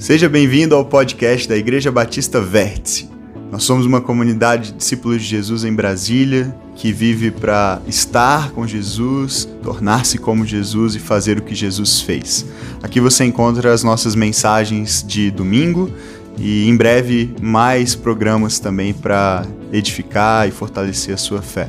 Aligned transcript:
Seja 0.00 0.30
bem-vindo 0.30 0.74
ao 0.74 0.82
podcast 0.82 1.46
da 1.46 1.54
Igreja 1.54 1.92
Batista 1.92 2.40
Vértice. 2.40 3.06
Nós 3.52 3.64
somos 3.64 3.84
uma 3.84 4.00
comunidade 4.00 4.72
de 4.72 4.78
discípulos 4.78 5.20
de 5.20 5.28
Jesus 5.28 5.62
em 5.62 5.74
Brasília 5.74 6.56
que 6.74 6.90
vive 6.90 7.30
para 7.30 7.82
estar 7.86 8.50
com 8.52 8.66
Jesus, 8.66 9.46
tornar-se 9.62 10.16
como 10.16 10.46
Jesus 10.46 10.94
e 10.94 10.98
fazer 10.98 11.36
o 11.36 11.42
que 11.42 11.54
Jesus 11.54 12.00
fez. 12.00 12.46
Aqui 12.82 12.98
você 12.98 13.26
encontra 13.26 13.74
as 13.74 13.84
nossas 13.84 14.14
mensagens 14.14 15.04
de 15.06 15.30
domingo 15.30 15.92
e 16.38 16.66
em 16.66 16.74
breve 16.74 17.34
mais 17.38 17.94
programas 17.94 18.58
também 18.58 18.94
para 18.94 19.44
edificar 19.70 20.48
e 20.48 20.50
fortalecer 20.50 21.12
a 21.12 21.18
sua 21.18 21.42
fé. 21.42 21.68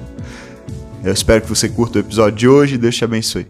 Eu 1.03 1.11
espero 1.11 1.41
que 1.41 1.49
você 1.49 1.67
curta 1.67 1.97
o 1.97 2.01
episódio 2.01 2.39
de 2.39 2.47
hoje 2.47 2.75
e 2.75 2.77
Deus 2.77 2.95
te 2.95 3.03
abençoe. 3.03 3.45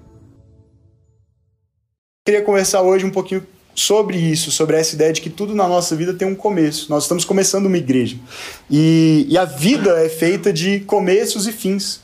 Eu 2.26 2.34
queria 2.34 2.42
conversar 2.42 2.82
hoje 2.82 3.06
um 3.06 3.12
pouquinho 3.12 3.44
sobre 3.74 4.18
isso, 4.18 4.52
sobre 4.52 4.78
essa 4.78 4.96
ideia 4.96 5.14
de 5.14 5.22
que 5.22 5.30
tudo 5.30 5.56
na 5.56 5.68
nossa 5.68 5.96
vida 5.96 6.14
tem 6.14 6.28
um 6.28 6.36
começo. 6.36 6.88
Nós 6.90 7.04
estamos 7.04 7.26
começando 7.26 7.66
uma 7.66 7.78
igreja. 7.78 8.18
E, 8.70 9.26
e 9.30 9.38
a 9.38 9.46
vida 9.46 9.92
é 10.04 10.10
feita 10.10 10.52
de 10.52 10.82
começos 10.82 11.48
e 11.48 11.52
fins. 11.52 12.02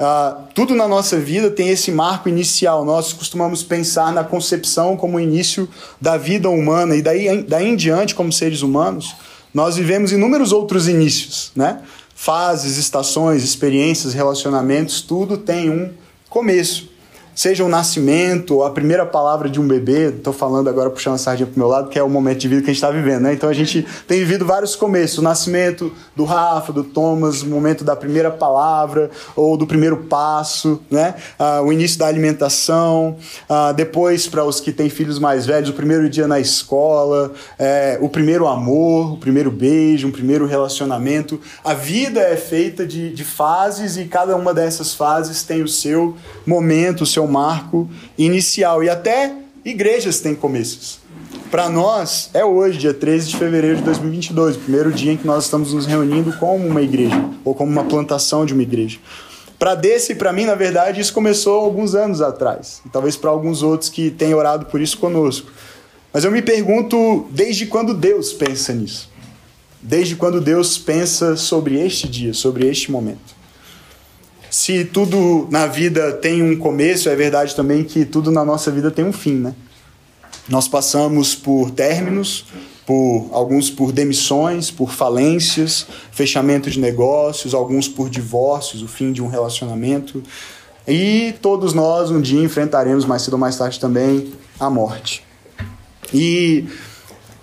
Uh, 0.00 0.42
tudo 0.54 0.74
na 0.74 0.88
nossa 0.88 1.18
vida 1.18 1.50
tem 1.50 1.68
esse 1.68 1.92
marco 1.92 2.28
inicial. 2.28 2.84
Nós 2.84 3.12
costumamos 3.12 3.62
pensar 3.62 4.12
na 4.12 4.24
concepção 4.24 4.96
como 4.96 5.16
o 5.16 5.20
início 5.20 5.68
da 6.00 6.16
vida 6.16 6.48
humana, 6.48 6.96
e 6.96 7.02
daí, 7.02 7.42
daí 7.42 7.68
em 7.68 7.76
diante, 7.76 8.14
como 8.14 8.32
seres 8.32 8.62
humanos, 8.62 9.14
nós 9.54 9.76
vivemos 9.76 10.10
inúmeros 10.12 10.50
outros 10.50 10.88
inícios, 10.88 11.52
né? 11.54 11.82
Fases, 12.14 12.78
estações, 12.78 13.44
experiências, 13.44 14.14
relacionamentos, 14.14 15.02
tudo 15.02 15.36
tem 15.36 15.70
um 15.70 15.90
começo 16.28 16.91
seja 17.34 17.64
o 17.64 17.68
nascimento, 17.68 18.62
a 18.62 18.70
primeira 18.70 19.06
palavra 19.06 19.48
de 19.48 19.60
um 19.60 19.66
bebê, 19.66 20.08
estou 20.08 20.32
falando 20.32 20.68
agora 20.68 20.90
puxando 20.90 21.14
a 21.14 21.18
sardinha 21.18 21.46
para 21.46 21.56
o 21.56 21.58
meu 21.58 21.68
lado, 21.68 21.88
que 21.88 21.98
é 21.98 22.02
o 22.02 22.08
momento 22.08 22.38
de 22.38 22.48
vida 22.48 22.62
que 22.62 22.70
a 22.70 22.72
gente 22.72 22.82
está 22.82 22.90
vivendo, 22.90 23.22
né? 23.22 23.32
Então 23.32 23.48
a 23.48 23.52
gente 23.52 23.86
tem 24.06 24.18
vivido 24.18 24.44
vários 24.44 24.76
começos, 24.76 25.18
o 25.18 25.22
nascimento 25.22 25.92
do 26.14 26.24
Rafa, 26.24 26.72
do 26.72 26.84
Thomas, 26.84 27.42
o 27.42 27.46
momento 27.46 27.84
da 27.84 27.96
primeira 27.96 28.30
palavra 28.30 29.10
ou 29.34 29.56
do 29.56 29.66
primeiro 29.66 29.96
passo, 30.04 30.80
né? 30.90 31.14
Ah, 31.38 31.62
o 31.62 31.72
início 31.72 31.98
da 31.98 32.06
alimentação, 32.06 33.16
ah, 33.48 33.72
depois 33.72 34.26
para 34.26 34.44
os 34.44 34.60
que 34.60 34.72
têm 34.72 34.88
filhos 34.88 35.18
mais 35.18 35.46
velhos, 35.46 35.70
o 35.70 35.72
primeiro 35.72 36.08
dia 36.08 36.26
na 36.26 36.38
escola, 36.38 37.32
é, 37.58 37.98
o 38.00 38.08
primeiro 38.08 38.46
amor, 38.46 39.14
o 39.14 39.16
primeiro 39.16 39.50
beijo, 39.50 40.06
um 40.06 40.12
primeiro 40.12 40.46
relacionamento. 40.46 41.40
A 41.64 41.74
vida 41.74 42.20
é 42.20 42.36
feita 42.36 42.86
de, 42.86 43.10
de 43.10 43.24
fases 43.24 43.96
e 43.96 44.04
cada 44.04 44.36
uma 44.36 44.52
dessas 44.52 44.94
fases 44.94 45.42
tem 45.42 45.62
o 45.62 45.68
seu 45.68 46.16
momento, 46.46 47.02
o 47.02 47.06
seu 47.06 47.21
seu 47.22 47.26
marco 47.26 47.88
inicial. 48.18 48.82
E 48.82 48.90
até 48.90 49.34
igrejas 49.64 50.20
têm 50.20 50.34
começos. 50.34 51.00
Para 51.50 51.68
nós, 51.68 52.30
é 52.32 52.44
hoje, 52.44 52.78
dia 52.78 52.94
13 52.94 53.28
de 53.28 53.36
fevereiro 53.36 53.76
de 53.76 53.82
2022, 53.82 54.56
o 54.56 54.58
primeiro 54.58 54.90
dia 54.90 55.12
em 55.12 55.16
que 55.16 55.26
nós 55.26 55.44
estamos 55.44 55.72
nos 55.72 55.86
reunindo 55.86 56.32
como 56.38 56.66
uma 56.66 56.80
igreja, 56.80 57.22
ou 57.44 57.54
como 57.54 57.70
uma 57.70 57.84
plantação 57.84 58.46
de 58.46 58.54
uma 58.54 58.62
igreja. 58.62 58.98
Para 59.58 59.74
desse 59.74 60.12
e 60.12 60.14
para 60.14 60.32
mim, 60.32 60.44
na 60.44 60.54
verdade, 60.54 61.00
isso 61.00 61.12
começou 61.12 61.60
alguns 61.60 61.94
anos 61.94 62.20
atrás. 62.20 62.80
E 62.84 62.88
talvez 62.88 63.16
para 63.16 63.30
alguns 63.30 63.62
outros 63.62 63.90
que 63.90 64.10
têm 64.10 64.34
orado 64.34 64.66
por 64.66 64.80
isso 64.80 64.98
conosco. 64.98 65.50
Mas 66.12 66.24
eu 66.24 66.32
me 66.32 66.42
pergunto 66.42 67.26
desde 67.30 67.66
quando 67.66 67.94
Deus 67.94 68.32
pensa 68.32 68.72
nisso? 68.72 69.10
Desde 69.80 70.16
quando 70.16 70.40
Deus 70.40 70.78
pensa 70.78 71.36
sobre 71.36 71.78
este 71.78 72.08
dia, 72.08 72.34
sobre 72.34 72.66
este 72.66 72.90
momento? 72.90 73.41
Se 74.52 74.84
tudo 74.84 75.48
na 75.50 75.66
vida 75.66 76.12
tem 76.12 76.42
um 76.42 76.54
começo, 76.58 77.08
é 77.08 77.16
verdade 77.16 77.56
também 77.56 77.82
que 77.82 78.04
tudo 78.04 78.30
na 78.30 78.44
nossa 78.44 78.70
vida 78.70 78.90
tem 78.90 79.02
um 79.02 79.12
fim, 79.12 79.36
né? 79.36 79.54
Nós 80.46 80.68
passamos 80.68 81.34
por 81.34 81.70
términos, 81.70 82.44
por 82.84 83.30
alguns 83.32 83.70
por 83.70 83.92
demissões, 83.92 84.70
por 84.70 84.92
falências, 84.92 85.86
fechamento 86.10 86.68
de 86.68 86.78
negócios, 86.78 87.54
alguns 87.54 87.88
por 87.88 88.10
divórcios, 88.10 88.82
o 88.82 88.88
fim 88.88 89.10
de 89.10 89.22
um 89.22 89.26
relacionamento. 89.26 90.22
E 90.86 91.34
todos 91.40 91.72
nós 91.72 92.10
um 92.10 92.20
dia 92.20 92.44
enfrentaremos 92.44 93.06
mais 93.06 93.22
cedo 93.22 93.34
ou 93.34 93.38
mais 93.38 93.56
tarde 93.56 93.80
também 93.80 94.34
a 94.60 94.68
morte. 94.68 95.24
E 96.12 96.66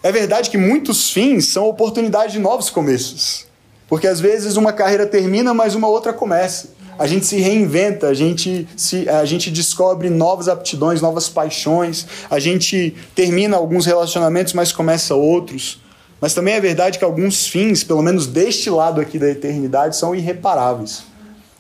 é 0.03 0.12
verdade 0.12 0.52
que 0.52 0.59
muitos 0.59 1.09
fins 1.09 1.47
são 1.47 1.68
oportunidades 1.68 2.34
de 2.34 2.40
novos 2.40 2.70
começos. 2.70 3.47
Porque 3.88 4.06
às 4.06 4.20
vezes 4.20 4.58
uma 4.58 4.72
carreira 4.72 5.08
termina, 5.08 5.56
mas 5.56 5.74
uma 5.74 5.88
outra 5.88 6.14
começa 6.14 6.78
a 7.00 7.08
gente 7.08 7.26
se 7.26 7.38
reinventa, 7.38 8.08
a 8.08 8.14
gente, 8.14 8.68
se, 8.76 9.08
a 9.08 9.24
gente 9.24 9.50
descobre 9.50 10.10
novas 10.10 10.50
aptidões, 10.50 11.02
novas 11.02 11.30
paixões, 11.30 12.06
a 12.30 12.40
gente 12.40 12.94
termina 13.16 13.56
alguns 13.56 13.86
relacionamentos, 13.86 14.52
mas 14.52 14.74
começa 14.74 15.16
outros. 15.16 15.80
Mas 16.20 16.34
também 16.34 16.56
é 16.56 16.59
verdade 16.59 17.00
que 17.00 17.06
alguns 17.06 17.48
fins, 17.48 17.86
pelo 17.86 18.02
menos 18.02 18.28
deste 18.28 18.70
lado 18.70 19.00
aqui 19.00 19.18
da 19.18 19.30
eternidade, 19.30 19.96
são 19.96 20.14
irreparáveis. 20.14 21.04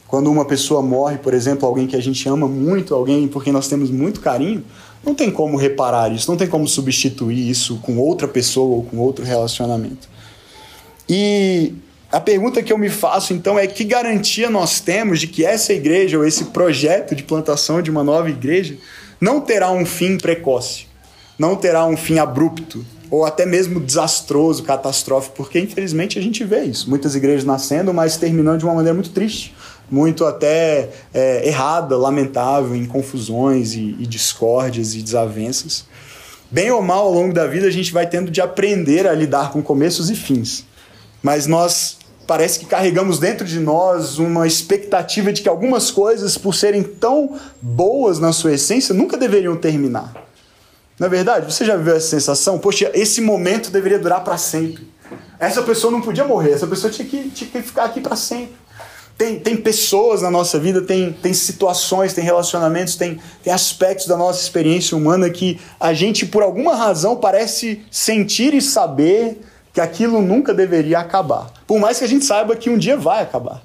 Quando 0.09 0.29
uma 0.29 0.43
pessoa 0.43 0.81
morre, 0.81 1.17
por 1.17 1.33
exemplo, 1.33 1.65
alguém 1.65 1.87
que 1.87 1.95
a 1.95 2.01
gente 2.01 2.27
ama 2.27 2.45
muito, 2.45 2.93
alguém 2.93 3.25
por 3.25 3.41
quem 3.41 3.53
nós 3.53 3.69
temos 3.69 3.89
muito 3.89 4.19
carinho, 4.19 4.61
não 5.05 5.15
tem 5.15 5.31
como 5.31 5.55
reparar 5.55 6.11
isso, 6.11 6.29
não 6.29 6.37
tem 6.37 6.49
como 6.49 6.67
substituir 6.67 7.49
isso 7.49 7.77
com 7.77 7.97
outra 7.97 8.27
pessoa 8.27 8.75
ou 8.75 8.83
com 8.83 8.97
outro 8.97 9.23
relacionamento. 9.23 10.09
E 11.07 11.73
a 12.11 12.19
pergunta 12.19 12.63
que 12.63 12.73
eu 12.73 12.77
me 12.77 12.89
faço 12.89 13.33
então 13.33 13.57
é 13.59 13.67
que 13.67 13.83
garantia 13.83 14.49
nós 14.49 14.79
temos 14.79 15.19
de 15.19 15.27
que 15.27 15.45
essa 15.45 15.73
igreja 15.73 16.17
ou 16.17 16.25
esse 16.25 16.45
projeto 16.45 17.13
de 17.13 17.23
plantação 17.23 17.81
de 17.81 17.91
uma 17.91 18.03
nova 18.03 18.29
igreja 18.29 18.75
não 19.21 19.39
terá 19.41 19.71
um 19.71 19.85
fim 19.85 20.17
precoce, 20.17 20.87
não 21.37 21.55
terá 21.55 21.85
um 21.85 21.95
fim 21.95 22.17
abrupto 22.17 22.83
ou 23.11 23.25
até 23.25 23.45
mesmo 23.45 23.79
desastroso, 23.79 24.63
catastrófico, 24.63 25.35
porque 25.35 25.59
infelizmente 25.59 26.17
a 26.19 26.21
gente 26.21 26.43
vê 26.43 26.63
isso. 26.63 26.89
Muitas 26.89 27.15
igrejas 27.15 27.43
nascendo, 27.43 27.93
mas 27.93 28.17
terminando 28.17 28.59
de 28.59 28.65
uma 28.65 28.75
maneira 28.75 28.93
muito 28.93 29.09
triste, 29.09 29.55
muito 29.89 30.25
até 30.25 30.89
é, 31.13 31.47
errada, 31.47 31.97
lamentável, 31.97 32.75
em 32.75 32.85
confusões 32.85 33.73
e, 33.73 33.95
e 33.99 34.05
discórdias 34.05 34.93
e 34.93 35.01
desavenças. 35.01 35.85
Bem 36.51 36.71
ou 36.71 36.81
mal 36.81 37.05
ao 37.05 37.13
longo 37.13 37.33
da 37.33 37.47
vida 37.47 37.67
a 37.67 37.71
gente 37.71 37.91
vai 37.91 38.07
tendo 38.07 38.29
de 38.29 38.41
aprender 38.41 39.07
a 39.07 39.13
lidar 39.13 39.51
com 39.51 39.61
começos 39.61 40.09
e 40.09 40.15
fins. 40.15 40.65
Mas 41.21 41.47
nós 41.47 41.98
parece 42.29 42.59
que 42.59 42.67
carregamos 42.67 43.17
dentro 43.17 43.43
de 43.43 43.59
nós 43.59 44.19
uma 44.19 44.45
expectativa 44.45 45.33
de 45.33 45.41
que 45.41 45.49
algumas 45.49 45.89
coisas, 45.89 46.37
por 46.37 46.53
serem 46.53 46.83
tão 46.83 47.39
boas 47.59 48.19
na 48.19 48.31
sua 48.31 48.53
essência, 48.53 48.93
nunca 48.93 49.17
deveriam 49.17 49.57
terminar. 49.57 50.13
Na 50.99 51.07
é 51.07 51.09
verdade, 51.09 51.51
você 51.51 51.65
já 51.65 51.75
viveu 51.75 51.95
essa 51.95 52.05
sensação? 52.05 52.59
Poxa, 52.59 52.91
esse 52.93 53.19
momento 53.19 53.71
deveria 53.71 53.97
durar 53.97 54.23
para 54.23 54.37
sempre. 54.37 54.87
Essa 55.39 55.63
pessoa 55.63 55.89
não 55.89 56.01
podia 56.01 56.23
morrer, 56.23 56.51
essa 56.51 56.67
pessoa 56.67 56.93
tinha 56.93 57.07
que, 57.07 57.31
tinha 57.31 57.49
que 57.49 57.63
ficar 57.63 57.85
aqui 57.85 57.99
para 57.99 58.15
sempre. 58.15 58.53
Tem, 59.17 59.39
tem 59.39 59.57
pessoas 59.57 60.21
na 60.21 60.29
nossa 60.29 60.59
vida, 60.59 60.81
tem, 60.81 61.11
tem 61.11 61.33
situações, 61.33 62.13
tem 62.13 62.23
relacionamentos, 62.23 62.95
tem, 62.95 63.19
tem 63.43 63.51
aspectos 63.51 64.05
da 64.05 64.15
nossa 64.15 64.39
experiência 64.39 64.95
humana 64.95 65.31
que 65.31 65.59
a 65.79 65.93
gente, 65.93 66.27
por 66.27 66.43
alguma 66.43 66.75
razão, 66.75 67.15
parece 67.15 67.81
sentir 67.89 68.53
e 68.53 68.61
saber 68.61 69.41
que 69.79 69.81
aquilo 69.81 70.21
nunca 70.21 70.53
deveria 70.53 70.99
acabar. 70.99 71.49
Por 71.65 71.79
mais 71.79 71.97
que 71.97 72.03
a 72.03 72.07
gente 72.07 72.25
saiba 72.25 72.53
que 72.55 72.69
um 72.69 72.77
dia 72.77 72.97
vai 72.97 73.23
acabar. 73.23 73.61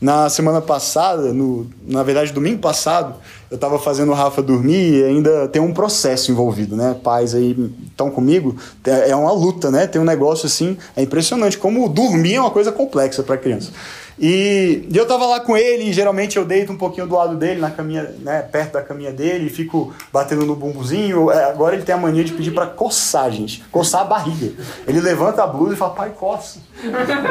Na 0.00 0.30
semana 0.30 0.62
passada, 0.62 1.34
no, 1.34 1.66
na 1.86 2.02
verdade, 2.02 2.32
domingo 2.32 2.60
passado, 2.60 3.16
eu 3.50 3.56
estava 3.56 3.78
fazendo 3.78 4.12
o 4.12 4.14
Rafa 4.14 4.40
dormir 4.40 4.94
e 4.94 5.04
ainda 5.04 5.48
tem 5.48 5.60
um 5.60 5.74
processo 5.74 6.30
envolvido, 6.30 6.76
né? 6.76 6.96
Pais 7.02 7.34
aí 7.34 7.74
estão 7.88 8.10
comigo, 8.10 8.56
é 8.84 9.14
uma 9.14 9.32
luta, 9.32 9.70
né? 9.70 9.86
Tem 9.86 10.00
um 10.00 10.04
negócio 10.04 10.46
assim, 10.46 10.78
é 10.96 11.02
impressionante 11.02 11.58
como 11.58 11.88
dormir 11.88 12.36
é 12.36 12.40
uma 12.40 12.50
coisa 12.50 12.70
complexa 12.70 13.22
para 13.22 13.36
criança. 13.36 13.72
E, 14.20 14.88
e 14.90 14.96
eu 14.96 15.06
tava 15.06 15.26
lá 15.26 15.40
com 15.40 15.56
ele, 15.56 15.84
e 15.84 15.92
geralmente 15.92 16.36
eu 16.36 16.44
deito 16.44 16.72
um 16.72 16.76
pouquinho 16.76 17.06
do 17.06 17.14
lado 17.14 17.36
dele, 17.36 17.60
na 17.60 17.70
caminha, 17.70 18.02
né, 18.20 18.42
perto 18.42 18.72
da 18.72 18.82
caminha 18.82 19.12
dele, 19.12 19.46
e 19.46 19.50
fico 19.50 19.92
batendo 20.12 20.44
no 20.44 20.56
bumbuzinho. 20.56 21.30
É, 21.30 21.44
agora 21.44 21.76
ele 21.76 21.84
tem 21.84 21.94
a 21.94 21.98
mania 21.98 22.24
de 22.24 22.32
pedir 22.32 22.50
para 22.50 22.66
coçar, 22.66 23.30
gente. 23.30 23.64
Coçar 23.70 24.00
a 24.00 24.04
barriga. 24.04 24.52
Ele 24.86 25.00
levanta 25.00 25.42
a 25.42 25.46
blusa 25.46 25.74
e 25.74 25.76
fala, 25.76 25.94
pai, 25.94 26.12
coça. 26.18 26.58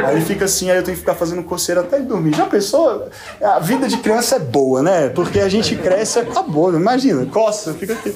Aí 0.06 0.16
ele 0.16 0.26
fica 0.26 0.46
assim, 0.46 0.70
aí 0.70 0.78
eu 0.78 0.84
tenho 0.84 0.96
que 0.96 1.02
ficar 1.02 1.16
fazendo 1.16 1.44
coceira 1.44 1.82
até 1.82 1.98
ele 1.98 2.06
dormir. 2.06 2.36
Já 2.36 2.46
pensou? 2.46 3.08
A 3.42 3.60
vida 3.60 3.88
de 3.88 3.98
criança 3.98 4.38
é 4.38 4.40
boa, 4.40 4.82
né? 4.82 5.10
Porque 5.10 5.40
a 5.40 5.50
gente 5.50 5.76
cresce, 5.76 6.20
acabou. 6.20 6.74
Imagina, 6.74 7.26
coça, 7.26 7.74
fica 7.74 7.94
aqui. 7.94 8.16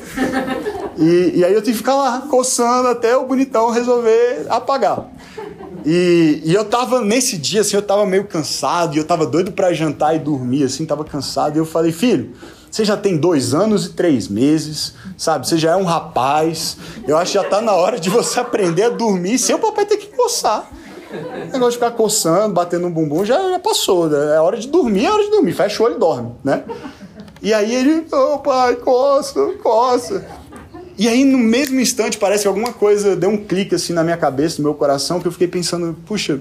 E, 0.97 1.39
e 1.39 1.45
aí 1.45 1.53
eu 1.53 1.61
tenho 1.61 1.73
que 1.73 1.79
ficar 1.79 1.95
lá 1.95 2.23
coçando 2.29 2.87
até 2.87 3.15
o 3.15 3.25
bonitão 3.25 3.69
resolver 3.69 4.45
apagar. 4.49 5.07
E, 5.85 6.41
e, 6.45 6.53
eu 6.53 6.65
tava, 6.65 7.01
nesse 7.01 7.37
dia, 7.37 7.61
assim, 7.61 7.75
eu 7.75 7.81
tava 7.81 8.05
meio 8.05 8.25
cansado, 8.25 8.95
e 8.95 8.97
eu 8.97 9.03
tava 9.03 9.25
doido 9.25 9.51
para 9.51 9.73
jantar 9.73 10.15
e 10.15 10.19
dormir, 10.19 10.63
assim, 10.63 10.85
tava 10.85 11.03
cansado, 11.03 11.55
e 11.55 11.59
eu 11.59 11.65
falei, 11.65 11.91
filho, 11.91 12.33
você 12.69 12.85
já 12.85 12.95
tem 12.95 13.17
dois 13.17 13.53
anos 13.53 13.87
e 13.87 13.89
três 13.93 14.27
meses, 14.27 14.93
sabe? 15.17 15.47
Você 15.47 15.57
já 15.57 15.71
é 15.71 15.75
um 15.75 15.83
rapaz, 15.83 16.77
eu 17.07 17.17
acho 17.17 17.33
que 17.33 17.37
já 17.37 17.43
tá 17.43 17.61
na 17.61 17.73
hora 17.73 17.99
de 17.99 18.09
você 18.09 18.39
aprender 18.39 18.83
a 18.83 18.89
dormir 18.89 19.37
sem 19.37 19.55
o 19.55 19.59
papai 19.59 19.85
ter 19.85 19.97
que 19.97 20.07
coçar. 20.07 20.69
O 21.11 21.51
negócio 21.51 21.71
de 21.71 21.75
ficar 21.75 21.91
coçando, 21.91 22.53
batendo 22.53 22.83
no 22.83 22.89
bumbum, 22.89 23.25
já, 23.25 23.37
já 23.49 23.59
passou, 23.59 24.07
né? 24.07 24.35
É 24.35 24.39
hora 24.39 24.57
de 24.57 24.69
dormir, 24.69 25.05
é 25.05 25.11
hora 25.11 25.23
de 25.23 25.29
dormir, 25.29 25.51
fecha 25.51 25.83
o 25.83 25.85
olho 25.85 25.95
e 25.95 25.99
dorme, 25.99 26.31
né? 26.41 26.63
E 27.41 27.53
aí 27.53 27.75
ele, 27.75 28.05
ô 28.09 28.35
oh, 28.35 28.39
pai, 28.39 28.75
coça, 28.77 29.53
coça. 29.61 30.25
E 31.01 31.07
aí, 31.07 31.25
no 31.25 31.39
mesmo 31.39 31.79
instante, 31.79 32.15
parece 32.15 32.43
que 32.43 32.47
alguma 32.47 32.71
coisa 32.71 33.15
deu 33.15 33.31
um 33.31 33.37
clique 33.37 33.73
assim 33.73 33.91
na 33.91 34.03
minha 34.03 34.17
cabeça, 34.17 34.57
no 34.59 34.65
meu 34.65 34.75
coração, 34.75 35.19
que 35.19 35.27
eu 35.27 35.31
fiquei 35.31 35.47
pensando, 35.47 35.97
puxa, 36.05 36.39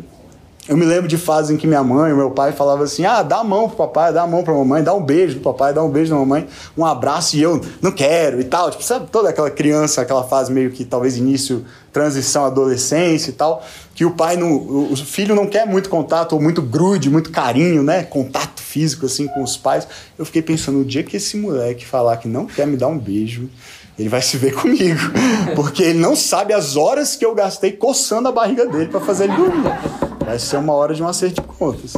eu 0.68 0.76
me 0.76 0.84
lembro 0.84 1.08
de 1.08 1.16
fases 1.16 1.50
em 1.50 1.56
que 1.56 1.66
minha 1.66 1.82
mãe, 1.82 2.12
meu 2.12 2.30
pai 2.30 2.52
falavam 2.52 2.84
assim: 2.84 3.06
ah, 3.06 3.22
dá 3.22 3.38
a 3.38 3.44
mão 3.44 3.68
pro 3.68 3.78
papai, 3.78 4.12
dá 4.12 4.20
a 4.20 4.26
mão 4.26 4.44
pra 4.44 4.52
mamãe, 4.52 4.84
dá 4.84 4.92
um 4.92 5.02
beijo 5.02 5.40
pro 5.40 5.54
papai, 5.54 5.72
dá 5.72 5.82
um 5.82 5.88
beijo 5.88 6.12
na 6.12 6.20
mamãe, 6.20 6.46
um 6.76 6.84
abraço 6.84 7.38
e 7.38 7.42
eu 7.42 7.58
não 7.80 7.90
quero 7.90 8.38
e 8.38 8.44
tal. 8.44 8.70
Tipo, 8.70 8.84
sabe, 8.84 9.08
toda 9.10 9.30
aquela 9.30 9.50
criança, 9.50 10.02
aquela 10.02 10.24
fase 10.24 10.52
meio 10.52 10.70
que 10.70 10.84
talvez 10.84 11.16
início, 11.16 11.64
transição, 11.90 12.44
adolescência 12.44 13.30
e 13.30 13.32
tal, 13.32 13.64
que 13.94 14.04
o 14.04 14.10
pai, 14.10 14.36
não, 14.36 14.54
o 14.92 14.94
filho 14.94 15.34
não 15.34 15.46
quer 15.46 15.66
muito 15.66 15.88
contato, 15.88 16.34
ou 16.34 16.42
muito 16.42 16.60
grude, 16.60 17.08
muito 17.08 17.30
carinho, 17.30 17.82
né? 17.82 18.02
Contato 18.02 18.60
físico 18.60 19.06
assim 19.06 19.26
com 19.26 19.42
os 19.42 19.56
pais. 19.56 19.88
Eu 20.18 20.26
fiquei 20.26 20.42
pensando: 20.42 20.80
o 20.80 20.84
dia 20.84 21.02
que 21.02 21.16
esse 21.16 21.38
moleque 21.38 21.86
falar 21.86 22.18
que 22.18 22.28
não 22.28 22.44
quer 22.44 22.66
me 22.66 22.76
dar 22.76 22.88
um 22.88 22.98
beijo, 22.98 23.48
ele 24.00 24.08
vai 24.08 24.22
se 24.22 24.38
ver 24.38 24.54
comigo. 24.54 25.00
Porque 25.54 25.82
ele 25.82 25.98
não 25.98 26.16
sabe 26.16 26.54
as 26.54 26.74
horas 26.76 27.16
que 27.16 27.24
eu 27.24 27.34
gastei 27.34 27.72
coçando 27.72 28.28
a 28.28 28.32
barriga 28.32 28.66
dele 28.66 28.86
para 28.86 29.00
fazer 29.00 29.24
ele 29.24 29.36
dormir. 29.36 29.70
Vai 30.24 30.38
ser 30.38 30.56
uma 30.56 30.72
hora 30.72 30.94
de 30.94 31.02
um 31.02 31.08
acerto 31.08 31.42
de 31.42 31.46
contas. 31.46 31.94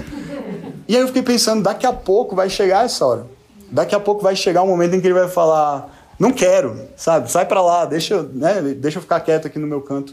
E 0.88 0.96
aí 0.96 1.02
eu 1.02 1.06
fiquei 1.06 1.22
pensando, 1.22 1.62
daqui 1.62 1.86
a 1.86 1.92
pouco 1.92 2.34
vai 2.34 2.50
chegar 2.50 2.84
essa 2.84 3.06
hora. 3.06 3.26
Daqui 3.70 3.94
a 3.94 4.00
pouco 4.00 4.22
vai 4.22 4.34
chegar 4.34 4.62
um 4.62 4.66
momento 4.66 4.96
em 4.96 5.00
que 5.00 5.06
ele 5.06 5.14
vai 5.14 5.28
falar, 5.28 6.10
não 6.18 6.32
quero, 6.32 6.76
sabe? 6.96 7.30
Sai 7.30 7.46
para 7.46 7.62
lá, 7.62 7.84
deixa, 7.84 8.22
né? 8.22 8.60
deixa 8.76 8.98
eu 8.98 9.02
ficar 9.02 9.20
quieto 9.20 9.46
aqui 9.46 9.58
no 9.58 9.66
meu 9.66 9.80
canto. 9.80 10.12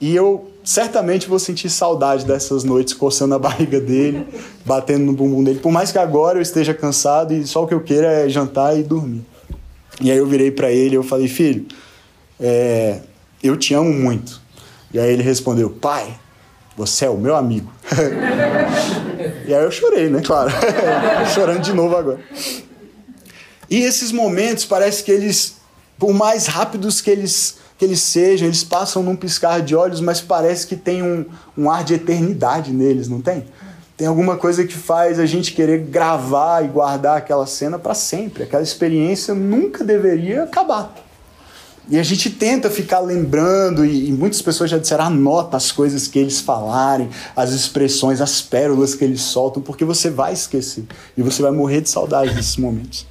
E 0.00 0.16
eu 0.16 0.50
certamente 0.64 1.28
vou 1.28 1.38
sentir 1.38 1.70
saudade 1.70 2.24
dessas 2.24 2.64
noites 2.64 2.92
coçando 2.92 3.34
a 3.34 3.38
barriga 3.38 3.78
dele, 3.80 4.26
batendo 4.64 5.04
no 5.04 5.12
bumbum 5.12 5.44
dele. 5.44 5.60
Por 5.60 5.70
mais 5.70 5.92
que 5.92 5.98
agora 5.98 6.38
eu 6.38 6.42
esteja 6.42 6.74
cansado 6.74 7.32
e 7.32 7.46
só 7.46 7.62
o 7.62 7.66
que 7.68 7.74
eu 7.74 7.82
queira 7.82 8.08
é 8.08 8.28
jantar 8.28 8.76
e 8.76 8.82
dormir. 8.82 9.24
E 10.00 10.10
aí 10.10 10.16
eu 10.16 10.26
virei 10.26 10.50
para 10.50 10.70
ele 10.70 10.94
e 10.94 10.96
eu 10.96 11.02
falei, 11.02 11.28
filho, 11.28 11.66
é, 12.40 13.00
eu 13.42 13.56
te 13.56 13.74
amo 13.74 13.92
muito. 13.92 14.40
E 14.92 14.98
aí 14.98 15.12
ele 15.12 15.22
respondeu, 15.22 15.70
pai, 15.70 16.18
você 16.76 17.04
é 17.04 17.10
o 17.10 17.18
meu 17.18 17.36
amigo. 17.36 17.70
e 19.46 19.54
aí 19.54 19.62
eu 19.62 19.70
chorei, 19.70 20.08
né? 20.08 20.22
Claro. 20.24 20.50
Chorando 21.34 21.60
de 21.60 21.72
novo 21.72 21.96
agora. 21.96 22.20
E 23.68 23.78
esses 23.78 24.10
momentos 24.10 24.64
parece 24.64 25.04
que 25.04 25.12
eles, 25.12 25.56
por 25.98 26.12
mais 26.12 26.46
rápidos 26.46 27.00
que 27.00 27.10
eles, 27.10 27.58
que 27.78 27.84
eles 27.84 28.00
sejam, 28.00 28.48
eles 28.48 28.64
passam 28.64 29.02
num 29.02 29.14
piscar 29.14 29.60
de 29.60 29.76
olhos, 29.76 30.00
mas 30.00 30.20
parece 30.20 30.66
que 30.66 30.74
tem 30.74 31.02
um, 31.02 31.26
um 31.56 31.70
ar 31.70 31.84
de 31.84 31.94
eternidade 31.94 32.72
neles, 32.72 33.06
não 33.06 33.20
tem? 33.20 33.44
Tem 34.00 34.06
alguma 34.08 34.38
coisa 34.38 34.66
que 34.66 34.72
faz 34.72 35.18
a 35.18 35.26
gente 35.26 35.52
querer 35.52 35.80
gravar 35.80 36.64
e 36.64 36.68
guardar 36.68 37.18
aquela 37.18 37.46
cena 37.46 37.78
para 37.78 37.92
sempre. 37.92 38.44
Aquela 38.44 38.62
experiência 38.62 39.34
nunca 39.34 39.84
deveria 39.84 40.44
acabar. 40.44 40.94
E 41.86 41.98
a 41.98 42.02
gente 42.02 42.30
tenta 42.30 42.70
ficar 42.70 43.00
lembrando, 43.00 43.84
e, 43.84 44.08
e, 44.08 44.12
muitas 44.12 44.40
pessoas 44.40 44.70
já 44.70 44.78
disseram: 44.78 45.04
anota 45.04 45.58
as 45.58 45.70
coisas 45.70 46.08
que 46.08 46.18
eles 46.18 46.40
falarem, 46.40 47.10
as 47.36 47.50
expressões, 47.50 48.22
as 48.22 48.40
pérolas 48.40 48.94
que 48.94 49.04
eles 49.04 49.20
soltam, 49.20 49.62
porque 49.62 49.84
você 49.84 50.08
vai 50.08 50.32
esquecer. 50.32 50.84
E 51.14 51.20
você 51.20 51.42
vai 51.42 51.50
morrer 51.50 51.82
de 51.82 51.90
saudade 51.90 52.32
desses 52.32 52.56
momentos. 52.56 53.06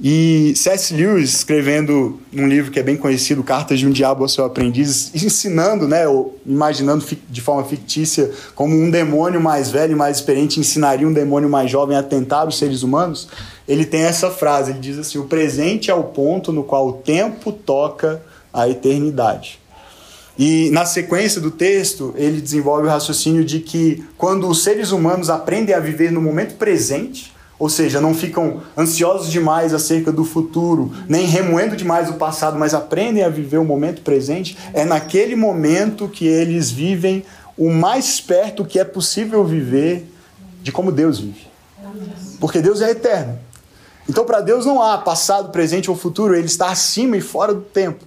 E 0.00 0.52
C.S. 0.56 0.92
Lewis, 0.92 1.34
escrevendo 1.34 2.20
um 2.32 2.48
livro 2.48 2.72
que 2.72 2.80
é 2.80 2.82
bem 2.82 2.96
conhecido, 2.96 3.44
Cartas 3.44 3.78
de 3.78 3.86
um 3.86 3.90
Diabo 3.90 4.24
ao 4.24 4.28
Seu 4.28 4.44
Aprendiz, 4.44 5.12
ensinando, 5.14 5.86
né, 5.86 6.08
ou 6.08 6.36
imaginando 6.44 7.04
de 7.30 7.40
forma 7.40 7.62
fictícia 7.62 8.30
como 8.56 8.74
um 8.74 8.90
demônio 8.90 9.40
mais 9.40 9.70
velho 9.70 9.92
e 9.92 9.94
mais 9.94 10.16
experiente 10.16 10.58
ensinaria 10.58 11.06
um 11.06 11.12
demônio 11.12 11.48
mais 11.48 11.70
jovem 11.70 11.96
a 11.96 12.02
tentar 12.02 12.46
os 12.48 12.58
seres 12.58 12.82
humanos, 12.82 13.28
ele 13.68 13.84
tem 13.84 14.02
essa 14.02 14.30
frase, 14.30 14.72
ele 14.72 14.80
diz 14.80 14.98
assim, 14.98 15.18
o 15.18 15.24
presente 15.24 15.92
é 15.92 15.94
o 15.94 16.02
ponto 16.02 16.50
no 16.50 16.64
qual 16.64 16.88
o 16.88 16.92
tempo 16.94 17.52
toca 17.52 18.20
a 18.52 18.68
eternidade. 18.68 19.60
E 20.36 20.70
na 20.72 20.84
sequência 20.84 21.40
do 21.40 21.52
texto, 21.52 22.12
ele 22.16 22.40
desenvolve 22.40 22.88
o 22.88 22.90
raciocínio 22.90 23.44
de 23.44 23.60
que 23.60 24.04
quando 24.18 24.48
os 24.48 24.64
seres 24.64 24.90
humanos 24.90 25.30
aprendem 25.30 25.72
a 25.72 25.78
viver 25.78 26.10
no 26.10 26.20
momento 26.20 26.56
presente, 26.56 27.32
ou 27.64 27.70
seja, 27.70 27.98
não 27.98 28.12
ficam 28.12 28.60
ansiosos 28.76 29.32
demais 29.32 29.72
acerca 29.72 30.12
do 30.12 30.22
futuro, 30.22 30.92
nem 31.08 31.24
remoendo 31.24 31.74
demais 31.74 32.10
o 32.10 32.16
passado, 32.16 32.58
mas 32.58 32.74
aprendem 32.74 33.24
a 33.24 33.30
viver 33.30 33.56
o 33.56 33.64
momento 33.64 34.02
presente. 34.02 34.54
É 34.74 34.84
naquele 34.84 35.34
momento 35.34 36.06
que 36.06 36.26
eles 36.26 36.70
vivem 36.70 37.24
o 37.56 37.70
mais 37.70 38.20
perto 38.20 38.66
que 38.66 38.78
é 38.78 38.84
possível 38.84 39.42
viver 39.46 40.06
de 40.62 40.70
como 40.70 40.92
Deus 40.92 41.18
vive. 41.18 41.46
Porque 42.38 42.60
Deus 42.60 42.82
é 42.82 42.90
eterno. 42.90 43.38
Então, 44.06 44.26
para 44.26 44.42
Deus 44.42 44.66
não 44.66 44.82
há 44.82 44.98
passado, 44.98 45.48
presente 45.48 45.90
ou 45.90 45.96
futuro, 45.96 46.34
ele 46.36 46.44
está 46.44 46.68
acima 46.68 47.16
e 47.16 47.22
fora 47.22 47.54
do 47.54 47.62
tempo. 47.62 48.04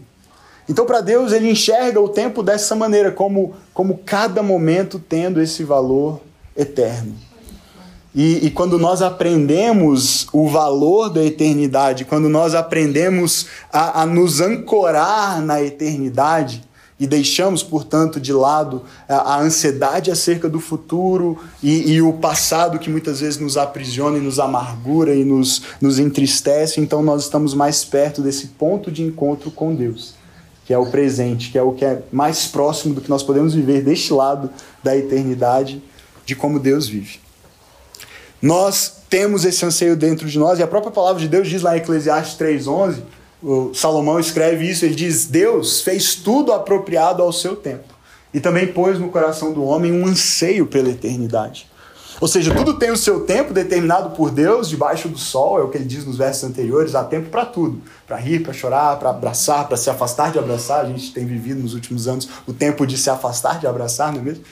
Então, 0.70 0.86
para 0.86 1.02
Deus, 1.02 1.32
ele 1.32 1.50
enxerga 1.50 2.00
o 2.00 2.10
tempo 2.10 2.44
dessa 2.44 2.76
maneira, 2.76 3.12
como, 3.12 3.56
como 3.74 3.98
cada 4.06 4.44
momento 4.44 5.00
tendo 5.00 5.42
esse 5.42 5.64
valor 5.64 6.22
eterno. 6.56 7.26
E, 8.20 8.48
e, 8.48 8.50
quando 8.50 8.80
nós 8.80 9.04
aprendemos 9.04 10.26
o 10.34 10.48
valor 10.48 11.08
da 11.08 11.24
eternidade, 11.24 12.04
quando 12.04 12.28
nós 12.28 12.56
aprendemos 12.56 13.46
a, 13.72 14.02
a 14.02 14.06
nos 14.08 14.42
ancorar 14.42 15.40
na 15.40 15.62
eternidade, 15.62 16.64
e 17.00 17.06
deixamos, 17.06 17.62
portanto, 17.62 18.20
de 18.20 18.34
lado 18.34 18.82
a, 19.08 19.36
a 19.36 19.40
ansiedade 19.40 20.10
acerca 20.10 20.50
do 20.50 20.60
futuro 20.60 21.38
e, 21.62 21.92
e, 21.92 22.02
o 22.02 22.14
passado 22.14 22.80
que 22.80 22.90
muitas 22.90 23.20
vezes 23.20 23.40
nos 23.40 23.56
aprisiona 23.56 24.18
e 24.18 24.22
nos 24.22 24.40
amargura 24.40 25.14
e 25.14 25.24
nos, 25.24 25.62
nos 25.80 26.00
entristece, 26.00 26.82
então 26.82 27.04
nós 27.04 27.26
estamos 27.26 27.54
mais 27.54 27.86
perto 27.86 28.24
desse 28.24 28.48
ponto 28.48 28.92
de 28.92 29.04
encontro 29.04 29.52
com 29.52 29.76
Deus, 29.76 30.16
que 30.66 30.74
é 30.74 30.78
o 30.80 30.88
presente, 30.88 31.52
que 31.52 31.58
é 31.60 31.62
o 31.62 31.74
que 31.74 31.86
é 31.86 32.02
mais 32.12 32.48
próximo 32.48 32.96
do 32.96 33.02
que 33.02 33.12
nós 33.12 33.22
podemos 33.22 33.54
viver 33.54 33.84
deste 33.84 34.12
lado 34.12 34.50
da 34.84 34.98
eternidade, 34.98 35.84
de 36.26 36.36
como 36.36 36.60
Deus 36.60 36.88
vive. 36.88 37.27
Nós 38.42 38.94
temos 39.10 39.46
esse 39.46 39.66
anseio 39.66 39.96
dentro 39.96 40.28
de 40.28 40.38
nós, 40.38 40.60
e 40.60 40.64
a 40.64 40.68
própria 40.68 40.92
palavra 40.92 41.20
de 41.20 41.28
Deus 41.28 41.48
diz 41.48 41.62
lá 41.62 41.76
em 41.76 41.80
Eclesiastes 41.80 42.38
3,11: 42.38 43.02
o 43.42 43.74
Salomão 43.74 44.20
escreve 44.20 44.70
isso, 44.70 44.86
ele 44.86 44.96
diz: 44.96 45.26
Deus 45.26 45.82
fez 45.82 46.16
tudo 46.16 46.52
apropriado 46.52 47.22
ao 47.22 47.32
seu 47.32 47.56
tempo, 47.56 47.94
e 48.34 48.40
também 48.40 48.68
pôs 48.68 49.00
no 49.00 49.10
coração 49.10 49.54
do 49.54 49.64
homem 49.64 49.92
um 49.92 50.06
anseio 50.06 50.66
pela 50.66 50.90
eternidade. 50.90 51.68
Ou 52.20 52.28
seja, 52.28 52.54
tudo 52.54 52.74
tem 52.74 52.90
o 52.90 52.98
seu 52.98 53.22
tempo 53.22 53.54
determinado 53.54 54.16
por 54.16 54.32
Deus, 54.32 54.70
debaixo 54.70 55.08
do 55.08 55.20
sol, 55.20 55.60
é 55.60 55.62
o 55.62 55.70
que 55.70 55.78
ele 55.78 55.86
diz 55.86 56.04
nos 56.04 56.18
versos 56.18 56.44
anteriores, 56.44 56.96
há 56.96 57.04
tempo 57.04 57.30
para 57.30 57.46
tudo. 57.46 57.80
Para 58.08 58.18
rir, 58.18 58.40
para 58.40 58.54
chorar, 58.54 58.98
para 58.98 59.12
abraçar, 59.12 59.68
para 59.68 59.78
se 59.78 59.88
afastar 59.88 60.32
de 60.32 60.40
abraçar. 60.40 60.84
A 60.84 60.88
gente 60.88 61.14
tem 61.14 61.28
vivido 61.28 61.62
nos 61.62 61.76
últimos 61.76 62.08
anos 62.08 62.28
o 62.48 62.54
tempo 62.54 62.88
de 62.88 62.98
se 62.98 63.10
afastar 63.10 63.60
de 63.60 63.68
abraçar, 63.68 64.12
não 64.12 64.22
é 64.22 64.24
mesmo? 64.24 64.44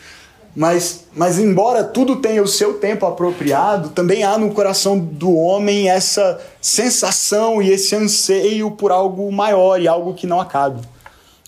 Mas, 0.55 1.05
mas 1.13 1.37
embora 1.37 1.83
tudo 1.83 2.15
tenha 2.15 2.41
o 2.41 2.47
seu 2.47 2.75
tempo 2.75 3.05
apropriado, 3.05 3.89
também 3.89 4.23
há 4.23 4.37
no 4.37 4.51
coração 4.51 4.97
do 4.97 5.35
homem 5.35 5.89
essa 5.89 6.39
sensação 6.61 7.61
e 7.61 7.71
esse 7.71 7.93
anseio 7.93 8.71
por 8.71 8.89
algo 8.89 9.29
maior 9.31 9.81
e 9.81 9.87
algo 9.87 10.13
que 10.13 10.25
não 10.25 10.39
acabe. 10.39 10.81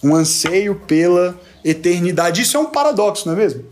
Um 0.04 0.14
anseio 0.14 0.76
pela 0.86 1.40
eternidade. 1.64 2.42
Isso 2.42 2.58
é 2.58 2.60
um 2.60 2.66
paradoxo, 2.66 3.28
não 3.28 3.34
é 3.34 3.38
mesmo? 3.38 3.64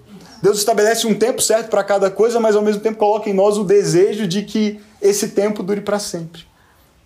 Deus 0.42 0.58
estabelece 0.58 1.06
um 1.06 1.14
tempo 1.14 1.42
certo 1.42 1.70
para 1.70 1.84
cada 1.84 2.10
coisa, 2.10 2.40
mas 2.40 2.56
ao 2.56 2.62
mesmo 2.62 2.82
tempo 2.82 2.98
coloca 2.98 3.30
em 3.30 3.34
nós 3.34 3.58
o 3.58 3.64
desejo 3.64 4.26
de 4.26 4.44
que 4.44 4.80
esse 5.02 5.30
tempo 5.30 5.62
dure 5.62 5.82
para 5.82 6.00
sempre. 6.00 6.44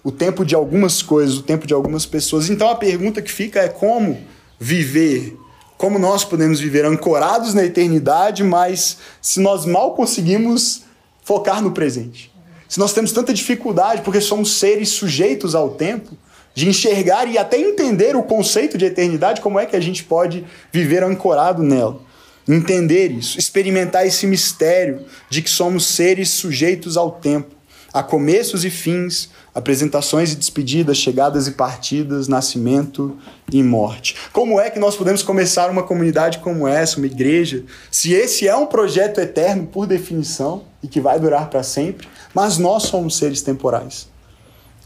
O 0.04 0.12
tempo 0.12 0.46
de 0.46 0.54
algumas 0.54 1.02
coisas, 1.02 1.38
o 1.38 1.44
tempo 1.44 1.66
de 1.66 1.74
algumas 1.74 2.06
pessoas. 2.06 2.50
Então 2.50 2.70
a 2.70 2.76
pergunta 2.76 3.22
que 3.22 3.32
fica 3.32 3.60
é 3.60 3.70
como 3.70 4.20
viver 4.60 5.36
como 5.80 5.98
nós 5.98 6.26
podemos 6.26 6.60
viver 6.60 6.84
ancorados 6.84 7.54
na 7.54 7.64
eternidade, 7.64 8.44
mas 8.44 8.98
se 9.22 9.40
nós 9.40 9.66
mal 9.66 9.96
conseguimos 9.96 10.84
focar 11.24 11.62
no 11.62 11.72
presente. 11.72 12.30
Se 12.68 12.78
nós 12.78 12.92
temos 12.92 13.14
tanta 13.14 13.34
dificuldade, 13.34 14.02
porque 14.02 14.20
somos 14.20 14.60
seres 14.60 14.90
sujeitos 14.90 15.56
ao 15.56 15.70
tempo, 15.70 16.18
de 16.54 16.68
enxergar 16.68 17.30
e 17.30 17.38
até 17.38 17.58
entender 17.58 18.14
o 18.18 18.24
conceito 18.24 18.78
de 18.78 18.84
eternidade, 18.84 19.40
como 19.40 19.58
é 19.58 19.66
que 19.66 19.76
a 19.78 19.80
gente 19.80 20.04
pode 20.04 20.46
viver 20.70 21.02
ancorado 21.02 21.64
nela. 21.64 22.02
Entender 22.46 23.10
isso, 23.10 23.40
experimentar 23.40 24.06
esse 24.06 24.28
mistério 24.28 25.06
de 25.30 25.42
que 25.42 25.50
somos 25.50 25.86
seres 25.86 26.28
sujeitos 26.28 26.98
ao 26.98 27.10
tempo, 27.10 27.56
a 27.94 28.04
começos 28.04 28.66
e 28.66 28.70
fins, 28.70 29.30
apresentações 29.60 30.34
e 30.34 30.36
despedidas, 30.36 30.98
chegadas 30.98 31.48
e 31.48 31.52
partidas, 31.52 32.28
nascimento 32.28 33.18
e 33.52 33.62
morte. 33.62 34.16
Como 34.34 34.60
é 34.60 34.70
que 34.70 34.80
nós 34.80 34.96
podemos 34.96 35.22
começar 35.22 35.70
uma 35.70 35.84
comunidade 35.84 36.40
como 36.40 36.68
essa, 36.68 36.98
uma 36.98 37.06
igreja, 37.06 37.64
se 37.92 38.14
esse 38.14 38.48
é 38.48 38.56
um 38.56 38.66
projeto 38.66 39.20
eterno 39.20 39.68
por 39.68 39.86
definição 39.86 40.64
e 40.82 40.88
que 40.88 41.00
vai 41.00 41.20
durar 41.20 41.50
para 41.50 41.62
sempre, 41.62 42.08
mas 42.34 42.58
nós 42.58 42.84
somos 42.84 43.18
seres 43.18 43.42
temporais? 43.42 44.08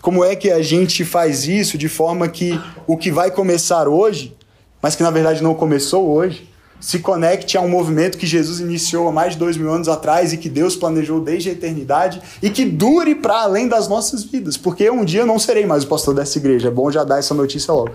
Como 0.01 0.24
é 0.24 0.36
que 0.36 0.51
a 0.51 0.62
gente 0.62 1.06
faz 1.06 1.48
isso 1.48 1.77
de 1.77 1.88
forma 1.88 2.27
que 2.27 2.60
o 2.86 2.98
que 2.98 3.10
vai 3.10 3.32
começar 3.32 3.88
hoje, 3.88 4.36
mas 4.82 4.96
que 4.96 5.03
na 5.03 5.12
verdade 5.12 5.42
não 5.42 5.56
começou 5.56 6.10
hoje, 6.10 6.50
se 6.84 7.00
conecte 7.00 7.58
a 7.58 7.62
um 7.62 7.70
movimento 7.70 8.18
que 8.18 8.28
Jesus 8.28 8.60
iniciou 8.60 9.08
há 9.08 9.12
mais 9.12 9.34
de 9.34 9.40
dois 9.40 9.56
mil 9.56 9.72
anos 9.72 9.88
atrás 9.88 10.34
e 10.34 10.38
que 10.38 10.50
Deus 10.50 10.75
planejou 10.75 11.22
desde 11.22 11.48
a 11.48 11.54
eternidade 11.54 12.22
e 12.42 12.50
que 12.50 12.66
dure 12.66 13.16
para 13.16 13.42
além 13.42 13.70
das 13.70 13.88
nossas 13.88 14.25
vidas. 14.25 14.58
Porque 14.58 14.92
um 14.92 15.06
dia 15.06 15.22
eu 15.22 15.25
não 15.25 15.40
serei 15.40 15.66
mais 15.66 15.86
o 15.86 15.88
pastor 15.88 16.13
dessa 16.13 16.38
igreja. 16.38 16.68
É 16.68 16.72
bom 16.72 16.92
já 16.92 17.06
dar 17.06 17.20
essa 17.20 17.34
notícia 17.34 17.74
logo. 17.74 17.92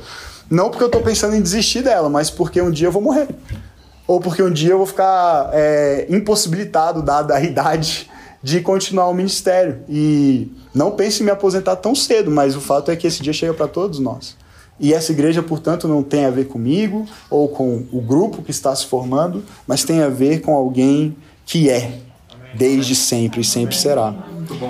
Não 0.50 0.71
porque 0.71 0.83
eu 0.83 0.87
estou 0.87 1.02
pensando 1.02 1.37
em 1.37 1.42
desistir 1.42 1.83
dela, 1.83 2.09
mas 2.09 2.30
porque 2.30 2.62
um 2.62 2.71
dia 2.71 2.88
eu 2.88 2.92
vou 2.92 3.02
morrer. 3.02 3.28
Ou 4.07 4.21
porque 4.21 4.42
um 4.42 4.50
dia 4.50 4.71
eu 4.71 4.78
vou 4.78 4.87
ficar 4.87 5.50
é, 5.52 6.07
impossibilitado, 6.09 7.02
dada 7.02 7.35
a 7.35 7.42
idade, 7.42 8.11
de 8.42 8.62
continuar 8.62 9.09
o 9.09 9.14
ministério. 9.14 9.80
E 9.87 10.50
não 10.75 10.92
pense 10.92 11.21
em 11.21 11.26
me 11.26 11.30
aposentar 11.30 11.76
tão 11.76 11.95
cedo, 11.95 12.30
mas 12.30 12.57
o 12.57 12.61
fato 12.62 12.90
é 12.90 12.97
que 12.97 13.07
esse 13.07 13.23
dia 13.23 13.35
chega 13.35 13.52
para 13.52 13.68
todos 13.68 13.99
nós. 13.99 14.35
E 14.80 14.94
essa 14.94 15.12
igreja, 15.12 15.42
portanto, 15.42 15.88
não 15.88 16.02
tem 16.02 16.25
a 16.25 16.30
ver 16.30 16.47
comigo 16.47 17.06
ou 17.28 17.49
com 17.49 17.85
o 17.92 18.00
grupo 18.00 18.42
que 18.42 18.50
está 18.50 18.75
se 18.75 18.87
formando, 18.87 19.44
mas 19.66 19.82
tem 19.85 20.02
a 20.02 20.08
ver 20.08 20.40
com 20.40 20.54
alguém 20.54 21.16
que 21.44 21.68
é, 21.68 21.99
desde 22.54 22.94
sempre 22.94 23.40
e 23.40 23.44
sempre 23.44 23.76
será. 23.76 24.14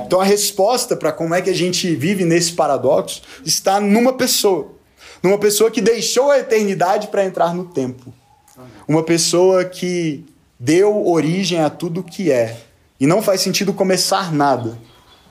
Então 0.06 0.20
a 0.20 0.24
resposta 0.24 0.96
para 0.96 1.12
como 1.12 1.34
é 1.34 1.42
que 1.42 1.50
a 1.50 1.54
gente 1.54 1.94
vive 1.94 2.24
nesse 2.24 2.52
paradoxo 2.52 3.22
está 3.44 3.80
numa 3.80 4.12
pessoa. 4.12 4.68
Numa 5.22 5.38
pessoa 5.38 5.70
que 5.70 5.80
deixou 5.80 6.30
a 6.30 6.38
eternidade 6.38 7.08
para 7.08 7.24
entrar 7.24 7.54
no 7.54 7.66
tempo. 7.66 8.12
Uma 8.86 9.02
pessoa 9.02 9.64
que 9.64 10.24
deu 10.58 11.06
origem 11.06 11.60
a 11.60 11.70
tudo 11.70 12.02
que 12.02 12.30
é. 12.30 12.56
E 12.98 13.06
não 13.06 13.22
faz 13.22 13.40
sentido 13.40 13.72
começar 13.72 14.32
nada 14.32 14.78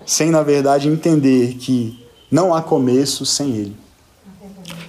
sem, 0.05 0.29
na 0.31 0.41
verdade, 0.41 0.87
entender 0.87 1.55
que 1.55 2.05
não 2.31 2.53
há 2.53 2.61
começo 2.61 3.25
sem 3.25 3.55
ele. 3.55 3.86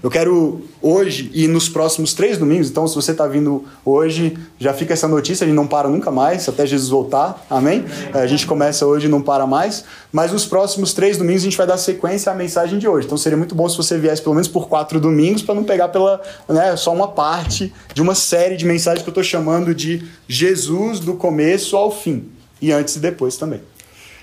Eu 0.03 0.11
quero 0.11 0.61
hoje 0.81 1.31
e 1.35 1.49
nos 1.49 1.69
próximos 1.69 2.15
três 2.15 2.39
domingos, 2.39 2.71
então 2.71 2.87
se 2.87 2.95
você 2.95 3.11
está 3.11 3.27
vindo 3.27 3.65
hoje, 3.85 4.39
já 4.59 4.73
fica 4.73 4.93
essa 4.93 5.09
notícia, 5.09 5.45
a 5.45 5.47
gente 5.47 5.57
não 5.57 5.67
para 5.67 5.89
nunca 5.89 6.11
mais, 6.11 6.49
até 6.49 6.65
Jesus 6.65 6.89
voltar, 6.89 7.45
amém? 7.51 7.85
A 8.15 8.27
gente 8.27 8.47
começa 8.47 8.87
hoje 8.87 9.07
e 9.07 9.09
não 9.09 9.21
para 9.21 9.45
mais, 9.47 9.85
mas 10.13 10.31
nos 10.31 10.47
próximos 10.47 10.93
três 10.93 11.17
domingos 11.17 11.43
a 11.43 11.45
gente 11.47 11.57
vai 11.57 11.67
dar 11.67 11.79
sequência 11.79 12.31
à 12.31 12.35
mensagem 12.35 12.79
de 12.79 12.87
hoje. 12.87 13.07
Então 13.07 13.19
seria 13.19 13.37
muito 13.37 13.57
bom 13.57 13.69
se 13.69 13.77
você 13.77 13.99
viesse 13.99 14.23
pelo 14.23 14.37
menos 14.37 14.47
por 14.47 14.69
quatro 14.69 15.01
domingos, 15.01 15.43
para 15.43 15.55
não 15.55 15.65
pegar 15.65 15.89
pela, 15.89 16.21
né, 16.49 16.77
só 16.77 16.93
uma 16.95 17.09
parte 17.09 17.73
de 17.93 18.01
uma 18.01 18.15
série 18.15 18.57
de 18.57 18.65
mensagens 18.65 19.03
que 19.03 19.09
eu 19.09 19.13
estou 19.13 19.25
chamando 19.25 19.75
de 19.75 20.05
Jesus 20.29 21.01
do 21.01 21.15
começo 21.15 21.77
ao 21.77 21.91
fim, 21.91 22.29
e 22.63 22.71
antes 22.71 22.95
e 22.97 23.01
depois 23.01 23.37
também. 23.37 23.61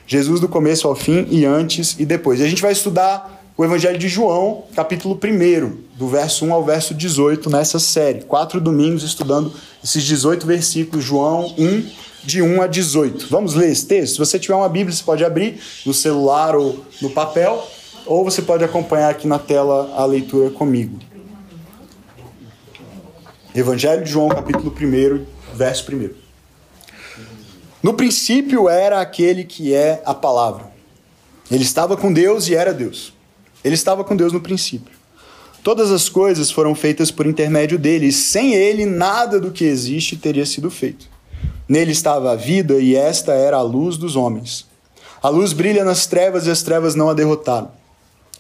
Jesus 0.07 0.39
do 0.39 0.47
começo 0.47 0.87
ao 0.87 0.95
fim 0.95 1.27
e 1.29 1.45
antes 1.45 1.95
e 1.99 2.05
depois. 2.05 2.39
E 2.39 2.43
a 2.43 2.47
gente 2.47 2.61
vai 2.61 2.71
estudar 2.71 3.44
o 3.57 3.63
Evangelho 3.63 3.97
de 3.97 4.09
João, 4.09 4.65
capítulo 4.75 5.17
1, 5.17 5.77
do 5.97 6.09
verso 6.09 6.43
1 6.45 6.53
ao 6.53 6.63
verso 6.65 6.93
18, 6.93 7.49
nessa 7.49 7.79
série. 7.79 8.21
Quatro 8.23 8.59
domingos 8.59 9.01
estudando 9.01 9.53
esses 9.81 10.03
18 10.03 10.45
versículos, 10.45 11.05
João 11.05 11.55
1, 11.57 11.89
de 12.25 12.41
1 12.41 12.61
a 12.61 12.67
18. 12.67 13.27
Vamos 13.29 13.53
ler 13.53 13.71
esse 13.71 13.85
texto? 13.85 14.13
Se 14.13 14.19
você 14.19 14.37
tiver 14.37 14.55
uma 14.55 14.67
Bíblia, 14.67 14.93
você 14.93 15.03
pode 15.03 15.23
abrir 15.23 15.61
no 15.85 15.93
celular 15.93 16.53
ou 16.53 16.83
no 17.01 17.09
papel, 17.11 17.65
ou 18.05 18.25
você 18.25 18.41
pode 18.41 18.61
acompanhar 18.65 19.09
aqui 19.09 19.25
na 19.25 19.39
tela 19.39 19.93
a 19.95 20.03
leitura 20.03 20.49
comigo. 20.49 20.99
Evangelho 23.55 24.03
de 24.03 24.11
João, 24.11 24.27
capítulo 24.27 24.69
1, 24.69 25.55
verso 25.55 25.89
1. 25.95 26.09
No 27.81 27.93
princípio 27.93 28.67
era 28.67 28.99
aquele 28.99 29.45
que 29.45 29.73
é 29.73 30.01
a 30.05 30.13
palavra. 30.13 30.73
Ele 31.49 31.63
estava 31.63 31.95
com 31.95 32.11
Deus 32.11 32.49
e 32.49 32.55
era 32.55 32.73
Deus. 32.73 33.14
Ele 33.65 33.73
estava 33.73 34.03
com 34.03 34.15
Deus 34.15 34.31
no 34.31 34.39
princípio. 34.39 34.93
Todas 35.63 35.89
as 35.89 36.07
coisas 36.07 36.51
foram 36.51 36.75
feitas 36.75 37.09
por 37.09 37.25
intermédio 37.25 37.79
dele, 37.79 38.09
e 38.09 38.11
sem 38.11 38.53
ele 38.53 38.85
nada 38.85 39.39
do 39.39 39.49
que 39.51 39.65
existe 39.65 40.15
teria 40.15 40.45
sido 40.45 40.69
feito. 40.69 41.07
Nele 41.67 41.91
estava 41.91 42.31
a 42.31 42.35
vida, 42.35 42.75
e 42.75 42.95
esta 42.95 43.33
era 43.33 43.57
a 43.57 43.63
luz 43.63 43.97
dos 43.97 44.15
homens. 44.15 44.67
A 45.19 45.29
luz 45.29 45.51
brilha 45.51 45.83
nas 45.83 46.05
trevas, 46.05 46.45
e 46.45 46.51
as 46.51 46.61
trevas 46.61 46.93
não 46.93 47.09
a 47.09 47.15
derrotaram. 47.15 47.71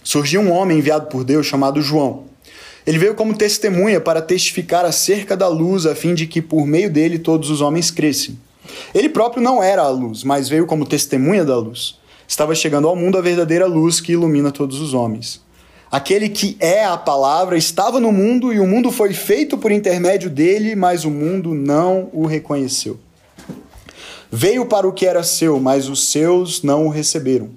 Surgiu 0.03 0.41
um 0.41 0.51
homem 0.51 0.77
enviado 0.77 1.07
por 1.07 1.23
Deus 1.23 1.47
chamado 1.47 1.81
João. 1.81 2.25
Ele 2.85 2.99
veio 2.99 3.15
como 3.15 3.35
testemunha 3.35 3.99
para 3.99 4.21
testificar 4.21 4.85
acerca 4.85 5.35
da 5.35 5.47
luz, 5.47 5.87
a 5.87 5.95
fim 5.95 6.13
de 6.13 6.27
que 6.27 6.39
por 6.39 6.67
meio 6.67 6.91
dele 6.91 7.17
todos 7.17 7.49
os 7.49 7.61
homens 7.61 7.89
crescem. 7.89 8.39
Ele 8.93 9.09
próprio 9.09 9.41
não 9.41 9.63
era 9.63 9.81
a 9.81 9.89
luz, 9.89 10.23
mas 10.23 10.47
veio 10.47 10.67
como 10.67 10.85
testemunha 10.85 11.43
da 11.43 11.57
luz 11.57 11.97
estava 12.27 12.55
chegando 12.55 12.87
ao 12.87 12.95
mundo 12.95 13.17
a 13.17 13.21
verdadeira 13.21 13.65
luz 13.65 13.99
que 13.99 14.13
ilumina 14.13 14.51
todos 14.51 14.79
os 14.79 14.93
homens. 14.93 15.43
Aquele 15.91 16.29
que 16.29 16.57
é 16.59 16.83
a 16.83 16.97
palavra 16.97 17.57
estava 17.57 17.99
no 17.99 18.11
mundo 18.11 18.51
e 18.51 18.59
o 18.59 18.67
mundo 18.67 18.91
foi 18.91 19.13
feito 19.13 19.57
por 19.57 19.71
intermédio 19.71 20.29
dele, 20.29 20.75
mas 20.75 21.05
o 21.05 21.11
mundo 21.11 21.53
não 21.53 22.09
o 22.11 22.25
reconheceu. 22.25 22.99
Veio 24.31 24.65
para 24.65 24.87
o 24.87 24.91
que 24.91 25.05
era 25.05 25.23
seu, 25.23 25.59
mas 25.59 25.87
os 25.87 26.11
seus 26.11 26.63
não 26.63 26.87
o 26.87 26.89
receberam. 26.89 27.49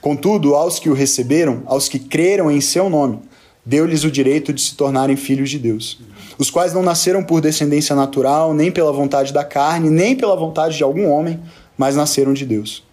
Contudo, 0.00 0.54
aos 0.54 0.78
que 0.78 0.88
o 0.88 0.94
receberam, 0.94 1.62
aos 1.66 1.88
que 1.88 1.98
creram 1.98 2.50
em 2.50 2.60
seu 2.60 2.88
nome, 2.88 3.20
deu-lhes 3.66 4.04
o 4.04 4.10
direito 4.10 4.52
de 4.52 4.60
se 4.60 4.76
tornarem 4.76 5.16
filhos 5.16 5.50
de 5.50 5.58
Deus, 5.58 6.00
os 6.38 6.50
quais 6.50 6.72
não 6.72 6.82
nasceram 6.82 7.24
por 7.24 7.40
descendência 7.40 7.96
natural, 7.96 8.54
nem 8.54 8.70
pela 8.70 8.92
vontade 8.92 9.32
da 9.32 9.44
carne, 9.44 9.90
nem 9.90 10.14
pela 10.14 10.36
vontade 10.36 10.76
de 10.76 10.82
algum 10.82 11.08
homem, 11.08 11.40
mas 11.76 11.96
nasceram 11.96 12.32
de 12.32 12.44
Deus. 12.44 12.84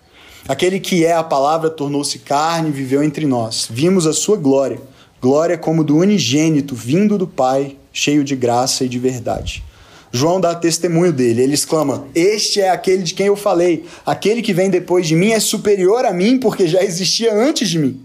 Aquele 0.47 0.79
que 0.79 1.05
é 1.05 1.13
a 1.13 1.23
palavra 1.23 1.69
tornou-se 1.69 2.17
carne 2.19 2.69
e 2.69 2.71
viveu 2.71 3.03
entre 3.03 3.25
nós. 3.25 3.67
Vimos 3.69 4.07
a 4.07 4.13
sua 4.13 4.35
glória, 4.35 4.81
glória 5.21 5.57
como 5.57 5.83
do 5.83 5.97
unigênito, 5.97 6.73
vindo 6.73 7.17
do 7.17 7.27
Pai, 7.27 7.77
cheio 7.93 8.23
de 8.23 8.35
graça 8.35 8.83
e 8.83 8.89
de 8.89 8.97
verdade. 8.97 9.63
João 10.11 10.41
dá 10.41 10.55
testemunho 10.55 11.13
dele, 11.13 11.43
ele 11.43 11.53
exclama: 11.53 12.07
Este 12.15 12.59
é 12.59 12.69
aquele 12.69 13.03
de 13.03 13.13
quem 13.13 13.27
eu 13.27 13.35
falei, 13.35 13.85
aquele 14.05 14.41
que 14.41 14.53
vem 14.53 14.69
depois 14.69 15.07
de 15.07 15.15
mim 15.15 15.31
é 15.31 15.39
superior 15.39 16.05
a 16.05 16.11
mim, 16.11 16.39
porque 16.39 16.67
já 16.67 16.83
existia 16.83 17.33
antes 17.33 17.69
de 17.69 17.77
mim. 17.77 18.01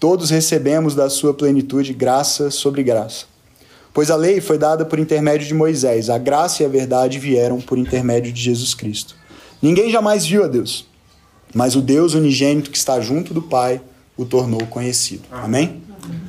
Todos 0.00 0.28
recebemos 0.28 0.94
da 0.94 1.08
sua 1.08 1.32
plenitude 1.32 1.94
graça 1.94 2.50
sobre 2.50 2.82
graça. 2.82 3.24
Pois 3.94 4.10
a 4.10 4.16
lei 4.16 4.42
foi 4.42 4.58
dada 4.58 4.84
por 4.84 4.98
intermédio 4.98 5.46
de 5.46 5.54
Moisés, 5.54 6.10
a 6.10 6.18
graça 6.18 6.62
e 6.62 6.66
a 6.66 6.68
verdade 6.68 7.18
vieram 7.18 7.62
por 7.62 7.78
intermédio 7.78 8.30
de 8.30 8.42
Jesus 8.42 8.74
Cristo. 8.74 9.16
Ninguém 9.62 9.90
jamais 9.90 10.26
viu 10.26 10.44
a 10.44 10.48
Deus 10.48 10.86
mas 11.54 11.76
o 11.76 11.80
Deus 11.80 12.14
unigênito 12.14 12.70
que 12.70 12.76
está 12.76 13.00
junto 13.00 13.32
do 13.32 13.42
Pai 13.42 13.80
o 14.16 14.24
tornou 14.24 14.64
conhecido. 14.66 15.24
Amém? 15.30 15.82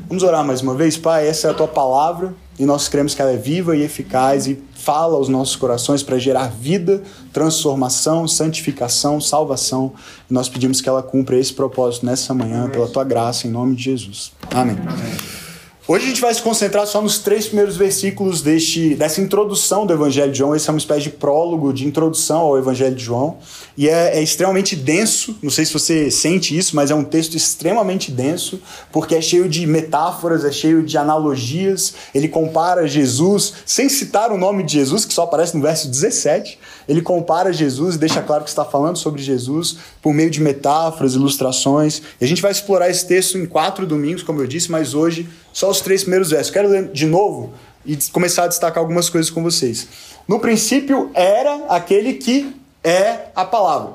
Vamos 0.07 0.23
orar 0.23 0.45
mais 0.45 0.61
uma 0.61 0.73
vez, 0.73 0.97
Pai. 0.97 1.27
Essa 1.27 1.47
é 1.47 1.51
a 1.51 1.53
tua 1.53 1.67
palavra 1.67 2.33
e 2.57 2.65
nós 2.65 2.87
cremos 2.87 3.13
que 3.13 3.21
ela 3.21 3.31
é 3.31 3.37
viva 3.37 3.75
e 3.75 3.83
eficaz 3.83 4.47
e 4.47 4.57
fala 4.73 5.15
aos 5.15 5.29
nossos 5.29 5.55
corações 5.55 6.01
para 6.01 6.17
gerar 6.17 6.47
vida, 6.47 7.03
transformação, 7.33 8.27
santificação, 8.27 9.19
salvação. 9.19 9.93
E 10.29 10.33
nós 10.33 10.47
pedimos 10.47 10.81
que 10.81 10.89
ela 10.89 11.03
cumpra 11.03 11.37
esse 11.37 11.53
propósito 11.53 12.05
nessa 12.05 12.33
manhã, 12.33 12.69
pela 12.69 12.87
tua 12.87 13.03
graça, 13.03 13.47
em 13.47 13.51
nome 13.51 13.75
de 13.75 13.83
Jesus. 13.83 14.31
Amém. 14.51 14.77
Amém. 14.79 15.46
Hoje 15.89 16.03
a 16.03 16.07
gente 16.09 16.19
vai 16.19 16.33
se 16.33 16.41
concentrar 16.41 16.85
só 16.85 17.01
nos 17.01 17.17
três 17.17 17.45
primeiros 17.45 17.77
versículos 17.77 18.41
deste, 18.41 18.93
dessa 18.93 19.21
introdução 19.21 19.85
do 19.85 19.93
Evangelho 19.93 20.33
de 20.33 20.37
João. 20.37 20.53
Esse 20.53 20.69
é 20.69 20.73
uma 20.73 20.77
espécie 20.77 21.03
de 21.03 21.11
prólogo, 21.11 21.71
de 21.71 21.87
introdução 21.87 22.39
ao 22.39 22.57
Evangelho 22.57 22.93
de 22.93 23.05
João. 23.05 23.37
E 23.77 23.87
é, 23.87 24.17
é, 24.17 24.21
extremamente 24.21 24.75
denso, 24.75 25.37
não 25.41 25.49
sei 25.49 25.63
se 25.63 25.71
você 25.71 26.11
sente 26.11 26.57
isso, 26.57 26.75
mas 26.75 26.91
é 26.91 26.95
um 26.95 27.05
texto 27.05 27.35
extremamente 27.35 28.11
denso, 28.11 28.61
porque 28.91 29.15
é 29.15 29.21
cheio 29.21 29.47
de 29.47 29.65
metáforas, 29.65 30.43
é 30.43 30.51
cheio 30.51 30.83
de 30.83 30.97
analogias. 30.97 31.93
Ele 32.13 32.27
compara 32.27 32.85
Jesus, 32.85 33.53
sem 33.65 33.87
citar 33.87 34.29
o 34.33 34.37
nome 34.37 34.63
de 34.63 34.73
Jesus, 34.73 35.05
que 35.05 35.13
só 35.13 35.23
aparece 35.23 35.55
no 35.55 35.63
verso 35.63 35.87
17. 35.87 36.59
Ele 36.87 37.01
compara 37.01 37.51
Jesus 37.51 37.95
e 37.95 37.97
deixa 37.97 38.21
claro 38.21 38.43
que 38.43 38.49
está 38.49 38.63
falando 38.63 38.97
sobre 38.97 39.21
Jesus 39.21 39.77
por 40.01 40.13
meio 40.13 40.29
de 40.29 40.41
metáforas, 40.41 41.15
ilustrações. 41.15 42.01
E 42.19 42.23
a 42.25 42.27
gente 42.27 42.41
vai 42.41 42.51
explorar 42.51 42.89
esse 42.89 43.05
texto 43.05 43.37
em 43.37 43.45
quatro 43.45 43.85
domingos, 43.85 44.23
como 44.23 44.41
eu 44.41 44.47
disse, 44.47 44.71
mas 44.71 44.93
hoje 44.93 45.29
só 45.51 45.69
os 45.69 45.81
três 45.81 46.01
primeiros 46.03 46.29
versos. 46.29 46.51
Quero 46.51 46.69
ler 46.69 46.91
de 46.91 47.05
novo 47.05 47.53
e 47.85 47.97
começar 48.11 48.43
a 48.43 48.47
destacar 48.47 48.79
algumas 48.79 49.09
coisas 49.09 49.29
com 49.29 49.43
vocês. 49.43 49.87
No 50.27 50.39
princípio 50.39 51.11
era 51.13 51.65
aquele 51.69 52.13
que 52.13 52.55
é 52.83 53.27
a 53.35 53.43
palavra. 53.43 53.93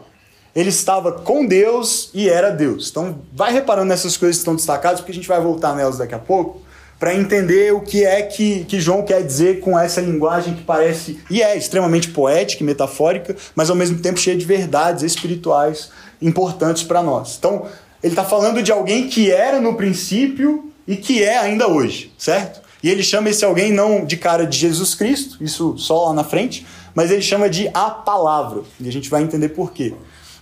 Ele 0.54 0.68
estava 0.68 1.12
com 1.12 1.46
Deus 1.46 2.10
e 2.12 2.28
era 2.28 2.50
Deus. 2.50 2.90
Então, 2.90 3.20
vai 3.32 3.52
reparando 3.52 3.88
nessas 3.88 4.18
coisas 4.18 4.36
que 4.36 4.40
estão 4.40 4.54
destacadas, 4.54 5.00
porque 5.00 5.12
a 5.12 5.14
gente 5.14 5.28
vai 5.28 5.40
voltar 5.40 5.74
nelas 5.74 5.96
daqui 5.96 6.14
a 6.14 6.18
pouco, 6.18 6.60
para 7.02 7.16
entender 7.16 7.74
o 7.74 7.80
que 7.80 8.04
é 8.04 8.22
que, 8.22 8.62
que 8.62 8.78
João 8.80 9.02
quer 9.02 9.24
dizer 9.24 9.58
com 9.58 9.76
essa 9.76 10.00
linguagem 10.00 10.54
que 10.54 10.62
parece 10.62 11.18
e 11.28 11.42
é 11.42 11.56
extremamente 11.56 12.10
poética 12.10 12.62
e 12.62 12.64
metafórica, 12.64 13.34
mas 13.56 13.68
ao 13.68 13.74
mesmo 13.74 13.98
tempo 13.98 14.20
cheia 14.20 14.36
de 14.36 14.44
verdades 14.44 15.02
espirituais 15.02 15.90
importantes 16.22 16.84
para 16.84 17.02
nós. 17.02 17.34
Então, 17.36 17.66
ele 18.00 18.12
está 18.12 18.22
falando 18.22 18.62
de 18.62 18.70
alguém 18.70 19.08
que 19.08 19.32
era 19.32 19.60
no 19.60 19.74
princípio 19.74 20.70
e 20.86 20.94
que 20.94 21.24
é 21.24 21.38
ainda 21.38 21.66
hoje, 21.66 22.12
certo? 22.16 22.60
E 22.80 22.88
ele 22.88 23.02
chama 23.02 23.30
esse 23.30 23.44
alguém 23.44 23.72
não 23.72 24.04
de 24.04 24.16
cara 24.16 24.46
de 24.46 24.56
Jesus 24.56 24.94
Cristo, 24.94 25.42
isso 25.42 25.76
só 25.78 26.06
lá 26.06 26.14
na 26.14 26.22
frente, 26.22 26.64
mas 26.94 27.10
ele 27.10 27.22
chama 27.22 27.50
de 27.50 27.68
a 27.74 27.90
palavra. 27.90 28.62
E 28.80 28.88
a 28.88 28.92
gente 28.92 29.10
vai 29.10 29.24
entender 29.24 29.48
por 29.48 29.72
quê. 29.72 29.92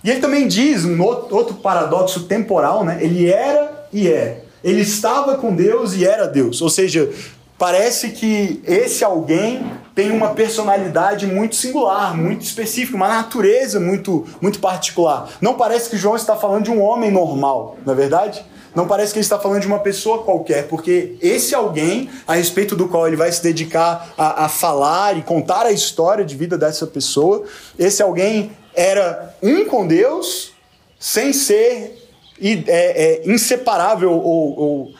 E 0.03 0.11
ele 0.11 0.19
também 0.19 0.47
diz 0.47 0.85
um 0.85 1.01
outro 1.01 1.55
paradoxo 1.55 2.25
temporal, 2.25 2.85
né? 2.85 2.99
Ele 3.01 3.27
era 3.27 3.87
e 3.91 4.07
é. 4.07 4.43
Ele 4.63 4.81
estava 4.81 5.35
com 5.35 5.55
Deus 5.55 5.93
e 5.93 6.05
era 6.05 6.27
Deus. 6.27 6.61
Ou 6.61 6.69
seja, 6.69 7.09
parece 7.57 8.09
que 8.09 8.61
esse 8.65 9.03
alguém 9.03 9.63
tem 9.93 10.11
uma 10.11 10.29
personalidade 10.29 11.27
muito 11.27 11.55
singular, 11.55 12.15
muito 12.15 12.41
específica, 12.41 12.95
uma 12.95 13.07
natureza 13.07 13.79
muito, 13.79 14.25
muito 14.41 14.59
particular. 14.59 15.29
Não 15.39 15.53
parece 15.53 15.89
que 15.89 15.97
João 15.97 16.15
está 16.15 16.35
falando 16.35 16.63
de 16.63 16.71
um 16.71 16.81
homem 16.81 17.11
normal, 17.11 17.77
não 17.85 17.93
é 17.93 17.95
verdade? 17.95 18.43
Não 18.73 18.87
parece 18.87 19.11
que 19.11 19.19
ele 19.19 19.25
está 19.25 19.37
falando 19.37 19.61
de 19.61 19.67
uma 19.67 19.79
pessoa 19.79 20.23
qualquer, 20.23 20.67
porque 20.67 21.17
esse 21.21 21.53
alguém, 21.53 22.09
a 22.25 22.35
respeito 22.35 22.75
do 22.75 22.87
qual 22.87 23.05
ele 23.05 23.17
vai 23.17 23.31
se 23.31 23.43
dedicar 23.43 24.13
a, 24.17 24.45
a 24.45 24.49
falar 24.49 25.17
e 25.17 25.21
contar 25.21 25.65
a 25.65 25.71
história 25.71 26.23
de 26.23 26.35
vida 26.35 26.57
dessa 26.57 26.87
pessoa, 26.87 27.43
esse 27.77 28.01
alguém 28.01 28.51
era 28.73 29.35
um 29.43 29.65
com 29.65 29.85
Deus, 29.85 30.53
sem 30.97 31.33
ser 31.33 32.00
é, 32.41 32.63
é, 32.67 33.21
inseparável 33.31 34.11
ou, 34.11 34.59
ou 34.59 34.93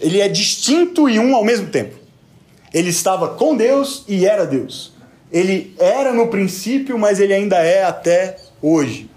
ele 0.00 0.20
é 0.20 0.28
distinto 0.28 1.08
e 1.08 1.18
um 1.18 1.36
ao 1.36 1.44
mesmo 1.44 1.68
tempo. 1.68 1.96
Ele 2.72 2.90
estava 2.90 3.28
com 3.28 3.56
Deus 3.56 4.04
e 4.08 4.26
era 4.26 4.46
Deus. 4.46 4.92
Ele 5.30 5.74
era 5.78 6.12
no 6.12 6.28
princípio, 6.28 6.98
mas 6.98 7.20
ele 7.20 7.34
ainda 7.34 7.58
é 7.58 7.84
até 7.84 8.36
hoje. 8.60 9.10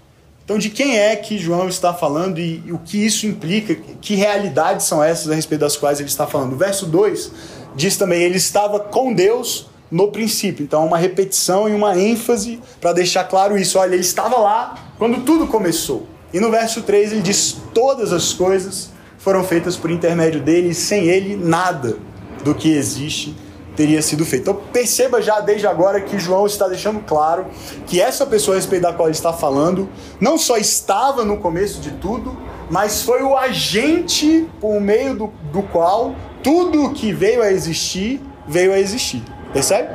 Então, 0.44 0.58
de 0.58 0.70
quem 0.70 0.98
é 0.98 1.14
que 1.14 1.38
João 1.38 1.68
está 1.68 1.92
falando 1.92 2.38
e, 2.38 2.62
e 2.64 2.72
o 2.72 2.78
que 2.78 3.04
isso 3.04 3.26
implica? 3.26 3.74
Que 4.00 4.14
realidades 4.14 4.86
são 4.86 5.02
essas 5.02 5.30
a 5.30 5.34
respeito 5.34 5.60
das 5.60 5.76
quais 5.76 6.00
ele 6.00 6.08
está 6.08 6.26
falando? 6.26 6.54
O 6.54 6.56
verso 6.56 6.86
2 6.86 7.32
diz 7.76 7.96
também: 7.96 8.22
ele 8.22 8.36
estava 8.36 8.80
com 8.80 9.12
Deus 9.12 9.66
no 9.90 10.10
princípio. 10.10 10.62
Então, 10.62 10.86
uma 10.86 10.98
repetição 10.98 11.68
e 11.68 11.74
uma 11.74 11.98
ênfase 11.98 12.60
para 12.80 12.92
deixar 12.92 13.24
claro 13.24 13.58
isso. 13.58 13.78
Olha, 13.78 13.94
ele 13.94 14.02
estava 14.02 14.38
lá 14.38 14.92
quando 14.98 15.22
tudo 15.24 15.46
começou. 15.46 16.06
E 16.32 16.40
no 16.40 16.50
verso 16.50 16.82
3 16.82 17.12
ele 17.12 17.22
diz: 17.22 17.56
Todas 17.72 18.12
as 18.12 18.32
coisas 18.32 18.90
foram 19.18 19.42
feitas 19.44 19.76
por 19.76 19.90
intermédio 19.90 20.40
dele, 20.40 20.70
e 20.70 20.74
sem 20.74 21.06
ele 21.06 21.36
nada 21.36 21.96
do 22.44 22.54
que 22.54 22.70
existe 22.70 23.34
teria 23.76 24.02
sido 24.02 24.24
feito. 24.24 24.42
Então 24.42 24.60
perceba 24.72 25.22
já 25.22 25.38
desde 25.38 25.66
agora 25.66 26.00
que 26.00 26.18
João 26.18 26.46
está 26.46 26.66
deixando 26.66 26.98
claro 27.00 27.46
que 27.86 28.00
essa 28.00 28.26
pessoa 28.26 28.56
a 28.56 28.58
respeito 28.58 28.82
da 28.82 28.92
qual 28.92 29.06
ele 29.06 29.16
está 29.16 29.32
falando 29.32 29.88
não 30.20 30.36
só 30.36 30.56
estava 30.56 31.24
no 31.24 31.36
começo 31.38 31.80
de 31.80 31.92
tudo, 31.92 32.36
mas 32.68 33.02
foi 33.02 33.22
o 33.22 33.36
agente 33.36 34.48
por 34.60 34.80
meio 34.80 35.14
do, 35.14 35.32
do 35.52 35.62
qual 35.62 36.16
tudo 36.42 36.90
que 36.90 37.12
veio 37.12 37.40
a 37.40 37.52
existir 37.52 38.20
veio 38.48 38.72
a 38.72 38.80
existir. 38.80 39.22
Percebe? 39.52 39.94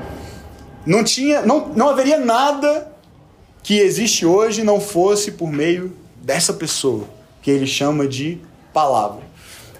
Não 0.86 1.04
tinha, 1.04 1.42
não, 1.42 1.70
não 1.76 1.90
haveria 1.90 2.20
nada 2.20 2.90
que 3.62 3.80
existe 3.80 4.26
hoje 4.26 4.64
não 4.64 4.80
fosse 4.80 5.32
por 5.32 5.52
meio 5.52 5.94
dessa 6.24 6.54
pessoa 6.54 7.06
que 7.42 7.52
ele 7.52 7.68
chama 7.68 8.08
de 8.08 8.40
palavra. 8.74 9.34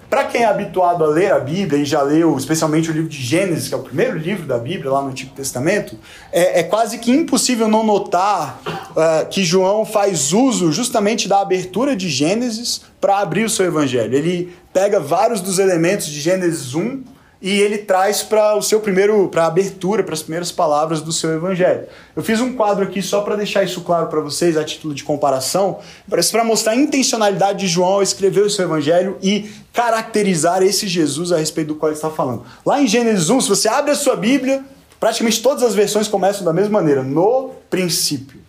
Para 0.08 0.26
quem 0.26 0.42
é 0.42 0.44
habituado 0.44 1.02
a 1.02 1.08
ler 1.08 1.32
a 1.32 1.40
Bíblia 1.40 1.80
e 1.80 1.84
já 1.84 2.00
leu 2.02 2.36
especialmente 2.36 2.88
o 2.88 2.92
livro 2.92 3.08
de 3.08 3.20
Gênesis, 3.20 3.66
que 3.66 3.74
é 3.74 3.76
o 3.76 3.82
primeiro 3.82 4.16
livro 4.16 4.46
da 4.46 4.58
Bíblia 4.58 4.90
lá 4.90 5.02
no 5.02 5.08
Antigo 5.08 5.34
Testamento, 5.34 5.98
é, 6.30 6.60
é 6.60 6.62
quase 6.62 6.98
que 6.98 7.10
impossível 7.10 7.66
não 7.66 7.84
notar 7.84 8.60
uh, 8.66 9.26
que 9.28 9.42
João 9.42 9.84
faz 9.84 10.32
uso 10.32 10.70
justamente 10.70 11.26
da 11.26 11.40
abertura 11.40 11.96
de 11.96 12.08
Gênesis 12.08 12.82
para 13.00 13.18
abrir 13.18 13.44
o 13.44 13.50
seu 13.50 13.66
evangelho. 13.66 14.14
Ele 14.14 14.52
pega 14.72 15.00
vários 15.00 15.40
dos 15.40 15.58
elementos 15.58 16.06
de 16.06 16.20
Gênesis 16.20 16.74
1 16.74 17.13
e 17.44 17.60
ele 17.60 17.76
traz 17.76 18.22
para 18.22 18.56
o 18.56 18.62
seu 18.62 18.80
primeiro, 18.80 19.28
para 19.28 19.42
a 19.42 19.48
abertura, 19.48 20.02
para 20.02 20.14
as 20.14 20.22
primeiras 20.22 20.50
palavras 20.50 21.02
do 21.02 21.12
seu 21.12 21.34
evangelho. 21.34 21.84
Eu 22.16 22.22
fiz 22.22 22.40
um 22.40 22.54
quadro 22.54 22.82
aqui 22.82 23.02
só 23.02 23.20
para 23.20 23.36
deixar 23.36 23.62
isso 23.62 23.82
claro 23.82 24.06
para 24.06 24.18
vocês, 24.22 24.56
a 24.56 24.64
título 24.64 24.94
de 24.94 25.04
comparação, 25.04 25.78
para 26.08 26.42
mostrar 26.42 26.72
a 26.72 26.76
intencionalidade 26.76 27.58
de 27.58 27.66
João 27.66 27.92
ao 27.92 28.02
escrever 28.02 28.40
o 28.40 28.48
seu 28.48 28.64
evangelho 28.64 29.18
e 29.22 29.50
caracterizar 29.74 30.62
esse 30.62 30.88
Jesus 30.88 31.32
a 31.32 31.36
respeito 31.36 31.68
do 31.68 31.74
qual 31.74 31.90
ele 31.90 31.98
está 31.98 32.08
falando. 32.08 32.44
Lá 32.64 32.80
em 32.80 32.86
Gênesis 32.86 33.28
1, 33.28 33.42
se 33.42 33.48
você 33.50 33.68
abre 33.68 33.90
a 33.90 33.94
sua 33.94 34.16
Bíblia, 34.16 34.64
praticamente 34.98 35.42
todas 35.42 35.62
as 35.62 35.74
versões 35.74 36.08
começam 36.08 36.46
da 36.46 36.52
mesma 36.52 36.80
maneira, 36.80 37.02
no 37.02 37.50
princípio. 37.68 38.40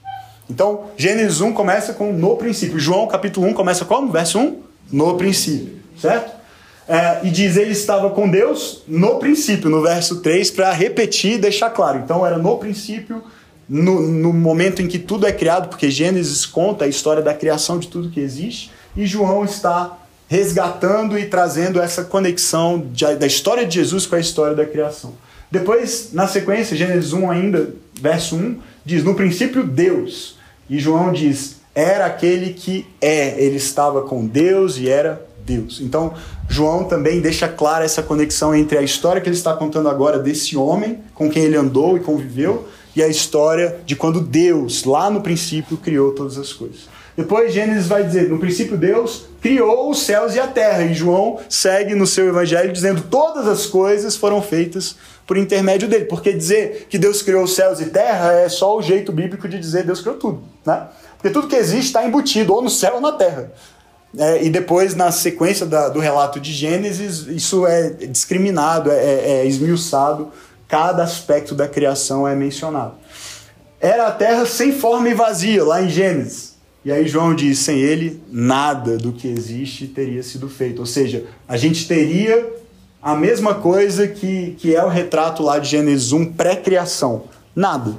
Então, 0.49 0.85
Gênesis 0.95 1.41
1 1.41 1.51
começa 1.51 1.91
com 1.91 2.13
no 2.13 2.37
princípio. 2.37 2.79
João 2.79 3.07
capítulo 3.07 3.45
1 3.47 3.53
começa 3.55 3.83
como? 3.83 4.09
Verso 4.09 4.39
1? 4.39 4.61
No 4.89 5.17
princípio, 5.17 5.79
certo? 5.99 6.44
É, 6.87 7.21
e 7.23 7.31
diz 7.31 7.57
ele 7.57 7.71
estava 7.71 8.11
com 8.11 8.29
Deus 8.29 8.83
no 8.87 9.17
princípio, 9.17 9.69
no 9.69 9.81
verso 9.81 10.21
3, 10.21 10.51
para 10.51 10.71
repetir 10.71 11.33
e 11.33 11.37
deixar 11.37 11.71
claro. 11.71 11.99
Então 11.99 12.25
era 12.25 12.37
no 12.37 12.57
princípio, 12.57 13.23
no, 13.67 14.01
no, 14.01 14.31
momento 14.31 14.81
em 14.83 14.87
que 14.87 14.99
tudo 14.99 15.25
é 15.25 15.31
criado, 15.31 15.69
porque 15.69 15.89
Gênesis 15.89 16.45
conta 16.45 16.85
a 16.85 16.87
história 16.87 17.23
da 17.23 17.33
criação 17.33 17.79
de 17.79 17.87
tudo 17.87 18.11
que 18.11 18.19
existe, 18.19 18.71
e 18.95 19.07
João 19.07 19.43
está 19.43 19.97
resgatando 20.27 21.17
e 21.17 21.25
trazendo 21.25 21.81
essa 21.81 22.03
conexão 22.03 22.79
de, 22.91 23.15
da 23.15 23.27
história 23.27 23.65
de 23.65 23.75
Jesus 23.75 24.05
com 24.05 24.15
a 24.15 24.19
história 24.19 24.55
da 24.55 24.65
criação. 24.65 25.13
Depois, 25.49 26.09
na 26.13 26.27
sequência, 26.27 26.77
Gênesis 26.77 27.13
1 27.13 27.31
ainda, 27.31 27.73
verso 27.99 28.35
1, 28.35 28.59
diz: 28.83 29.03
No 29.03 29.15
princípio, 29.15 29.63
Deus. 29.63 30.37
E 30.69 30.79
João 30.79 31.11
diz: 31.11 31.57
Era 31.73 32.05
aquele 32.05 32.53
que 32.53 32.85
é, 33.01 33.41
ele 33.41 33.57
estava 33.57 34.01
com 34.01 34.25
Deus 34.25 34.77
e 34.77 34.89
era 34.89 35.25
Deus. 35.45 35.79
Então, 35.81 36.13
João 36.49 36.85
também 36.85 37.21
deixa 37.21 37.47
clara 37.47 37.85
essa 37.85 38.01
conexão 38.01 38.55
entre 38.55 38.77
a 38.77 38.81
história 38.81 39.21
que 39.21 39.29
ele 39.29 39.35
está 39.35 39.53
contando 39.53 39.87
agora 39.87 40.17
desse 40.17 40.57
homem 40.57 40.99
com 41.13 41.29
quem 41.29 41.43
ele 41.43 41.55
andou 41.55 41.95
e 41.95 41.99
conviveu 41.99 42.67
e 42.95 43.03
a 43.03 43.07
história 43.07 43.79
de 43.85 43.95
quando 43.95 44.21
Deus, 44.21 44.85
lá 44.85 45.09
no 45.09 45.21
princípio, 45.21 45.77
criou 45.77 46.13
todas 46.13 46.37
as 46.37 46.53
coisas. 46.53 46.95
Depois 47.15 47.53
Gênesis 47.53 47.87
vai 47.87 48.03
dizer, 48.03 48.29
no 48.29 48.39
princípio 48.39 48.77
Deus 48.77 49.25
criou 49.41 49.89
os 49.89 50.01
céus 50.01 50.35
e 50.35 50.39
a 50.39 50.47
terra, 50.47 50.83
e 50.83 50.93
João 50.93 51.39
segue 51.47 51.95
no 51.95 52.05
seu 52.05 52.27
evangelho 52.27 52.73
dizendo 52.73 53.03
todas 53.09 53.47
as 53.47 53.65
coisas 53.65 54.17
foram 54.17 54.41
feitas 54.41 54.97
por 55.25 55.37
intermédio 55.37 55.87
dele, 55.87 56.05
porque 56.05 56.33
dizer 56.33 56.87
que 56.89 56.97
Deus 56.97 57.21
criou 57.21 57.43
os 57.43 57.55
céus 57.55 57.79
e 57.79 57.85
terra 57.85 58.33
é 58.33 58.49
só 58.49 58.77
o 58.77 58.81
jeito 58.81 59.11
bíblico 59.11 59.47
de 59.47 59.57
dizer 59.57 59.83
Deus 59.83 60.01
criou 60.01 60.17
tudo, 60.17 60.43
né? 60.65 60.87
Porque 61.17 61.29
tudo 61.29 61.47
que 61.47 61.55
existe 61.55 61.87
está 61.87 62.05
embutido 62.05 62.53
ou 62.53 62.61
no 62.61 62.69
céu 62.69 62.95
ou 62.95 63.01
na 63.01 63.13
terra. 63.13 63.51
É, 64.17 64.43
e 64.43 64.49
depois, 64.49 64.95
na 64.95 65.11
sequência 65.11 65.65
da, 65.65 65.89
do 65.89 65.99
relato 65.99 66.39
de 66.39 66.53
Gênesis, 66.53 67.27
isso 67.27 67.65
é 67.67 67.89
discriminado, 67.89 68.91
é, 68.91 68.95
é, 68.95 69.29
é 69.29 69.45
esmiuçado, 69.45 70.31
cada 70.67 71.03
aspecto 71.03 71.53
da 71.53 71.67
criação 71.67 72.27
é 72.27 72.35
mencionado. 72.35 72.93
Era 73.79 74.07
a 74.07 74.11
terra 74.11 74.45
sem 74.45 74.71
forma 74.71 75.09
e 75.09 75.13
vazia, 75.13 75.63
lá 75.63 75.81
em 75.81 75.89
Gênesis. 75.89 76.55
E 76.83 76.91
aí 76.91 77.07
João 77.07 77.35
diz: 77.35 77.59
sem 77.59 77.79
ele, 77.79 78.21
nada 78.31 78.97
do 78.97 79.11
que 79.11 79.27
existe 79.27 79.87
teria 79.87 80.23
sido 80.23 80.47
feito. 80.47 80.79
Ou 80.79 80.85
seja, 80.85 81.25
a 81.47 81.57
gente 81.57 81.87
teria 81.87 82.53
a 83.01 83.15
mesma 83.15 83.55
coisa 83.55 84.07
que, 84.07 84.55
que 84.59 84.75
é 84.75 84.83
o 84.83 84.87
retrato 84.87 85.43
lá 85.43 85.59
de 85.59 85.69
Gênesis 85.69 86.11
1, 86.11 86.33
pré-criação. 86.33 87.23
Nada. 87.55 87.95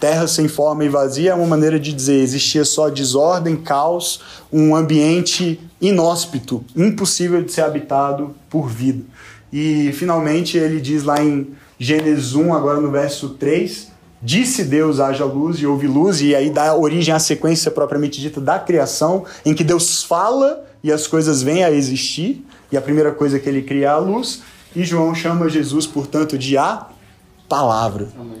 Terra 0.00 0.26
sem 0.26 0.48
forma 0.48 0.82
e 0.82 0.88
vazia 0.88 1.32
é 1.32 1.34
uma 1.34 1.46
maneira 1.46 1.78
de 1.78 1.92
dizer 1.92 2.22
existia 2.22 2.64
só 2.64 2.88
desordem, 2.88 3.54
caos, 3.54 4.22
um 4.50 4.74
ambiente 4.74 5.60
inóspito, 5.78 6.64
impossível 6.74 7.42
de 7.44 7.52
ser 7.52 7.60
habitado 7.60 8.34
por 8.48 8.66
vida. 8.66 9.04
E 9.52 9.92
finalmente 9.92 10.56
ele 10.56 10.80
diz 10.80 11.04
lá 11.04 11.22
em 11.22 11.48
Gênesis 11.78 12.34
1, 12.34 12.54
agora 12.54 12.80
no 12.80 12.90
verso 12.90 13.30
3, 13.30 13.88
disse 14.22 14.64
Deus 14.64 15.00
haja 15.00 15.24
luz 15.26 15.58
e 15.58 15.66
houve 15.66 15.86
luz, 15.86 16.22
e 16.22 16.34
aí 16.34 16.48
dá 16.48 16.74
origem 16.74 17.12
à 17.12 17.18
sequência 17.18 17.70
propriamente 17.70 18.20
dita 18.20 18.40
da 18.40 18.58
criação, 18.58 19.26
em 19.44 19.52
que 19.52 19.62
Deus 19.62 20.02
fala 20.02 20.64
e 20.82 20.90
as 20.90 21.06
coisas 21.06 21.42
vêm 21.42 21.62
a 21.62 21.70
existir, 21.70 22.42
e 22.72 22.76
a 22.76 22.80
primeira 22.80 23.12
coisa 23.12 23.38
que 23.38 23.48
ele 23.48 23.60
cria 23.60 23.86
é 23.86 23.90
a 23.90 23.98
luz, 23.98 24.40
e 24.74 24.82
João 24.82 25.14
chama 25.14 25.48
Jesus, 25.48 25.86
portanto, 25.86 26.38
de 26.38 26.56
a 26.56 26.86
palavra. 27.48 28.08
Amém. 28.18 28.38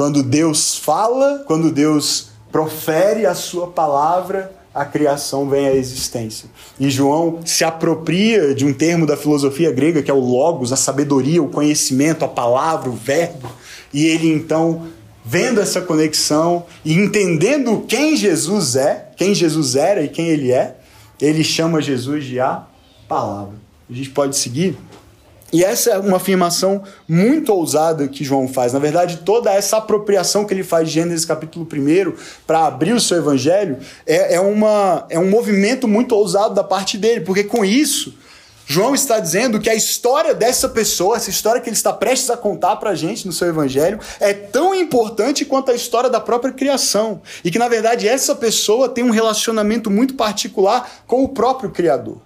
Quando 0.00 0.22
Deus 0.22 0.78
fala, 0.78 1.44
quando 1.46 1.70
Deus 1.70 2.28
profere 2.50 3.26
a 3.26 3.34
sua 3.34 3.66
palavra, 3.66 4.50
a 4.74 4.82
criação 4.82 5.46
vem 5.46 5.68
à 5.68 5.74
existência. 5.74 6.48
E 6.78 6.88
João 6.88 7.40
se 7.44 7.64
apropria 7.64 8.54
de 8.54 8.64
um 8.64 8.72
termo 8.72 9.04
da 9.04 9.14
filosofia 9.14 9.70
grega 9.70 10.02
que 10.02 10.10
é 10.10 10.14
o 10.14 10.18
logos, 10.18 10.72
a 10.72 10.76
sabedoria, 10.76 11.42
o 11.42 11.50
conhecimento, 11.50 12.24
a 12.24 12.28
palavra, 12.28 12.88
o 12.88 12.94
verbo, 12.94 13.52
e 13.92 14.06
ele 14.06 14.32
então 14.32 14.86
vendo 15.22 15.60
essa 15.60 15.82
conexão 15.82 16.64
e 16.82 16.94
entendendo 16.94 17.84
quem 17.86 18.16
Jesus 18.16 18.76
é, 18.76 19.10
quem 19.18 19.34
Jesus 19.34 19.76
era 19.76 20.02
e 20.02 20.08
quem 20.08 20.28
ele 20.28 20.50
é, 20.50 20.78
ele 21.20 21.44
chama 21.44 21.82
Jesus 21.82 22.24
de 22.24 22.40
a 22.40 22.64
palavra. 23.06 23.52
A 23.90 23.92
gente 23.92 24.08
pode 24.08 24.34
seguir 24.34 24.78
e 25.52 25.64
essa 25.64 25.90
é 25.90 25.98
uma 25.98 26.18
afirmação 26.18 26.82
muito 27.08 27.52
ousada 27.52 28.06
que 28.06 28.22
João 28.22 28.46
faz. 28.46 28.72
Na 28.72 28.78
verdade, 28.78 29.18
toda 29.24 29.52
essa 29.52 29.78
apropriação 29.78 30.44
que 30.44 30.54
ele 30.54 30.62
faz 30.62 30.88
de 30.88 30.94
Gênesis 30.94 31.24
capítulo 31.24 31.66
1 31.66 32.12
para 32.46 32.66
abrir 32.66 32.92
o 32.92 33.00
seu 33.00 33.18
evangelho 33.18 33.78
é, 34.06 34.34
é, 34.34 34.40
uma, 34.40 35.06
é 35.10 35.18
um 35.18 35.28
movimento 35.28 35.88
muito 35.88 36.14
ousado 36.14 36.54
da 36.54 36.62
parte 36.62 36.96
dele, 36.96 37.22
porque 37.22 37.42
com 37.42 37.64
isso, 37.64 38.14
João 38.64 38.94
está 38.94 39.18
dizendo 39.18 39.58
que 39.58 39.68
a 39.68 39.74
história 39.74 40.32
dessa 40.32 40.68
pessoa, 40.68 41.16
essa 41.16 41.28
história 41.28 41.60
que 41.60 41.68
ele 41.68 41.74
está 41.74 41.92
prestes 41.92 42.30
a 42.30 42.36
contar 42.36 42.76
para 42.76 42.90
a 42.90 42.94
gente 42.94 43.26
no 43.26 43.32
seu 43.32 43.48
evangelho, 43.48 43.98
é 44.20 44.32
tão 44.32 44.72
importante 44.72 45.44
quanto 45.44 45.72
a 45.72 45.74
história 45.74 46.08
da 46.08 46.20
própria 46.20 46.52
criação. 46.52 47.20
E 47.42 47.50
que, 47.50 47.58
na 47.58 47.66
verdade, 47.66 48.06
essa 48.06 48.32
pessoa 48.32 48.88
tem 48.88 49.02
um 49.02 49.10
relacionamento 49.10 49.90
muito 49.90 50.14
particular 50.14 50.88
com 51.08 51.24
o 51.24 51.28
próprio 51.28 51.70
Criador. 51.70 52.18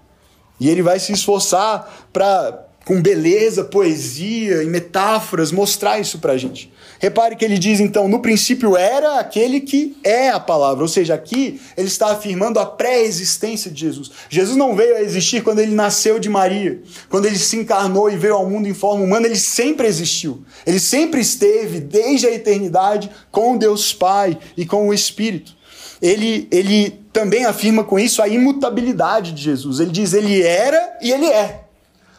E 0.61 0.69
ele 0.69 0.83
vai 0.83 1.01
se 1.01 1.13
esforçar 1.13 2.07
para 2.13 2.64
com 2.85 3.01
beleza, 3.01 3.65
poesia 3.65 4.63
e 4.63 4.67
metáforas, 4.67 5.51
mostrar 5.51 5.99
isso 5.99 6.19
para 6.19 6.35
a 6.35 6.37
gente. 6.37 6.73
Repare 6.99 7.35
que 7.35 7.45
ele 7.45 7.59
diz 7.59 7.81
então: 7.81 8.09
no 8.09 8.21
princípio 8.21 8.77
era 8.77 9.19
aquele 9.19 9.61
que 9.61 9.97
é 10.05 10.31
a 10.31 10.39
palavra, 10.39 10.83
ou 10.83 10.89
seja, 10.89 11.15
aqui 11.15 11.61
ele 11.77 11.89
está 11.89 12.13
afirmando 12.13 12.61
a 12.61 12.67
pré-existência 12.67 13.71
de 13.71 13.81
Jesus. 13.81 14.11
Jesus 14.29 14.57
não 14.57 14.77
veio 14.77 14.97
a 14.97 15.03
existir 15.03 15.43
quando 15.43 15.59
ele 15.59 15.75
nasceu 15.75 16.19
de 16.19 16.29
Maria, 16.29 16.83
quando 17.09 17.27
ele 17.27 17.39
se 17.39 17.57
encarnou 17.57 18.11
e 18.11 18.17
veio 18.17 18.35
ao 18.35 18.49
mundo 18.49 18.69
em 18.69 18.75
forma 18.75 19.05
humana, 19.05 19.27
ele 19.27 19.37
sempre 19.37 19.87
existiu. 19.87 20.45
Ele 20.67 20.81
sempre 20.81 21.21
esteve, 21.21 21.81
desde 21.81 22.27
a 22.27 22.33
eternidade, 22.33 23.11
com 23.31 23.57
Deus 23.57 23.93
Pai 23.93 24.39
e 24.57 24.67
com 24.67 24.89
o 24.89 24.95
Espírito. 24.95 25.55
Ele, 26.03 26.47
ele 26.51 26.91
também 27.13 27.45
afirma 27.45 27.83
com 27.83 27.99
isso 27.99 28.21
a 28.21 28.29
imutabilidade 28.29 29.33
de 29.33 29.43
Jesus. 29.43 29.81
Ele 29.81 29.91
diz: 29.91 30.13
ele 30.13 30.43
era 30.43 30.99
e 31.01 31.11
ele 31.11 31.27
é. 31.27 31.64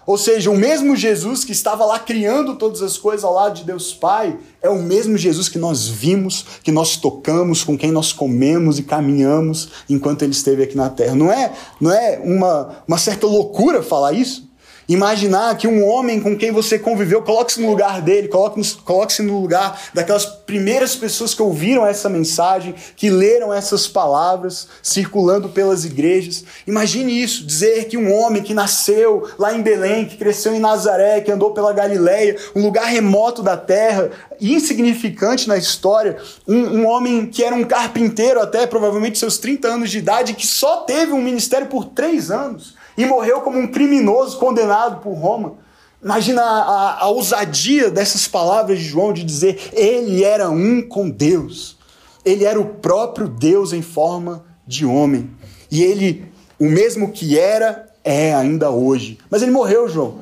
Ou 0.05 0.17
seja, 0.17 0.51
o 0.51 0.57
mesmo 0.57 0.95
Jesus 0.95 1.43
que 1.43 1.51
estava 1.51 1.83
lá 1.83 1.97
criando 1.97 2.55
todas 2.55 2.81
as 2.81 2.97
coisas 2.97 3.23
ao 3.23 3.33
lado 3.33 3.55
de 3.55 3.63
Deus 3.63 3.93
Pai, 3.93 4.37
é 4.61 4.69
o 4.69 4.81
mesmo 4.81 5.17
Jesus 5.17 5.49
que 5.49 5.57
nós 5.57 5.87
vimos, 5.87 6.45
que 6.63 6.71
nós 6.71 6.95
tocamos, 6.95 7.63
com 7.63 7.77
quem 7.77 7.91
nós 7.91 8.13
comemos 8.13 8.77
e 8.77 8.83
caminhamos 8.83 9.69
enquanto 9.89 10.21
ele 10.21 10.31
esteve 10.31 10.63
aqui 10.63 10.77
na 10.77 10.89
terra. 10.89 11.15
Não 11.15 11.31
é, 11.31 11.53
não 11.81 11.91
é 11.91 12.19
uma, 12.23 12.83
uma 12.87 12.97
certa 12.97 13.25
loucura 13.25 13.81
falar 13.81 14.13
isso? 14.13 14.44
Imaginar 14.87 15.57
que 15.57 15.67
um 15.67 15.83
homem 15.83 16.19
com 16.19 16.37
quem 16.37 16.51
você 16.51 16.77
conviveu, 16.77 17.21
coloque-se 17.21 17.59
no 17.59 17.69
lugar 17.69 18.01
dele, 18.01 18.27
coloque-se 18.27 18.75
coloque 18.75 19.21
no 19.21 19.41
lugar 19.41 19.79
daquelas 19.93 20.25
primeiras 20.25 20.95
pessoas 20.95 21.33
que 21.33 21.41
ouviram 21.41 21.85
essa 21.85 22.07
mensagem, 22.07 22.75
que 22.95 23.09
leram 23.09 23.51
essas 23.53 23.87
palavras 23.87 24.67
circulando 24.83 25.49
pelas 25.49 25.85
igrejas. 25.85 26.43
Imagine 26.67 27.21
isso, 27.21 27.45
dizer 27.45 27.85
que 27.85 27.97
um 27.97 28.13
homem 28.13 28.43
que 28.43 28.53
nasceu 28.53 29.27
lá 29.39 29.53
em 29.53 29.61
Belém, 29.61 30.05
que 30.05 30.17
cresceu 30.17 30.53
em 30.53 30.59
Nazaré, 30.59 31.21
que 31.21 31.31
andou 31.31 31.51
pela 31.51 31.73
Galileia, 31.73 32.35
um 32.55 32.61
lugar 32.61 32.85
remoto 32.85 33.41
da 33.41 33.57
terra, 33.57 34.11
insignificante 34.39 35.47
na 35.47 35.57
história, 35.57 36.17
um, 36.47 36.81
um 36.81 36.87
homem 36.87 37.25
que 37.25 37.43
era 37.43 37.55
um 37.55 37.63
carpinteiro 37.63 38.39
até 38.39 38.67
provavelmente 38.67 39.17
seus 39.17 39.39
30 39.39 39.67
anos 39.67 39.89
de 39.89 39.97
idade, 39.97 40.33
que 40.35 40.45
só 40.45 40.81
teve 40.81 41.11
um 41.11 41.21
ministério 41.21 41.67
por 41.67 41.85
três 41.85 42.29
anos 42.29 42.74
e 42.97 43.05
morreu 43.05 43.41
como 43.41 43.59
um 43.59 43.67
criminoso 43.67 44.37
condenado 44.37 45.01
por 45.01 45.13
Roma. 45.13 45.55
Imagina 46.03 46.41
a, 46.41 47.03
a, 47.03 47.07
ousadia 47.07 47.89
dessas 47.89 48.27
palavras 48.27 48.79
de 48.79 48.85
João 48.85 49.11
de 49.11 49.23
dizer 49.23 49.71
ele 49.73 50.23
era 50.23 50.49
um 50.49 50.81
com 50.81 51.09
Deus. 51.09 51.77
Ele 52.23 52.43
era 52.43 52.59
o 52.59 52.65
próprio 52.65 53.27
Deus 53.27 53.73
em 53.73 53.81
forma 53.81 54.45
de 54.67 54.85
homem. 54.85 55.29
E 55.71 55.83
ele, 55.83 56.25
o 56.59 56.65
mesmo 56.65 57.11
que 57.11 57.37
era, 57.37 57.87
é 58.03 58.33
ainda 58.35 58.69
hoje. 58.69 59.17
Mas 59.29 59.41
ele 59.41 59.51
morreu, 59.51 59.89
João. 59.89 60.19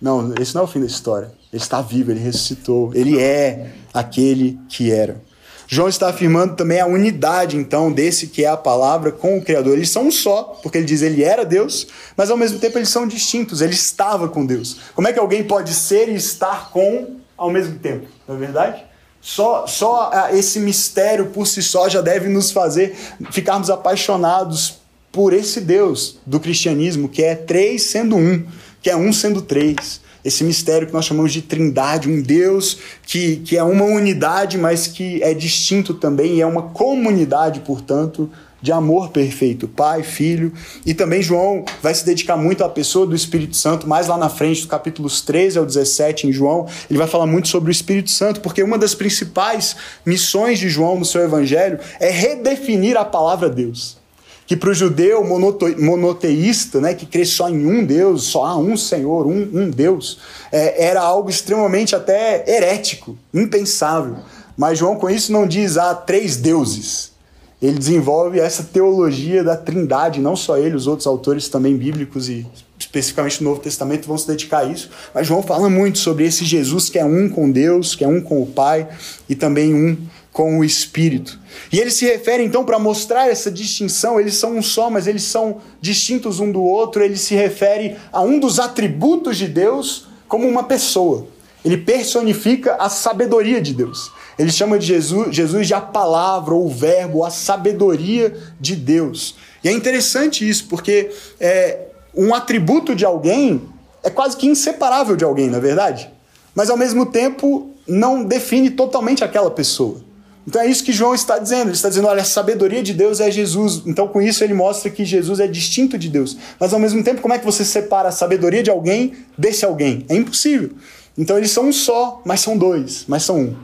Não, 0.00 0.32
esse 0.40 0.54
não 0.54 0.62
é 0.62 0.64
o 0.64 0.68
fim 0.68 0.80
da 0.80 0.86
história. 0.86 1.32
Ele 1.52 1.62
está 1.62 1.80
vivo, 1.80 2.10
ele 2.10 2.20
ressuscitou. 2.20 2.94
Ele 2.94 3.20
é 3.20 3.72
aquele 3.92 4.58
que 4.68 4.90
era. 4.90 5.22
João 5.68 5.88
está 5.88 6.08
afirmando 6.08 6.54
também 6.54 6.80
a 6.80 6.86
unidade, 6.86 7.56
então, 7.56 7.90
desse 7.90 8.28
que 8.28 8.44
é 8.44 8.48
a 8.48 8.56
palavra 8.56 9.10
com 9.10 9.36
o 9.36 9.42
Criador. 9.42 9.74
Eles 9.74 9.90
são 9.90 10.06
um 10.06 10.10
só, 10.10 10.58
porque 10.62 10.78
ele 10.78 10.86
diz 10.86 11.02
ele 11.02 11.24
era 11.24 11.44
Deus, 11.44 11.88
mas 12.16 12.30
ao 12.30 12.36
mesmo 12.36 12.58
tempo 12.58 12.78
eles 12.78 12.88
são 12.88 13.06
distintos, 13.06 13.60
ele 13.60 13.72
estava 13.74 14.28
com 14.28 14.46
Deus. 14.46 14.76
Como 14.94 15.08
é 15.08 15.12
que 15.12 15.18
alguém 15.18 15.42
pode 15.42 15.74
ser 15.74 16.08
e 16.08 16.14
estar 16.14 16.70
com 16.70 17.16
ao 17.36 17.50
mesmo 17.50 17.78
tempo? 17.78 18.06
Não 18.28 18.36
é 18.36 18.38
verdade? 18.38 18.84
Só, 19.20 19.66
só 19.66 20.10
ah, 20.12 20.32
esse 20.32 20.60
mistério 20.60 21.26
por 21.26 21.48
si 21.48 21.60
só 21.60 21.88
já 21.88 22.00
deve 22.00 22.28
nos 22.28 22.52
fazer 22.52 22.96
ficarmos 23.32 23.68
apaixonados 23.68 24.78
por 25.10 25.32
esse 25.32 25.60
Deus 25.60 26.18
do 26.24 26.38
cristianismo, 26.38 27.08
que 27.08 27.24
é 27.24 27.34
três 27.34 27.84
sendo 27.84 28.14
um, 28.14 28.46
que 28.80 28.88
é 28.88 28.96
um 28.96 29.12
sendo 29.12 29.42
três 29.42 30.00
esse 30.26 30.42
mistério 30.42 30.88
que 30.88 30.92
nós 30.92 31.04
chamamos 31.04 31.32
de 31.32 31.40
trindade, 31.40 32.10
um 32.10 32.20
Deus 32.20 32.78
que, 33.04 33.36
que 33.36 33.56
é 33.56 33.62
uma 33.62 33.84
unidade, 33.84 34.58
mas 34.58 34.88
que 34.88 35.22
é 35.22 35.32
distinto 35.32 35.94
também 35.94 36.34
e 36.34 36.40
é 36.40 36.46
uma 36.46 36.62
comunidade, 36.62 37.60
portanto, 37.60 38.28
de 38.60 38.72
amor 38.72 39.10
perfeito, 39.10 39.68
Pai, 39.68 40.02
Filho. 40.02 40.52
E 40.84 40.92
também 40.92 41.22
João 41.22 41.64
vai 41.80 41.94
se 41.94 42.04
dedicar 42.04 42.36
muito 42.36 42.64
à 42.64 42.68
pessoa 42.68 43.06
do 43.06 43.14
Espírito 43.14 43.56
Santo, 43.56 43.88
mais 43.88 44.08
lá 44.08 44.18
na 44.18 44.28
frente, 44.28 44.62
do 44.62 44.68
capítulos 44.68 45.20
13 45.20 45.58
ao 45.58 45.64
17 45.64 46.26
em 46.26 46.32
João, 46.32 46.66
ele 46.90 46.98
vai 46.98 47.06
falar 47.06 47.26
muito 47.26 47.46
sobre 47.46 47.70
o 47.70 47.72
Espírito 47.72 48.10
Santo, 48.10 48.40
porque 48.40 48.64
uma 48.64 48.76
das 48.76 48.96
principais 48.96 49.76
missões 50.04 50.58
de 50.58 50.68
João 50.68 50.98
no 50.98 51.04
seu 51.04 51.22
evangelho 51.22 51.78
é 52.00 52.10
redefinir 52.10 52.96
a 52.96 53.04
palavra 53.04 53.48
Deus 53.48 54.04
que 54.46 54.56
para 54.56 54.70
o 54.70 54.74
judeu 54.74 55.24
monoteísta, 55.24 56.80
né, 56.80 56.94
que 56.94 57.04
crê 57.04 57.24
só 57.24 57.48
em 57.48 57.66
um 57.66 57.84
Deus, 57.84 58.24
só 58.24 58.44
há 58.44 58.56
um 58.56 58.76
Senhor, 58.76 59.26
um, 59.26 59.48
um 59.52 59.68
Deus, 59.68 60.18
é, 60.52 60.86
era 60.86 61.00
algo 61.00 61.28
extremamente 61.28 61.96
até 61.96 62.44
herético, 62.48 63.18
impensável. 63.34 64.18
Mas 64.56 64.78
João 64.78 64.96
com 64.96 65.10
isso 65.10 65.32
não 65.32 65.46
diz 65.46 65.76
há 65.76 65.94
três 65.94 66.36
deuses. 66.36 67.12
Ele 67.60 67.78
desenvolve 67.78 68.38
essa 68.38 68.62
teologia 68.62 69.42
da 69.42 69.56
trindade, 69.56 70.20
não 70.20 70.36
só 70.36 70.56
ele, 70.58 70.76
os 70.76 70.86
outros 70.86 71.06
autores 71.06 71.48
também 71.48 71.76
bíblicos 71.76 72.28
e 72.28 72.46
especificamente 72.78 73.42
no 73.42 73.50
Novo 73.50 73.62
Testamento 73.62 74.06
vão 74.06 74.18
se 74.18 74.26
dedicar 74.26 74.58
a 74.58 74.64
isso. 74.64 74.90
Mas 75.14 75.26
João 75.26 75.42
fala 75.42 75.68
muito 75.68 75.98
sobre 75.98 76.24
esse 76.24 76.44
Jesus 76.44 76.88
que 76.88 76.98
é 76.98 77.04
um 77.04 77.28
com 77.28 77.50
Deus, 77.50 77.94
que 77.94 78.04
é 78.04 78.08
um 78.08 78.20
com 78.20 78.42
o 78.42 78.46
Pai 78.46 78.86
e 79.28 79.34
também 79.34 79.74
um 79.74 79.96
com 80.36 80.58
o 80.58 80.64
Espírito. 80.64 81.40
E 81.72 81.80
ele 81.80 81.90
se 81.90 82.04
refere 82.04 82.44
então 82.44 82.62
para 82.62 82.78
mostrar 82.78 83.26
essa 83.26 83.50
distinção, 83.50 84.20
eles 84.20 84.34
são 84.34 84.58
um 84.58 84.62
só, 84.62 84.90
mas 84.90 85.06
eles 85.06 85.22
são 85.22 85.62
distintos 85.80 86.40
um 86.40 86.52
do 86.52 86.62
outro, 86.62 87.02
ele 87.02 87.16
se 87.16 87.34
refere 87.34 87.96
a 88.12 88.20
um 88.20 88.38
dos 88.38 88.60
atributos 88.60 89.38
de 89.38 89.48
Deus 89.48 90.08
como 90.28 90.46
uma 90.46 90.64
pessoa. 90.64 91.26
Ele 91.64 91.78
personifica 91.78 92.74
a 92.74 92.90
sabedoria 92.90 93.62
de 93.62 93.72
Deus. 93.72 94.12
Ele 94.38 94.50
chama 94.52 94.78
de 94.78 94.84
Jesus, 94.84 95.34
Jesus 95.34 95.66
de 95.66 95.72
a 95.72 95.80
palavra, 95.80 96.52
ou 96.52 96.66
o 96.66 96.68
verbo, 96.68 97.24
a 97.24 97.30
sabedoria 97.30 98.36
de 98.60 98.76
Deus. 98.76 99.36
E 99.64 99.70
é 99.70 99.72
interessante 99.72 100.46
isso, 100.46 100.66
porque 100.68 101.12
é, 101.40 101.78
um 102.14 102.34
atributo 102.34 102.94
de 102.94 103.06
alguém 103.06 103.62
é 104.04 104.10
quase 104.10 104.36
que 104.36 104.46
inseparável 104.46 105.16
de 105.16 105.24
alguém, 105.24 105.48
na 105.48 105.56
é 105.56 105.60
verdade? 105.60 106.10
Mas 106.54 106.68
ao 106.68 106.76
mesmo 106.76 107.06
tempo 107.06 107.70
não 107.88 108.22
define 108.22 108.68
totalmente 108.68 109.24
aquela 109.24 109.50
pessoa. 109.50 110.04
Então 110.46 110.62
é 110.62 110.66
isso 110.66 110.84
que 110.84 110.92
João 110.92 111.14
está 111.14 111.38
dizendo. 111.38 111.68
Ele 111.68 111.72
está 111.72 111.88
dizendo: 111.88 112.06
olha, 112.06 112.22
a 112.22 112.24
sabedoria 112.24 112.82
de 112.82 112.94
Deus 112.94 113.20
é 113.20 113.30
Jesus. 113.30 113.82
Então 113.84 114.06
com 114.06 114.22
isso 114.22 114.44
ele 114.44 114.54
mostra 114.54 114.90
que 114.90 115.04
Jesus 115.04 115.40
é 115.40 115.46
distinto 115.46 115.98
de 115.98 116.08
Deus. 116.08 116.36
Mas 116.60 116.72
ao 116.72 116.78
mesmo 116.78 117.02
tempo, 117.02 117.20
como 117.20 117.34
é 117.34 117.38
que 117.38 117.44
você 117.44 117.64
separa 117.64 118.08
a 118.08 118.12
sabedoria 118.12 118.62
de 118.62 118.70
alguém 118.70 119.14
desse 119.36 119.64
alguém? 119.64 120.04
É 120.08 120.14
impossível. 120.14 120.70
Então 121.18 121.36
eles 121.36 121.50
são 121.50 121.68
um 121.68 121.72
só, 121.72 122.22
mas 122.24 122.40
são 122.40 122.56
dois, 122.56 123.04
mas 123.08 123.24
são 123.24 123.40
um. 123.40 123.56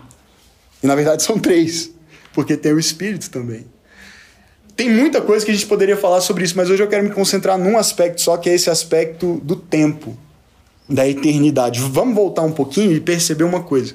E 0.83 0.87
na 0.87 0.95
verdade 0.95 1.23
são 1.25 1.39
três, 1.39 1.91
porque 2.33 2.57
tem 2.57 2.73
o 2.73 2.79
Espírito 2.79 3.31
também. 3.31 3.67
Tem 4.75 4.91
muita 4.91 5.21
coisa 5.21 5.45
que 5.45 5.51
a 5.51 5.55
gente 5.55 5.67
poderia 5.67 5.97
falar 5.97 6.23
sobre 6.23 6.45
isso, 6.45 6.57
mas 6.57 6.71
hoje 6.71 6.83
eu 6.83 6.89
quero 6.89 7.05
me 7.05 7.11
concentrar 7.11 7.59
num 7.59 7.77
aspecto 7.77 8.23
só, 8.23 8.39
que 8.39 8.49
é 8.49 8.55
esse 8.55 8.71
aspecto 8.71 9.39
do 9.45 9.55
tempo, 9.55 10.17
da 10.89 11.07
eternidade. 11.07 11.79
Vamos 11.79 12.15
voltar 12.15 12.43
um 12.43 12.53
pouquinho 12.53 12.91
e 12.91 12.99
perceber 12.99 13.45
uma 13.45 13.63
coisa. 13.63 13.95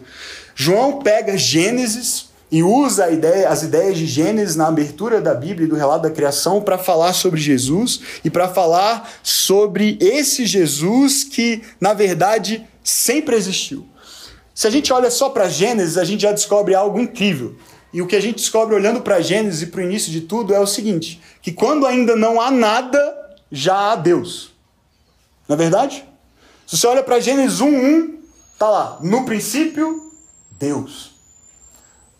João 0.55 0.99
pega 0.99 1.35
Gênesis 1.35 2.26
e 2.51 2.63
usa 2.63 3.09
ideia, 3.09 3.49
as 3.49 3.63
ideias 3.63 3.97
de 3.97 4.05
Gênesis 4.05 4.55
na 4.55 4.67
abertura 4.67 5.19
da 5.19 5.33
Bíblia 5.33 5.65
e 5.65 5.69
do 5.69 5.75
relato 5.75 6.03
da 6.03 6.11
criação 6.11 6.61
para 6.61 6.77
falar 6.77 7.13
sobre 7.13 7.39
Jesus 7.39 7.99
e 8.23 8.29
para 8.29 8.47
falar 8.47 9.09
sobre 9.21 9.97
esse 9.99 10.45
Jesus 10.45 11.25
que, 11.25 11.61
na 11.79 11.93
verdade, 11.93 12.65
sempre 12.83 13.35
existiu. 13.35 13.85
Se 14.55 14.65
a 14.65 14.69
gente 14.69 14.93
olha 14.93 15.11
só 15.11 15.29
para 15.29 15.49
Gênesis, 15.49 15.97
a 15.97 16.05
gente 16.05 16.21
já 16.21 16.31
descobre 16.31 16.73
algo 16.73 16.99
incrível. 16.99 17.55
E 17.93 18.01
o 18.01 18.07
que 18.07 18.15
a 18.15 18.21
gente 18.21 18.37
descobre 18.37 18.75
olhando 18.75 19.01
para 19.01 19.21
Gênesis 19.21 19.61
e 19.61 19.67
para 19.67 19.81
o 19.81 19.83
início 19.83 20.11
de 20.11 20.21
tudo 20.21 20.53
é 20.53 20.59
o 20.59 20.67
seguinte: 20.67 21.21
que 21.41 21.51
quando 21.51 21.85
ainda 21.85 22.15
não 22.15 22.39
há 22.39 22.49
nada, 22.49 22.99
já 23.51 23.91
há 23.91 23.95
Deus. 23.95 24.51
Não 25.47 25.55
é 25.55 25.57
verdade? 25.57 26.03
Se 26.65 26.77
você 26.77 26.87
olha 26.87 27.03
para 27.03 27.19
Gênesis 27.19 27.59
1:1, 27.59 28.19
tá 28.57 28.69
lá, 28.69 28.99
no 29.01 29.25
princípio, 29.25 30.11
Deus. 30.57 31.16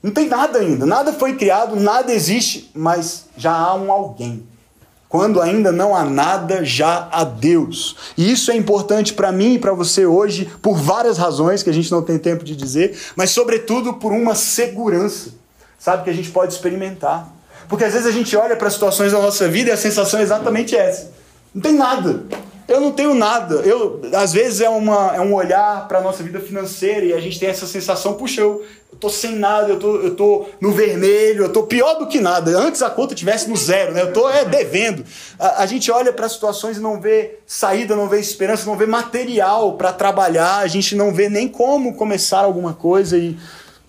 Não 0.02 0.12
tem 0.12 0.28
nada 0.28 0.60
ainda, 0.60 0.86
nada 0.86 1.12
foi 1.12 1.36
criado, 1.36 1.76
nada 1.76 2.14
existe, 2.14 2.70
mas 2.74 3.26
já 3.36 3.54
há 3.54 3.74
um 3.76 3.92
alguém. 3.92 4.46
Quando 5.10 5.42
ainda 5.42 5.72
não 5.72 5.96
há 5.96 6.04
nada, 6.04 6.66
já 6.66 7.08
há 7.12 7.24
Deus. 7.24 7.96
E 8.18 8.30
isso 8.30 8.52
é 8.52 8.56
importante 8.56 9.14
para 9.14 9.32
mim 9.32 9.54
e 9.54 9.60
para 9.60 9.72
você 9.72 10.06
hoje 10.06 10.52
por 10.62 10.76
várias 10.78 11.18
razões 11.18 11.64
que 11.64 11.70
a 11.70 11.74
gente 11.74 11.90
não 11.92 12.02
tem 12.02 12.18
tempo 12.18 12.44
de 12.44 12.56
dizer, 12.56 12.98
mas 13.16 13.32
sobretudo 13.32 13.94
por 13.94 14.12
uma 14.12 14.36
segurança, 14.36 15.30
sabe, 15.80 16.04
que 16.04 16.10
a 16.10 16.14
gente 16.14 16.30
pode 16.30 16.54
experimentar. 16.54 17.34
Porque 17.70 17.86
às 17.86 17.94
vezes 17.94 18.08
a 18.08 18.12
gente 18.12 18.36
olha 18.36 18.56
para 18.56 18.70
situações 18.70 19.12
da 19.12 19.20
nossa 19.20 19.48
vida 19.48 19.70
e 19.70 19.74
a 19.74 19.78
sensação 19.78 20.20
é 20.20 20.24
exatamente 20.24 20.76
essa. 20.76 21.12
Não 21.54 21.62
tem 21.62 21.74
nada. 21.74 22.24
Eu 22.68 22.82
não 22.82 22.92
tenho 22.92 23.14
nada. 23.14 23.56
Eu, 23.56 24.02
às 24.14 24.34
vezes 24.34 24.60
é, 24.60 24.70
uma, 24.70 25.16
é 25.16 25.22
um 25.22 25.34
olhar 25.34 25.88
para 25.88 26.00
a 26.00 26.02
nossa 26.02 26.22
vida 26.22 26.40
financeira 26.40 27.06
e 27.06 27.14
a 27.14 27.20
gente 27.20 27.40
tem 27.40 27.48
essa 27.48 27.66
sensação, 27.66 28.16
puxa, 28.16 28.42
eu, 28.42 28.66
eu 28.92 28.98
tô 29.00 29.10
sem 29.10 29.36
nada, 29.38 29.70
eu 29.70 29.80
tô, 29.80 29.96
eu 29.98 30.16
tô 30.16 30.46
no 30.60 30.72
vermelho, 30.74 31.46
eu 31.46 31.54
tô 31.54 31.64
pior 31.64 31.96
do 31.96 32.08
que 32.08 32.20
nada. 32.20 32.58
Antes 32.58 32.82
a 32.82 32.90
conta 32.90 33.16
tivesse 33.16 33.50
no 33.50 33.56
zero, 33.56 33.94
né? 33.94 34.02
Eu 34.02 34.12
tô 34.12 34.30
é, 34.30 34.44
devendo. 34.44 35.06
A, 35.40 35.64
a 35.64 35.66
gente 35.66 35.90
olha 35.90 36.12
para 36.12 36.28
situações 36.28 36.78
e 36.78 36.82
não 36.82 37.00
vê 37.00 37.40
saída, 37.46 37.96
não 37.96 38.10
vê 38.10 38.20
esperança, 38.20 38.66
não 38.66 38.76
vê 38.76 38.86
material 38.86 39.78
para 39.78 39.94
trabalhar, 39.94 40.58
a 40.58 40.68
gente 40.68 40.94
não 40.94 41.14
vê 41.14 41.30
nem 41.30 41.48
como 41.48 41.96
começar 41.96 42.40
alguma 42.40 42.74
coisa 42.74 43.18
e, 43.18 43.38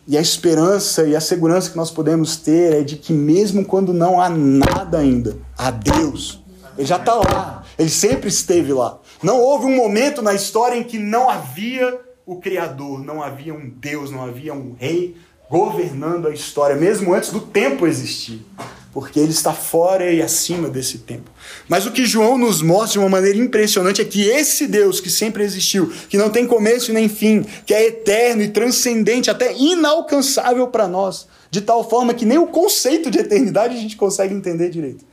e 0.07 0.17
a 0.17 0.21
esperança 0.21 1.03
e 1.03 1.17
a 1.17 1.21
segurança 1.21 1.71
que 1.71 1.77
nós 1.77 1.91
podemos 1.91 2.37
ter 2.37 2.75
é 2.75 2.83
de 2.83 2.97
que 2.97 3.13
mesmo 3.13 3.65
quando 3.65 3.93
não 3.93 4.21
há 4.21 4.29
nada 4.29 4.99
ainda, 4.99 5.37
há 5.57 5.73
Deus. 5.73 6.41
Ele 6.79 6.87
já 6.87 6.97
está 6.97 7.15
lá. 7.15 7.58
Ele 7.79 7.89
sempre 7.89 8.29
esteve 8.29 8.73
lá. 8.73 8.99
Não 9.23 9.41
houve 9.41 9.67
um 9.67 9.77
momento 9.77 10.21
na 10.21 10.35
história 10.35 10.77
em 10.77 10.83
que 10.83 10.99
não 10.99 11.31
havia 11.31 12.01
o 12.27 12.37
Criador, 12.37 13.03
não 13.03 13.23
havia 13.23 13.55
um 13.55 13.71
Deus, 13.71 14.11
não 14.11 14.23
havia 14.23 14.53
um 14.53 14.75
rei 14.79 15.17
governando 15.49 16.29
a 16.29 16.35
história, 16.35 16.77
mesmo 16.77 17.15
antes 17.15 17.31
do 17.31 17.41
tempo 17.41 17.87
existir. 17.87 18.45
Porque 18.93 19.21
ele 19.21 19.31
está 19.31 19.53
fora 19.53 20.11
e 20.11 20.21
acima 20.21 20.69
desse 20.69 20.99
tempo. 20.99 21.31
Mas 21.69 21.87
o 21.87 21.93
que 21.93 22.05
João 22.05 22.37
nos 22.37 22.61
mostra 22.63 22.93
de 22.93 22.99
uma 22.99 23.09
maneira 23.09 23.39
impressionante 23.39 24.01
é 24.01 24.05
que 24.05 24.29
esse 24.29 24.67
Deus 24.67 24.99
que 24.99 25.11
sempre 25.11 25.45
existiu, 25.45 25.93
que 26.09 26.19
não 26.19 26.31
tem 26.31 26.47
começo 26.47 26.93
nem 26.93 27.09
fim, 27.09 27.45
que 27.65 27.73
é 27.73 27.87
eterno 27.87 28.43
e 28.43 28.49
transcendente, 28.49 29.31
até 29.31 29.55
inalcançável 29.57 30.67
para 30.69 30.89
nós, 30.89 31.29
de 31.51 31.61
tal 31.61 31.89
forma 31.89 32.13
que 32.13 32.27
nem 32.27 32.39
o 32.39 32.49
conceito 32.49 33.11
de 33.11 33.19
eternidade 33.19 33.77
a 33.77 33.81
gente 33.81 33.97
consegue 33.97 34.35
entender 34.35 34.69
direito. 34.69 35.05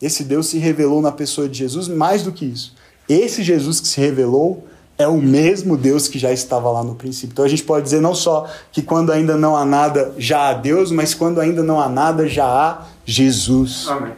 Esse 0.00 0.22
Deus 0.22 0.46
se 0.46 0.58
revelou 0.58 1.02
na 1.02 1.10
pessoa 1.10 1.48
de 1.48 1.58
Jesus, 1.58 1.88
mais 1.88 2.22
do 2.22 2.32
que 2.32 2.44
isso. 2.44 2.74
Esse 3.08 3.42
Jesus 3.42 3.80
que 3.80 3.88
se 3.88 4.00
revelou 4.00 4.66
é 4.98 5.06
o 5.06 5.16
mesmo 5.16 5.76
Deus 5.76 6.08
que 6.08 6.18
já 6.18 6.32
estava 6.32 6.70
lá 6.70 6.82
no 6.82 6.94
princípio. 6.94 7.32
Então 7.32 7.44
a 7.44 7.48
gente 7.48 7.62
pode 7.62 7.84
dizer 7.84 8.00
não 8.00 8.14
só 8.14 8.46
que 8.72 8.82
quando 8.82 9.12
ainda 9.12 9.36
não 9.36 9.56
há 9.56 9.64
nada 9.64 10.12
já 10.18 10.48
há 10.48 10.54
Deus, 10.54 10.90
mas 10.90 11.14
quando 11.14 11.40
ainda 11.40 11.62
não 11.62 11.80
há 11.80 11.88
nada 11.88 12.28
já 12.28 12.46
há 12.46 12.86
Jesus. 13.06 13.86
Amém. 13.88 14.12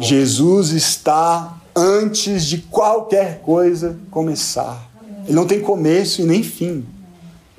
Jesus 0.00 0.70
está 0.70 1.58
antes 1.74 2.46
de 2.46 2.58
qualquer 2.58 3.40
coisa 3.40 3.96
começar. 4.10 4.90
Ele 5.26 5.34
não 5.34 5.46
tem 5.46 5.60
começo 5.60 6.22
e 6.22 6.24
nem 6.24 6.42
fim. 6.42 6.84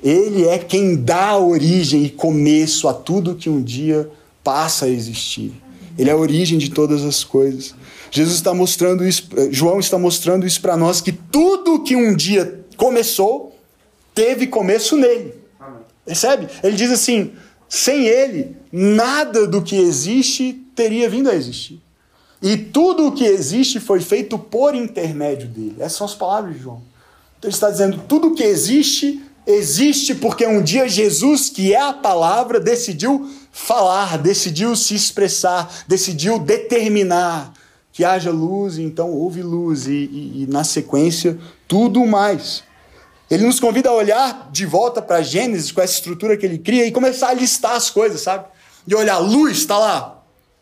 Ele 0.02 0.46
é 0.46 0.58
quem 0.58 0.96
dá 0.96 1.36
origem 1.36 2.04
e 2.04 2.10
começo 2.10 2.88
a 2.88 2.94
tudo 2.94 3.34
que 3.34 3.50
um 3.50 3.62
dia 3.62 4.08
passa 4.42 4.86
a 4.86 4.88
existir. 4.88 5.52
Ele 5.98 6.10
é 6.10 6.12
a 6.12 6.16
origem 6.16 6.58
de 6.58 6.70
todas 6.70 7.04
as 7.04 7.24
coisas. 7.24 7.74
Jesus 8.10 8.36
está 8.36 8.54
mostrando 8.54 9.06
isso, 9.06 9.28
eh, 9.36 9.48
João 9.50 9.80
está 9.80 9.98
mostrando 9.98 10.46
isso 10.46 10.60
para 10.60 10.76
nós 10.76 11.00
que 11.00 11.12
tudo 11.12 11.82
que 11.82 11.96
um 11.96 12.14
dia 12.14 12.64
começou 12.76 13.56
teve 14.14 14.46
começo 14.46 14.96
nele. 14.96 15.34
Amém. 15.58 15.80
Percebe? 16.04 16.48
Ele 16.62 16.76
diz 16.76 16.90
assim: 16.90 17.32
sem 17.68 18.06
ele, 18.06 18.56
nada 18.70 19.46
do 19.46 19.62
que 19.62 19.76
existe 19.76 20.52
teria 20.74 21.08
vindo 21.08 21.30
a 21.30 21.34
existir. 21.34 21.80
E 22.40 22.56
tudo 22.56 23.06
o 23.06 23.12
que 23.12 23.24
existe 23.24 23.80
foi 23.80 24.00
feito 24.00 24.38
por 24.38 24.74
intermédio 24.74 25.48
dele. 25.48 25.76
Essas 25.78 25.98
são 25.98 26.06
as 26.06 26.14
palavras 26.14 26.54
de 26.54 26.62
João. 26.62 26.82
Então 27.38 27.48
ele 27.48 27.54
está 27.54 27.70
dizendo: 27.70 28.02
tudo 28.06 28.28
o 28.28 28.34
que 28.34 28.42
existe, 28.42 29.22
existe 29.46 30.14
porque 30.14 30.46
um 30.46 30.62
dia 30.62 30.88
Jesus, 30.88 31.48
que 31.48 31.74
é 31.74 31.80
a 31.80 31.92
palavra, 31.92 32.60
decidiu 32.60 33.28
falar, 33.56 34.18
decidiu 34.18 34.76
se 34.76 34.94
expressar, 34.94 35.84
decidiu 35.88 36.38
determinar 36.38 37.54
que 37.90 38.04
haja 38.04 38.30
luz, 38.30 38.76
então 38.76 39.10
houve 39.10 39.42
luz, 39.42 39.86
e, 39.86 39.92
e, 39.92 40.42
e 40.42 40.46
na 40.46 40.62
sequência, 40.62 41.38
tudo 41.66 42.04
mais. 42.04 42.62
Ele 43.30 43.46
nos 43.46 43.58
convida 43.58 43.88
a 43.88 43.94
olhar 43.94 44.50
de 44.52 44.66
volta 44.66 45.00
para 45.00 45.22
Gênesis 45.22 45.72
com 45.72 45.80
essa 45.80 45.94
estrutura 45.94 46.36
que 46.36 46.44
ele 46.44 46.58
cria 46.58 46.86
e 46.86 46.92
começar 46.92 47.28
a 47.28 47.32
listar 47.32 47.72
as 47.72 47.88
coisas, 47.88 48.20
sabe? 48.20 48.44
E 48.86 48.94
olhar, 48.94 49.16
luz 49.16 49.56
está 49.56 49.78
lá, 49.78 50.15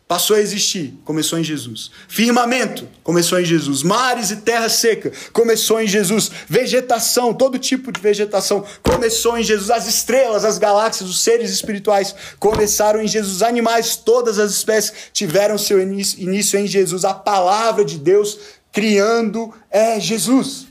passou 0.07 0.35
a 0.35 0.39
existir, 0.39 0.93
começou 1.03 1.39
em 1.39 1.43
Jesus. 1.43 1.89
Firmamento, 2.07 2.87
começou 3.03 3.39
em 3.39 3.45
Jesus. 3.45 3.81
Mares 3.81 4.29
e 4.29 4.37
terra 4.37 4.69
seca, 4.69 5.11
começou 5.33 5.81
em 5.81 5.87
Jesus. 5.87 6.29
Vegetação, 6.47 7.33
todo 7.33 7.57
tipo 7.57 7.91
de 7.91 7.99
vegetação, 7.99 8.63
começou 8.83 9.37
em 9.37 9.43
Jesus. 9.43 9.71
As 9.71 9.87
estrelas, 9.87 10.45
as 10.45 10.59
galáxias, 10.59 11.09
os 11.09 11.19
seres 11.21 11.49
espirituais, 11.49 12.13
começaram 12.39 13.01
em 13.01 13.07
Jesus. 13.07 13.41
Animais, 13.41 13.95
todas 13.95 14.37
as 14.37 14.51
espécies 14.51 14.93
tiveram 15.11 15.57
seu 15.57 15.81
início 15.81 16.59
em 16.59 16.67
Jesus. 16.67 17.03
A 17.03 17.13
palavra 17.13 17.83
de 17.83 17.97
Deus 17.97 18.37
criando 18.71 19.53
é 19.71 19.99
Jesus. 19.99 20.67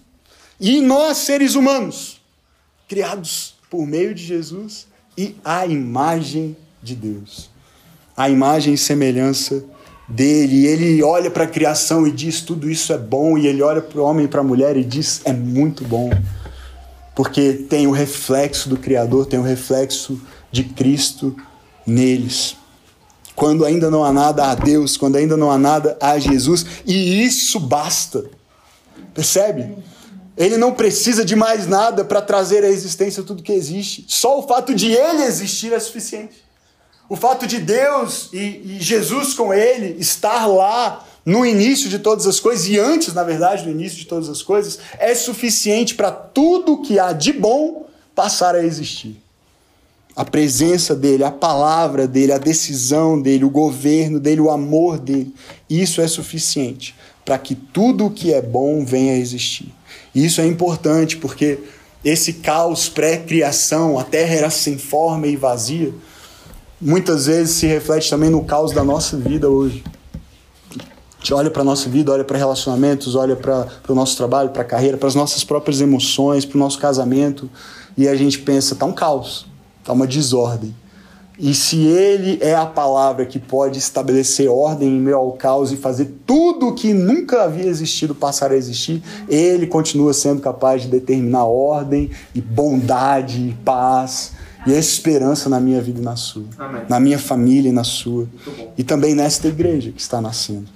E 0.61 0.81
nós, 0.81 1.19
seres 1.19 1.57
humanos, 1.57 2.21
criados 2.89 3.57
por 3.69 3.85
meio 3.85 4.15
de 4.15 4.23
Jesus 4.23 4.87
e 5.19 5.35
a 5.45 5.67
imagem 5.67 6.57
de 6.81 6.95
Deus 6.95 7.54
a 8.17 8.29
imagem 8.29 8.75
e 8.75 8.79
semelhança 8.79 9.65
dele. 10.09 10.63
E 10.63 10.67
ele 10.67 11.03
olha 11.03 11.31
para 11.31 11.45
a 11.45 11.49
criação 11.49 12.07
e 12.07 12.11
diz: 12.11 12.41
tudo 12.41 12.71
isso 12.71 12.93
é 12.93 12.99
bom. 12.99 13.37
E 13.39 13.47
ele 13.47 13.63
olha 13.63 13.81
para 13.81 14.01
o 14.01 14.05
homem 14.05 14.27
e 14.27 14.29
para 14.29 14.41
a 14.41 14.45
mulher 14.45 14.77
e 14.77 14.85
diz: 14.85 15.21
é 15.25 15.33
muito 15.33 15.85
bom. 15.85 16.11
Porque 17.15 17.53
tem 17.53 17.87
o 17.87 17.93
reflexo 17.93 18.69
do 18.69 18.77
Criador, 18.77 19.27
tem 19.27 19.39
o 19.39 19.43
reflexo 19.43 20.21
de 20.51 20.65
Cristo 20.65 21.35
neles. 21.87 22.57
Quando 23.37 23.65
ainda 23.65 23.91
não 23.91 24.05
há 24.05 24.13
nada 24.13 24.51
a 24.51 24.55
Deus, 24.55 24.97
quando 24.97 25.17
ainda 25.17 25.37
não 25.37 25.51
há 25.51 25.59
nada 25.59 25.97
a 26.01 26.19
Jesus, 26.19 26.65
e 26.87 27.25
isso 27.25 27.59
basta. 27.59 28.25
Percebe? 29.13 29.77
Ele 30.37 30.57
não 30.57 30.73
precisa 30.73 31.25
de 31.25 31.37
mais 31.37 31.67
nada 31.67 32.05
para 32.05 32.21
trazer 32.21 32.65
à 32.65 32.69
existência 32.69 33.23
tudo 33.23 33.43
que 33.43 33.53
existe. 33.53 34.05
Só 34.09 34.39
o 34.39 34.47
fato 34.47 34.75
de 34.75 34.91
ele 34.91 35.23
existir 35.23 35.73
é 35.73 35.79
suficiente. 35.79 36.44
O 37.09 37.17
fato 37.17 37.47
de 37.47 37.59
Deus 37.59 38.31
e, 38.33 38.39
e, 38.65 38.77
Jesus 38.81 39.35
com 39.35 39.53
ele 39.53 39.97
estar 40.01 40.47
lá 40.47 41.05
no 41.25 41.45
início 41.45 41.89
de 41.89 41.99
todas 41.99 42.27
as 42.27 42.41
coisas 42.41 42.67
e 42.67 42.79
antes, 42.79 43.13
na 43.13 43.23
verdade, 43.23 43.65
do 43.65 43.71
início 43.71 43.99
de 43.99 44.07
todas 44.07 44.29
as 44.29 44.43
coisas, 44.43 44.79
é 44.99 45.15
suficiente 45.15 45.95
para 45.95 46.11
tudo 46.11 46.83
que 46.83 46.99
há 46.99 47.13
de 47.13 47.33
bom 47.33 47.87
passar 48.15 48.55
a 48.55 48.65
existir. 48.65 49.17
A 50.17 50.25
presença 50.25 50.95
dele, 50.95 51.25
a 51.25 51.31
palavra 51.31 52.07
dele, 52.07 52.33
a 52.33 52.39
decisão 52.39 53.21
dele, 53.21 53.45
o 53.45 53.51
governo 53.51 54.21
dele, 54.21 54.41
o 54.41 54.51
amor 54.51 54.99
dele, 54.99 55.35
isso 55.69 56.01
é 56.01 56.07
suficiente 56.07 56.95
para 57.25 57.39
que 57.39 57.55
tudo 57.55 58.07
o 58.07 58.11
que 58.11 58.33
é 58.33 58.41
bom 58.41 58.85
venha 58.85 59.15
a 59.15 59.19
existir. 59.19 59.75
Isso 60.15 60.41
é 60.41 60.47
importante 60.47 61.17
porque 61.17 61.59
esse 62.05 62.35
caos 62.35 62.89
pré-criação, 62.89 63.99
a 63.99 64.05
terra 64.05 64.35
era 64.35 64.51
sem 64.51 64.79
forma 64.79 65.27
e 65.27 65.37
vazia 65.37 65.93
muitas 66.85 67.25
vezes 67.25 67.57
se 67.57 67.67
reflete 67.67 68.11
também 68.11 68.29
no 68.29 68.45
caos 68.45 68.71
da 68.73 68.85
nossa 68.85 69.17
vida 69.17 69.49
hoje. 69.49 69.83
A 70.71 71.19
gente 71.19 71.33
olha 71.33 71.51
para 71.51 71.63
a 71.63 71.65
nossa 71.65 71.89
vida, 71.89 72.13
olha 72.13 72.23
para 72.25 72.37
relacionamentos, 72.37 73.15
olha 73.15 73.35
para 73.35 73.67
o 73.89 73.95
nosso 73.95 74.15
trabalho, 74.15 74.51
para 74.51 74.61
a 74.61 74.67
carreira, 74.67 74.99
para 74.99 75.09
as 75.09 75.15
nossas 75.15 75.43
próprias 75.43 75.81
emoções, 75.81 76.45
para 76.45 76.57
o 76.57 76.61
nosso 76.61 76.79
casamento, 76.79 77.49
e 77.97 78.07
a 78.07 78.15
gente 78.15 78.39
pensa, 78.41 78.75
tá 78.75 78.85
um 78.85 78.93
caos, 78.93 79.47
tá 79.83 79.95
uma 79.95 80.07
desordem. 80.07 80.77
E 81.39 81.55
se 81.55 81.79
ele 81.79 82.39
é 82.43 82.55
a 82.55 82.67
palavra 82.67 83.25
que 83.25 83.39
pode 83.39 83.79
estabelecer 83.79 84.49
ordem 84.49 84.89
em 84.91 85.01
meio 85.01 85.17
ao 85.17 85.33
caos 85.33 85.73
e 85.73 85.77
fazer 85.77 86.13
tudo 86.27 86.75
que 86.75 86.93
nunca 86.93 87.45
havia 87.45 87.65
existido 87.65 88.15
passar 88.15 88.53
a 88.53 88.57
existir, 88.57 89.03
ele 89.27 89.67
continua 89.67 90.13
sendo 90.13 90.43
capaz 90.43 90.83
de 90.83 90.89
determinar 90.89 91.45
ordem 91.45 92.11
e 92.35 92.43
bondade 92.43 93.49
e 93.49 93.53
paz 93.65 94.33
e 94.67 94.75
a 94.75 94.79
esperança 94.79 95.49
na 95.49 95.61
minha 95.61 95.81
vida 95.81 96.01
e 96.01 96.03
na 96.03 96.17
sua, 96.17 96.47
Amém. 96.59 96.83
na 96.89 96.99
minha 97.01 97.19
família 97.19 97.69
e 97.69 97.73
na 97.73 97.85
sua, 97.85 98.29
e 98.77 98.83
também 98.83 99.15
nesta 99.15 99.49
igreja 99.49 99.93
que 99.93 100.01
está 100.01 100.21
nascendo. 100.21 100.67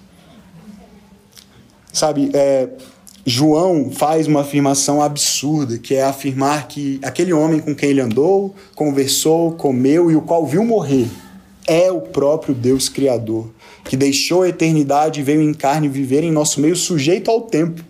Sabe, 1.92 2.30
é, 2.34 2.68
João 3.24 3.90
faz 3.90 4.26
uma 4.26 4.40
afirmação 4.40 5.02
absurda, 5.02 5.78
que 5.78 5.94
é 5.94 6.02
afirmar 6.02 6.68
que 6.68 7.00
aquele 7.02 7.32
homem 7.32 7.60
com 7.60 7.74
quem 7.74 7.90
ele 7.90 8.00
andou, 8.00 8.54
conversou, 8.74 9.52
comeu 9.52 10.10
e 10.10 10.16
o 10.16 10.22
qual 10.22 10.46
viu 10.46 10.64
morrer 10.64 11.08
é 11.66 11.92
o 11.92 12.00
próprio 12.00 12.54
Deus 12.54 12.88
Criador, 12.88 13.50
que 13.84 13.94
deixou 13.94 14.42
a 14.42 14.48
eternidade 14.48 15.20
e 15.20 15.22
veio 15.22 15.42
em 15.42 15.52
carne 15.52 15.86
viver 15.86 16.24
em 16.24 16.32
nosso 16.32 16.60
meio, 16.62 16.74
sujeito 16.74 17.30
ao 17.30 17.42
tempo, 17.42 17.84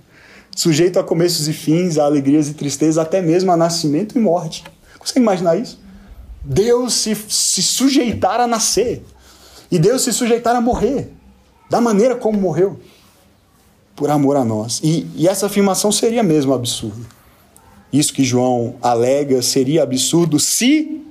sujeito 0.54 0.98
a 0.98 1.04
começos 1.04 1.46
e 1.46 1.52
fins, 1.52 1.96
a 1.96 2.04
alegrias 2.04 2.48
e 2.48 2.54
tristezas, 2.54 2.98
até 2.98 3.22
mesmo 3.22 3.52
a 3.52 3.56
nascimento 3.56 4.18
e 4.18 4.20
morte. 4.20 4.64
Consegue 4.98 5.20
imaginar 5.20 5.56
isso? 5.56 5.78
Deus 6.42 6.94
se, 6.94 7.14
se 7.14 7.62
sujeitar 7.62 8.40
a 8.40 8.46
nascer. 8.46 9.02
E 9.70 9.78
Deus 9.78 10.02
se 10.02 10.12
sujeitar 10.12 10.56
a 10.56 10.60
morrer. 10.60 11.12
Da 11.70 11.80
maneira 11.80 12.16
como 12.16 12.40
morreu. 12.40 12.78
Por 13.94 14.10
amor 14.10 14.36
a 14.36 14.44
nós. 14.44 14.80
E, 14.82 15.06
e 15.14 15.28
essa 15.28 15.46
afirmação 15.46 15.90
seria 15.92 16.22
mesmo 16.22 16.54
absurda. 16.54 17.06
Isso 17.92 18.12
que 18.12 18.24
João 18.24 18.76
alega 18.82 19.40
seria 19.42 19.82
absurdo 19.82 20.38
se 20.38 21.02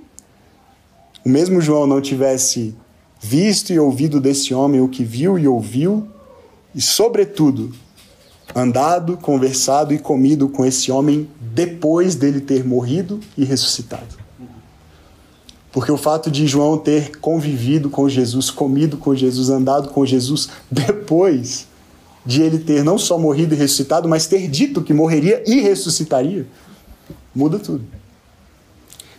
o 1.25 1.29
mesmo 1.29 1.59
João 1.59 1.85
não 1.85 1.99
tivesse 1.99 2.73
visto 3.19 3.73
e 3.73 3.79
ouvido 3.79 4.21
desse 4.21 4.53
homem 4.53 4.79
o 4.79 4.87
que 4.87 5.03
viu 5.03 5.37
e 5.37 5.47
ouviu, 5.47 6.07
e, 6.73 6.81
sobretudo, 6.81 7.73
andado, 8.55 9.17
conversado 9.17 9.93
e 9.93 9.99
comido 9.99 10.47
com 10.47 10.65
esse 10.65 10.91
homem 10.91 11.27
depois 11.41 12.15
dele 12.15 12.39
ter 12.39 12.63
morrido 12.63 13.19
e 13.37 13.43
ressuscitado. 13.43 14.26
Porque 15.77 15.91
o 15.91 15.97
fato 15.97 16.31
de 16.31 16.47
João 16.47 16.75
ter 16.75 17.19
convivido 17.19 17.87
com 17.87 18.09
Jesus, 18.09 18.49
comido 18.49 18.97
com 18.97 19.13
Jesus, 19.13 19.51
andado 19.51 19.89
com 19.89 20.03
Jesus 20.03 20.49
depois 20.71 21.67
de 22.25 22.41
ele 22.41 22.57
ter 22.57 22.83
não 22.83 22.97
só 22.97 23.15
morrido 23.19 23.53
e 23.53 23.57
ressuscitado, 23.59 24.09
mas 24.09 24.25
ter 24.25 24.47
dito 24.47 24.81
que 24.81 24.91
morreria 24.91 25.43
e 25.45 25.61
ressuscitaria, 25.61 26.47
muda 27.35 27.59
tudo. 27.59 27.85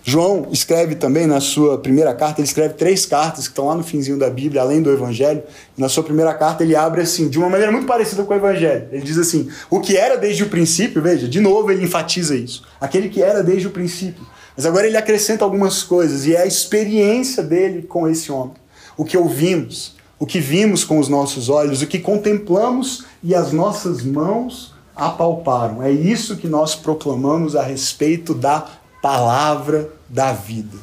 João 0.02 0.48
escreve 0.50 0.96
também 0.96 1.28
na 1.28 1.40
sua 1.40 1.78
primeira 1.78 2.12
carta, 2.12 2.40
ele 2.40 2.48
escreve 2.48 2.74
três 2.74 3.06
cartas 3.06 3.44
que 3.44 3.52
estão 3.52 3.68
lá 3.68 3.76
no 3.76 3.84
finzinho 3.84 4.18
da 4.18 4.28
Bíblia, 4.28 4.60
além 4.60 4.82
do 4.82 4.90
Evangelho. 4.90 5.44
Na 5.76 5.88
sua 5.88 6.02
primeira 6.02 6.34
carta 6.34 6.64
ele 6.64 6.74
abre 6.74 7.02
assim, 7.02 7.28
de 7.28 7.38
uma 7.38 7.48
maneira 7.48 7.70
muito 7.70 7.86
parecida 7.86 8.24
com 8.24 8.34
o 8.34 8.36
Evangelho. 8.36 8.88
Ele 8.90 9.02
diz 9.02 9.16
assim: 9.16 9.48
o 9.70 9.78
que 9.78 9.96
era 9.96 10.16
desde 10.16 10.42
o 10.42 10.48
princípio, 10.48 11.00
veja, 11.00 11.28
de 11.28 11.38
novo 11.38 11.70
ele 11.70 11.84
enfatiza 11.84 12.34
isso. 12.34 12.64
Aquele 12.80 13.08
que 13.08 13.22
era 13.22 13.44
desde 13.44 13.68
o 13.68 13.70
princípio. 13.70 14.26
Mas 14.58 14.66
agora 14.66 14.88
ele 14.88 14.96
acrescenta 14.96 15.44
algumas 15.44 15.84
coisas, 15.84 16.26
e 16.26 16.34
é 16.34 16.42
a 16.42 16.46
experiência 16.46 17.44
dele 17.44 17.82
com 17.82 18.08
esse 18.08 18.32
homem. 18.32 18.54
O 18.96 19.04
que 19.04 19.16
ouvimos, 19.16 19.94
o 20.18 20.26
que 20.26 20.40
vimos 20.40 20.82
com 20.82 20.98
os 20.98 21.08
nossos 21.08 21.48
olhos, 21.48 21.80
o 21.80 21.86
que 21.86 22.00
contemplamos 22.00 23.04
e 23.22 23.36
as 23.36 23.52
nossas 23.52 24.02
mãos 24.02 24.74
apalparam. 24.96 25.80
É 25.80 25.92
isso 25.92 26.36
que 26.36 26.48
nós 26.48 26.74
proclamamos 26.74 27.54
a 27.54 27.62
respeito 27.62 28.34
da 28.34 28.66
palavra 29.00 29.92
da 30.08 30.32
vida. 30.32 30.76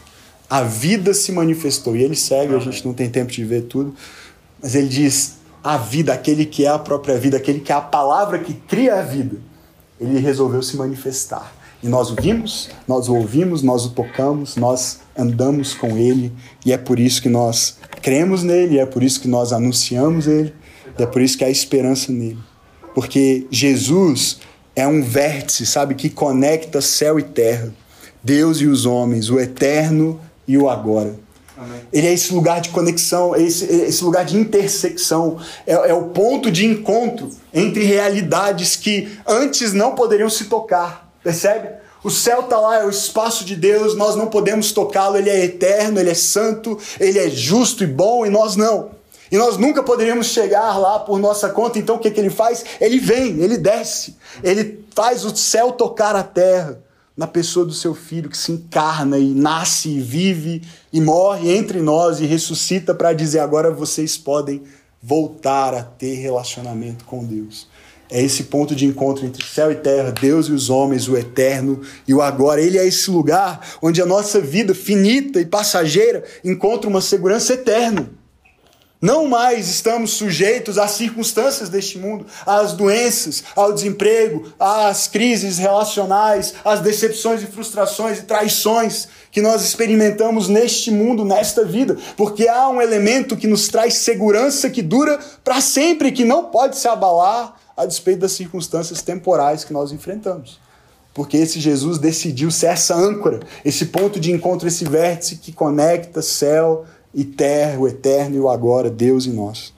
A 0.49 0.61
vida 0.61 1.13
se 1.13 1.33
manifestou. 1.33 1.97
E 1.97 2.03
ele 2.03 2.15
segue, 2.15 2.55
a 2.55 2.59
gente 2.59 2.85
não 2.85 2.93
tem 2.93 3.09
tempo 3.09 3.29
de 3.29 3.43
ver 3.43 3.63
tudo, 3.63 3.93
mas 4.63 4.73
ele 4.73 4.87
diz: 4.87 5.35
a 5.61 5.75
vida, 5.75 6.13
aquele 6.13 6.45
que 6.45 6.63
é 6.63 6.69
a 6.69 6.79
própria 6.79 7.17
vida, 7.17 7.35
aquele 7.35 7.59
que 7.59 7.73
é 7.73 7.75
a 7.75 7.81
palavra 7.81 8.39
que 8.39 8.53
cria 8.53 8.99
a 8.99 9.01
vida, 9.01 9.35
ele 9.99 10.17
resolveu 10.17 10.61
se 10.61 10.77
manifestar. 10.77 11.64
E 11.85 11.87
nós 11.87 12.09
o 12.09 12.15
vimos, 12.15 12.67
nós 12.87 13.07
o 13.07 13.13
ouvimos, 13.13 13.61
nós 13.61 13.85
o 13.85 13.91
tocamos, 13.91 14.55
nós 14.55 15.01
andamos 15.15 15.75
com 15.75 15.95
ele, 15.95 16.33
e 16.65 16.73
é 16.73 16.79
por 16.79 16.99
isso 16.99 17.21
que 17.21 17.29
nós 17.29 17.77
cremos 18.01 18.41
nele, 18.41 18.79
é 18.79 18.87
por 18.87 19.03
isso 19.03 19.21
que 19.21 19.27
nós 19.27 19.53
anunciamos 19.53 20.25
ele, 20.25 20.51
é 20.97 21.05
por 21.05 21.21
isso 21.21 21.37
que 21.37 21.43
há 21.43 21.49
esperança 21.49 22.11
nele. 22.11 22.39
Porque 22.95 23.45
Jesus 23.51 24.39
é 24.75 24.87
um 24.87 25.03
vértice, 25.03 25.63
sabe, 25.63 25.93
que 25.93 26.09
conecta 26.09 26.81
céu 26.81 27.19
e 27.19 27.23
terra. 27.23 27.71
Deus 28.23 28.61
e 28.61 28.65
os 28.65 28.87
homens, 28.87 29.29
o 29.29 29.39
eterno 29.39 30.19
e 30.47 30.57
o 30.57 30.67
agora. 30.67 31.13
Amém. 31.55 31.81
Ele 31.93 32.07
é 32.07 32.13
esse 32.13 32.33
lugar 32.33 32.61
de 32.61 32.69
conexão, 32.69 33.35
é 33.35 33.43
esse, 33.43 33.63
é 33.63 33.87
esse 33.89 34.03
lugar 34.03 34.25
de 34.25 34.35
intersecção, 34.35 35.37
é, 35.67 35.73
é, 35.73 35.93
o 35.93 36.05
ponto 36.05 36.49
de 36.49 36.65
encontro 36.65 37.29
entre 37.53 37.83
realidades 37.83 38.75
que 38.75 39.07
antes 39.27 39.71
não 39.71 39.93
poderiam 39.93 40.31
se 40.31 40.45
tocar, 40.45 41.04
percebe? 41.25 41.69
O 42.03 42.11
céu 42.11 42.41
está 42.41 42.59
lá, 42.59 42.81
é 42.81 42.85
o 42.85 42.89
espaço 42.89 43.43
de 43.43 43.55
Deus, 43.55 43.95
nós 43.95 44.15
não 44.15 44.27
podemos 44.27 44.71
tocá-lo, 44.71 45.17
ele 45.17 45.31
é 45.31 45.43
eterno, 45.43 45.99
ele 45.99 46.11
é 46.11 46.13
santo, 46.13 46.77
ele 46.99 47.17
é 47.17 47.27
justo 47.31 47.83
e 47.83 47.87
bom, 47.87 48.27
e 48.27 48.29
nós 48.29 48.55
não. 48.55 48.91
E 49.31 49.37
nós 49.37 49.57
nunca 49.57 49.81
poderíamos 49.81 50.27
chegar 50.27 50.77
lá 50.77 50.99
por 50.99 51.17
nossa 51.17 51.49
conta, 51.49 51.79
então 51.79 51.95
o 51.95 51.99
que, 51.99 52.11
que 52.11 52.19
ele 52.19 52.29
faz? 52.29 52.63
Ele 52.79 52.99
vem, 52.99 53.39
ele 53.39 53.57
desce, 53.57 54.15
ele 54.43 54.85
faz 54.93 55.25
o 55.25 55.35
céu 55.35 55.71
tocar 55.71 56.15
a 56.15 56.21
terra 56.21 56.79
na 57.17 57.25
pessoa 57.25 57.65
do 57.65 57.73
seu 57.73 57.95
filho 57.95 58.29
que 58.29 58.37
se 58.37 58.51
encarna 58.51 59.17
e 59.17 59.33
nasce 59.33 59.89
e 59.89 59.99
vive 59.99 60.61
e 60.93 61.01
morre 61.01 61.57
entre 61.57 61.81
nós 61.81 62.19
e 62.19 62.25
ressuscita 62.27 62.93
para 62.93 63.13
dizer 63.13 63.39
agora 63.39 63.71
vocês 63.71 64.15
podem 64.15 64.61
voltar 65.01 65.73
a 65.73 65.81
ter 65.81 66.15
relacionamento 66.17 67.03
com 67.05 67.25
Deus. 67.25 67.67
É 68.15 68.21
esse 68.21 68.43
ponto 68.43 68.73
de 68.73 68.85
encontro 68.85 69.25
entre 69.25 69.45
céu 69.45 69.73
e 69.73 69.75
terra, 69.75 70.09
Deus 70.09 70.47
e 70.47 70.53
os 70.53 70.69
homens, 70.69 71.09
o 71.09 71.17
eterno 71.17 71.81
e 72.07 72.13
o 72.13 72.21
agora. 72.21 72.61
Ele 72.61 72.77
é 72.77 72.87
esse 72.87 73.11
lugar 73.11 73.59
onde 73.81 74.01
a 74.01 74.05
nossa 74.05 74.39
vida 74.39 74.73
finita 74.73 75.41
e 75.41 75.45
passageira 75.45 76.23
encontra 76.41 76.89
uma 76.89 77.01
segurança 77.01 77.51
eterna. 77.51 78.09
Não 79.01 79.27
mais 79.27 79.67
estamos 79.67 80.11
sujeitos 80.11 80.77
às 80.77 80.91
circunstâncias 80.91 81.67
deste 81.67 81.97
mundo, 81.97 82.25
às 82.45 82.71
doenças, 82.71 83.43
ao 83.53 83.73
desemprego, 83.73 84.47
às 84.57 85.09
crises 85.09 85.57
relacionais, 85.57 86.53
às 86.63 86.79
decepções 86.79 87.43
e 87.43 87.47
frustrações 87.47 88.19
e 88.19 88.23
traições 88.23 89.09
que 89.29 89.41
nós 89.41 89.61
experimentamos 89.61 90.47
neste 90.47 90.89
mundo, 90.89 91.25
nesta 91.25 91.65
vida, 91.65 91.97
porque 92.15 92.47
há 92.47 92.69
um 92.69 92.81
elemento 92.81 93.35
que 93.35 93.45
nos 93.45 93.67
traz 93.67 93.95
segurança 93.95 94.69
que 94.69 94.81
dura 94.81 95.19
para 95.43 95.59
sempre, 95.59 96.13
que 96.13 96.23
não 96.23 96.45
pode 96.45 96.77
se 96.77 96.87
abalar 96.87 97.64
a 97.75 97.85
despeito 97.85 98.21
das 98.21 98.31
circunstâncias 98.31 99.01
temporais 99.01 99.63
que 99.63 99.73
nós 99.73 99.91
enfrentamos. 99.91 100.59
Porque 101.13 101.37
esse 101.37 101.59
Jesus 101.59 101.97
decidiu 101.97 102.51
ser 102.51 102.67
essa 102.67 102.95
âncora, 102.95 103.39
esse 103.63 103.85
ponto 103.85 104.19
de 104.19 104.31
encontro, 104.31 104.67
esse 104.67 104.83
vértice 104.83 105.37
que 105.37 105.51
conecta 105.51 106.21
céu 106.21 106.85
e 107.13 107.23
terra, 107.23 107.79
o 107.79 107.87
eterno 107.87 108.35
e 108.35 108.39
o 108.39 108.49
agora, 108.49 108.89
Deus 108.89 109.25
e 109.25 109.29
nós. 109.29 109.73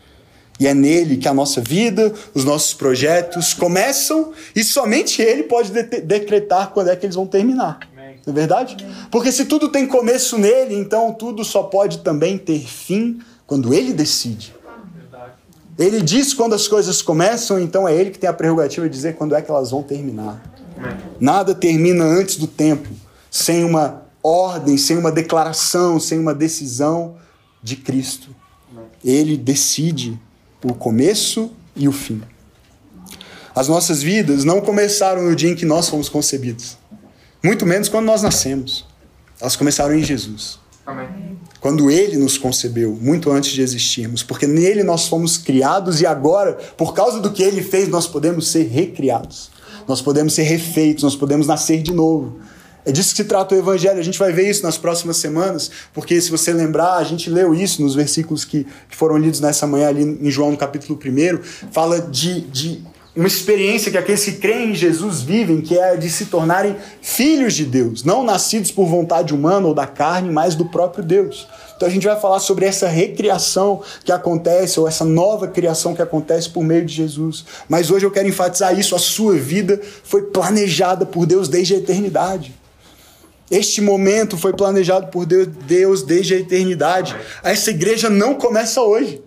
E 0.60 0.66
é 0.66 0.74
nele 0.74 1.18
que 1.18 1.28
a 1.28 1.34
nossa 1.34 1.62
vida, 1.62 2.12
os 2.34 2.44
nossos 2.44 2.74
projetos 2.74 3.54
começam 3.54 4.32
e 4.56 4.64
somente 4.64 5.22
ele 5.22 5.44
pode 5.44 5.72
de 5.72 5.84
decretar 6.02 6.72
quando 6.72 6.90
é 6.90 6.96
que 6.96 7.06
eles 7.06 7.16
vão 7.16 7.28
terminar. 7.28 7.80
Não 8.26 8.34
é 8.34 8.36
verdade? 8.36 8.76
Porque 9.12 9.32
se 9.32 9.46
tudo 9.46 9.70
tem 9.70 9.88
começo 9.88 10.38
nele, 10.38 10.76
então 10.76 11.14
tudo 11.14 11.46
só 11.46 11.64
pode 11.64 12.00
também 12.00 12.38
ter 12.38 12.60
fim 12.60 13.20
quando 13.46 13.74
ele 13.74 13.94
decide. 13.94 14.57
Ele 15.78 16.02
diz 16.02 16.34
quando 16.34 16.54
as 16.54 16.68
coisas 16.68 17.02
começam, 17.02 17.60
então 17.60 17.88
é 17.88 17.96
ele 17.96 18.10
que 18.10 18.18
tem 18.18 18.30
a 18.30 18.34
prerrogativa 18.34 18.88
de 18.90 18.96
dizer 18.96 19.16
quando 19.16 19.36
é 19.36 19.42
que 19.42 19.52
elas 19.52 19.72
vão 19.72 19.84
terminar. 19.84 20.42
Nada 21.20 21.54
termina 21.54 22.04
antes 22.04 22.38
do 22.38 22.48
tempo, 22.48 22.90
sem 23.30 23.64
uma 23.64 24.04
ordem, 24.24 24.78
sem 24.78 24.98
uma 24.98 25.12
declaração, 25.12 26.00
sem 26.00 26.18
uma 26.18 26.34
decisão 26.34 27.16
de 27.62 27.76
Cristo. 27.76 28.36
Ele 29.04 29.38
decide 29.38 30.20
o 30.64 30.74
começo 30.74 31.52
e 31.76 31.88
o 31.88 31.92
fim. 31.92 32.22
As 33.56 33.68
nossas 33.68 34.02
vidas 34.02 34.44
não 34.44 34.62
começaram 34.62 35.24
no 35.24 35.36
dia 35.36 35.50
em 35.50 35.56
que 35.56 35.66
nós 35.66 35.90
fomos 35.90 36.10
concebidos, 36.10 36.78
muito 37.44 37.66
menos 37.66 37.90
quando 37.90 38.06
nós 38.06 38.22
nascemos. 38.22 38.86
Elas 39.40 39.56
começaram 39.56 39.94
em 39.94 40.04
Jesus. 40.04 40.60
Amém. 40.86 41.38
Quando 41.60 41.90
ele 41.90 42.18
nos 42.18 42.38
concebeu, 42.38 42.98
muito 43.00 43.32
antes 43.32 43.52
de 43.52 43.62
existirmos, 43.62 44.24
porque 44.24 44.46
nele 44.46 44.84
nós 44.84 45.08
fomos 45.08 45.38
criados 45.38 46.02
e 46.02 46.06
agora, 46.06 46.54
por 46.78 46.94
causa 46.94 47.20
do 47.20 47.32
que 47.32 47.42
ele 47.42 47.62
fez, 47.62 47.88
nós 47.88 48.08
podemos 48.08 48.48
ser 48.48 48.68
recriados. 48.68 49.50
Nós 49.88 50.02
podemos 50.02 50.34
ser 50.34 50.44
refeitos, 50.44 51.04
nós 51.04 51.16
podemos 51.16 51.48
nascer 51.48 51.82
de 51.82 51.94
novo. 51.94 52.38
É 52.86 52.92
disso 52.92 53.12
que 53.12 53.18
se 53.18 53.28
trata 53.28 53.54
o 53.54 53.58
Evangelho. 53.58 54.00
A 54.00 54.04
gente 54.04 54.18
vai 54.18 54.32
ver 54.32 54.50
isso 54.50 54.64
nas 54.64 54.78
próximas 54.78 55.18
semanas, 55.18 55.70
porque 55.94 56.22
se 56.22 56.32
você 56.32 56.54
lembrar, 56.54 56.96
a 56.96 57.04
gente 57.04 57.30
leu 57.30 57.54
isso 57.54 57.82
nos 57.82 57.94
versículos 57.94 58.46
que, 58.46 58.66
que 58.90 58.96
foram 58.96 59.18
lidos 59.18 59.42
nessa 59.42 59.68
manhã 59.68 59.90
ali 59.90 60.04
em 60.04 60.32
João, 60.32 60.52
no 60.52 60.58
capítulo 60.58 60.98
1. 60.98 61.70
Fala 61.72 62.00
de, 62.00 62.42
de 62.42 62.82
uma 63.18 63.28
experiência 63.28 63.90
que 63.90 63.98
aqueles 63.98 64.24
que 64.24 64.34
creem 64.34 64.72
em 64.72 64.76
Jesus 64.76 65.22
vivem, 65.22 65.60
que 65.60 65.78
é 65.78 65.98
de 65.98 66.08
se 66.08 66.28
tornarem 66.28 66.76
filhos 67.02 67.56
de 67.56 67.66
Deus, 67.66 68.04
não 68.04 68.24
nascidos 68.24 68.72
por 68.72 68.86
vontade 68.86 69.34
humana 69.34 69.68
ou 69.68 69.74
da 69.74 69.88
carne, 69.88 70.30
mas 70.30 70.54
do 70.54 70.66
próprio 70.66 71.04
Deus. 71.04 71.48
Então 71.76 71.88
a 71.88 71.92
gente 71.92 72.06
vai 72.06 72.20
falar 72.20 72.40
sobre 72.40 72.66
essa 72.66 72.88
recriação 72.88 73.82
que 74.06 74.12
acontece, 74.12 74.80
ou 74.80 74.88
essa 74.88 75.04
nova 75.04 75.48
criação 75.48 75.96
que 75.96 76.02
acontece 76.02 76.50
por 76.50 76.64
meio 76.64 76.86
de 76.86 76.94
Jesus. 76.94 77.44
Mas 77.68 77.90
hoje 77.90 78.06
eu 78.06 78.12
quero 78.12 78.28
enfatizar 78.28 78.78
isso: 78.78 78.96
a 78.96 79.00
sua 79.00 79.34
vida 79.34 79.82
foi 80.04 80.24
planejada 80.24 81.04
por 81.06 81.26
Deus 81.26 81.48
desde 81.48 81.74
a 81.74 81.78
eternidade. 81.78 82.54
Este 83.50 83.82
momento 83.82 84.38
foi 84.38 84.54
planejado 84.54 85.08
por 85.08 85.26
Deus 85.26 86.04
desde 86.04 86.36
a 86.36 86.38
eternidade. 86.38 87.16
Essa 87.44 87.72
igreja 87.72 88.10
não 88.10 88.36
começa 88.36 88.82
hoje. 88.82 89.24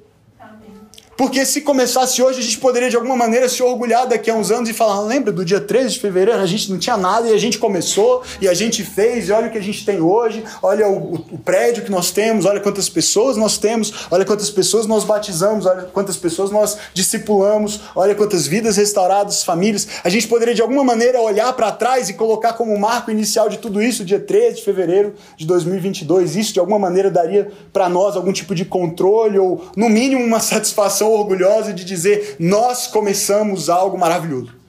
Porque 1.20 1.44
se 1.44 1.60
começasse 1.60 2.22
hoje, 2.22 2.38
a 2.38 2.42
gente 2.42 2.56
poderia 2.56 2.88
de 2.88 2.96
alguma 2.96 3.14
maneira 3.14 3.46
se 3.46 3.62
orgulhar 3.62 4.06
daqui 4.06 4.30
a 4.30 4.34
uns 4.34 4.50
anos 4.50 4.70
e 4.70 4.72
falar: 4.72 5.02
lembra 5.02 5.30
do 5.30 5.44
dia 5.44 5.60
13 5.60 5.90
de 5.90 6.00
fevereiro? 6.00 6.40
A 6.40 6.46
gente 6.46 6.72
não 6.72 6.78
tinha 6.78 6.96
nada 6.96 7.28
e 7.28 7.34
a 7.34 7.36
gente 7.36 7.58
começou 7.58 8.22
e 8.40 8.48
a 8.48 8.54
gente 8.54 8.82
fez, 8.82 9.28
e 9.28 9.32
olha 9.32 9.48
o 9.48 9.50
que 9.50 9.58
a 9.58 9.62
gente 9.62 9.84
tem 9.84 10.00
hoje, 10.00 10.42
olha 10.62 10.88
o, 10.88 11.16
o 11.16 11.38
prédio 11.38 11.84
que 11.84 11.90
nós 11.90 12.10
temos, 12.10 12.46
olha 12.46 12.58
quantas 12.58 12.88
pessoas 12.88 13.36
nós 13.36 13.58
temos, 13.58 14.06
olha 14.10 14.24
quantas 14.24 14.48
pessoas 14.48 14.86
nós 14.86 15.04
batizamos, 15.04 15.66
olha 15.66 15.82
quantas 15.82 16.16
pessoas 16.16 16.50
nós 16.50 16.78
discipulamos, 16.94 17.82
olha 17.94 18.14
quantas 18.14 18.46
vidas 18.46 18.78
restauradas, 18.78 19.44
famílias. 19.44 19.88
A 20.02 20.08
gente 20.08 20.26
poderia 20.26 20.54
de 20.54 20.62
alguma 20.62 20.82
maneira 20.82 21.20
olhar 21.20 21.52
para 21.52 21.70
trás 21.70 22.08
e 22.08 22.14
colocar 22.14 22.54
como 22.54 22.74
marco 22.78 23.10
inicial 23.10 23.46
de 23.46 23.58
tudo 23.58 23.82
isso, 23.82 24.06
dia 24.06 24.20
13 24.20 24.56
de 24.56 24.62
fevereiro 24.62 25.14
de 25.36 25.44
2022. 25.44 26.36
Isso 26.36 26.54
de 26.54 26.60
alguma 26.60 26.78
maneira 26.78 27.10
daria 27.10 27.50
para 27.74 27.90
nós 27.90 28.16
algum 28.16 28.32
tipo 28.32 28.54
de 28.54 28.64
controle 28.64 29.38
ou, 29.38 29.66
no 29.76 29.90
mínimo, 29.90 30.24
uma 30.24 30.40
satisfação 30.40 31.09
orgulhosa 31.12 31.72
de 31.72 31.84
dizer: 31.84 32.36
nós 32.38 32.86
começamos 32.86 33.68
algo 33.68 33.98
maravilhoso. 33.98 34.60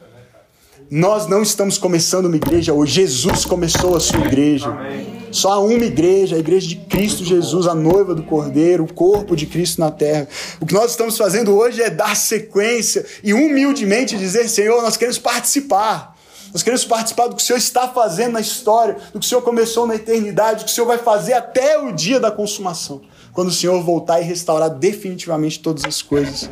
Nós 0.89 1.25
não 1.25 1.41
estamos 1.41 1.77
começando 1.77 2.25
uma 2.25 2.35
igreja 2.35 2.73
hoje, 2.73 2.93
Jesus 2.95 3.45
começou 3.45 3.95
a 3.95 3.99
sua 3.99 4.19
igreja. 4.19 4.67
Amém. 4.67 5.21
Só 5.31 5.53
há 5.53 5.59
uma 5.59 5.85
igreja, 5.85 6.35
a 6.35 6.39
igreja 6.39 6.67
de 6.67 6.75
Cristo 6.75 7.23
Jesus, 7.23 7.65
a 7.65 7.73
noiva 7.73 8.13
do 8.13 8.23
Cordeiro, 8.23 8.83
o 8.83 8.93
corpo 8.93 9.35
de 9.35 9.45
Cristo 9.45 9.79
na 9.79 9.89
terra. 9.89 10.27
O 10.59 10.65
que 10.65 10.73
nós 10.73 10.91
estamos 10.91 11.17
fazendo 11.17 11.55
hoje 11.55 11.81
é 11.81 11.89
dar 11.89 12.15
sequência 12.15 13.05
e 13.23 13.33
humildemente 13.33 14.17
dizer: 14.17 14.49
Senhor, 14.49 14.81
nós 14.81 14.97
queremos 14.97 15.17
participar. 15.17 16.17
Nós 16.53 16.61
queremos 16.61 16.83
participar 16.83 17.27
do 17.27 17.35
que 17.37 17.41
o 17.41 17.45
Senhor 17.45 17.57
está 17.57 17.87
fazendo 17.87 18.33
na 18.33 18.41
história, 18.41 18.97
do 19.13 19.19
que 19.19 19.25
o 19.25 19.29
Senhor 19.29 19.41
começou 19.41 19.87
na 19.87 19.95
eternidade, 19.95 20.59
do 20.59 20.65
que 20.65 20.71
o 20.71 20.75
Senhor 20.75 20.87
vai 20.87 20.97
fazer 20.97 21.31
até 21.31 21.79
o 21.79 21.93
dia 21.93 22.19
da 22.19 22.29
consumação, 22.29 23.01
quando 23.33 23.49
o 23.49 23.51
Senhor 23.53 23.81
voltar 23.83 24.21
e 24.21 24.23
restaurar 24.23 24.69
definitivamente 24.69 25.59
todas 25.59 25.83
as 25.85 26.01
coisas. 26.01 26.49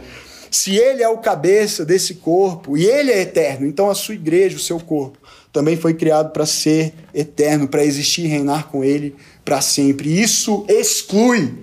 Se 0.51 0.75
Ele 0.75 1.03
é 1.03 1.09
o 1.09 1.17
cabeça 1.17 1.85
desse 1.85 2.15
corpo 2.15 2.77
e 2.77 2.85
Ele 2.85 3.11
é 3.11 3.21
eterno, 3.21 3.67
então 3.67 3.89
a 3.89 3.95
sua 3.95 4.15
igreja, 4.15 4.57
o 4.57 4.59
seu 4.59 4.79
corpo, 4.79 5.17
também 5.51 5.75
foi 5.75 5.93
criado 5.93 6.31
para 6.31 6.45
ser 6.45 6.93
eterno, 7.13 7.67
para 7.67 7.83
existir 7.83 8.25
e 8.25 8.27
reinar 8.27 8.67
com 8.67 8.83
Ele 8.83 9.15
para 9.43 9.61
sempre. 9.61 10.21
Isso 10.21 10.65
exclui, 10.67 11.53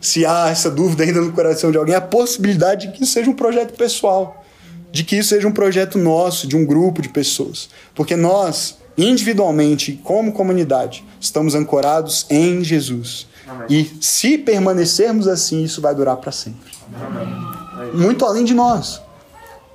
se 0.00 0.26
há 0.26 0.48
essa 0.48 0.70
dúvida 0.70 1.04
ainda 1.04 1.20
no 1.20 1.32
coração 1.32 1.70
de 1.70 1.78
alguém, 1.78 1.94
a 1.94 2.00
possibilidade 2.00 2.86
de 2.86 2.92
que 2.92 3.04
isso 3.04 3.12
seja 3.12 3.30
um 3.30 3.34
projeto 3.34 3.74
pessoal, 3.76 4.44
de 4.90 5.04
que 5.04 5.16
isso 5.16 5.30
seja 5.30 5.46
um 5.46 5.52
projeto 5.52 5.98
nosso, 5.98 6.46
de 6.46 6.56
um 6.56 6.64
grupo 6.64 7.02
de 7.02 7.08
pessoas. 7.10 7.68
Porque 7.94 8.16
nós, 8.16 8.78
individualmente, 8.96 10.00
como 10.02 10.32
comunidade, 10.32 11.04
estamos 11.20 11.54
ancorados 11.54 12.26
em 12.30 12.64
Jesus. 12.64 13.27
Amém. 13.48 13.66
E 13.68 13.96
se 14.00 14.38
permanecermos 14.38 15.26
assim, 15.26 15.62
isso 15.62 15.80
vai 15.80 15.94
durar 15.94 16.16
para 16.16 16.32
sempre. 16.32 16.72
Amém. 17.06 17.92
Muito 17.94 18.24
além 18.24 18.44
de 18.44 18.54
nós. 18.54 19.00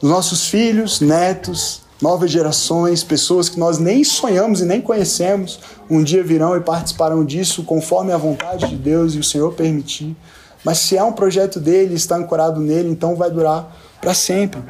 Os 0.02 0.10
nossos 0.10 0.48
filhos, 0.48 1.00
netos, 1.00 1.82
novas 2.02 2.30
gerações, 2.30 3.04
pessoas 3.04 3.48
que 3.48 3.58
nós 3.58 3.78
nem 3.78 4.04
sonhamos 4.04 4.60
e 4.60 4.66
nem 4.66 4.82
conhecemos, 4.82 5.60
um 5.90 6.04
dia 6.04 6.22
virão 6.24 6.56
e 6.58 6.60
participarão 6.60 7.24
disso 7.24 7.64
conforme 7.64 8.12
a 8.12 8.18
vontade 8.18 8.68
de 8.68 8.76
Deus 8.76 9.16
e 9.16 9.20
o 9.20 9.24
Senhor 9.24 9.54
permitir. 9.54 10.16
Mas 10.64 10.80
se 10.80 10.98
é 10.98 11.04
um 11.04 11.14
projeto 11.14 11.60
dele, 11.60 11.96
está 11.96 12.18
ancorado 12.18 12.60
nele, 12.60 12.90
então 12.90 13.16
vai 13.16 13.32
durar 13.32 13.74
para 14.02 14.14
sempre. 14.14 14.62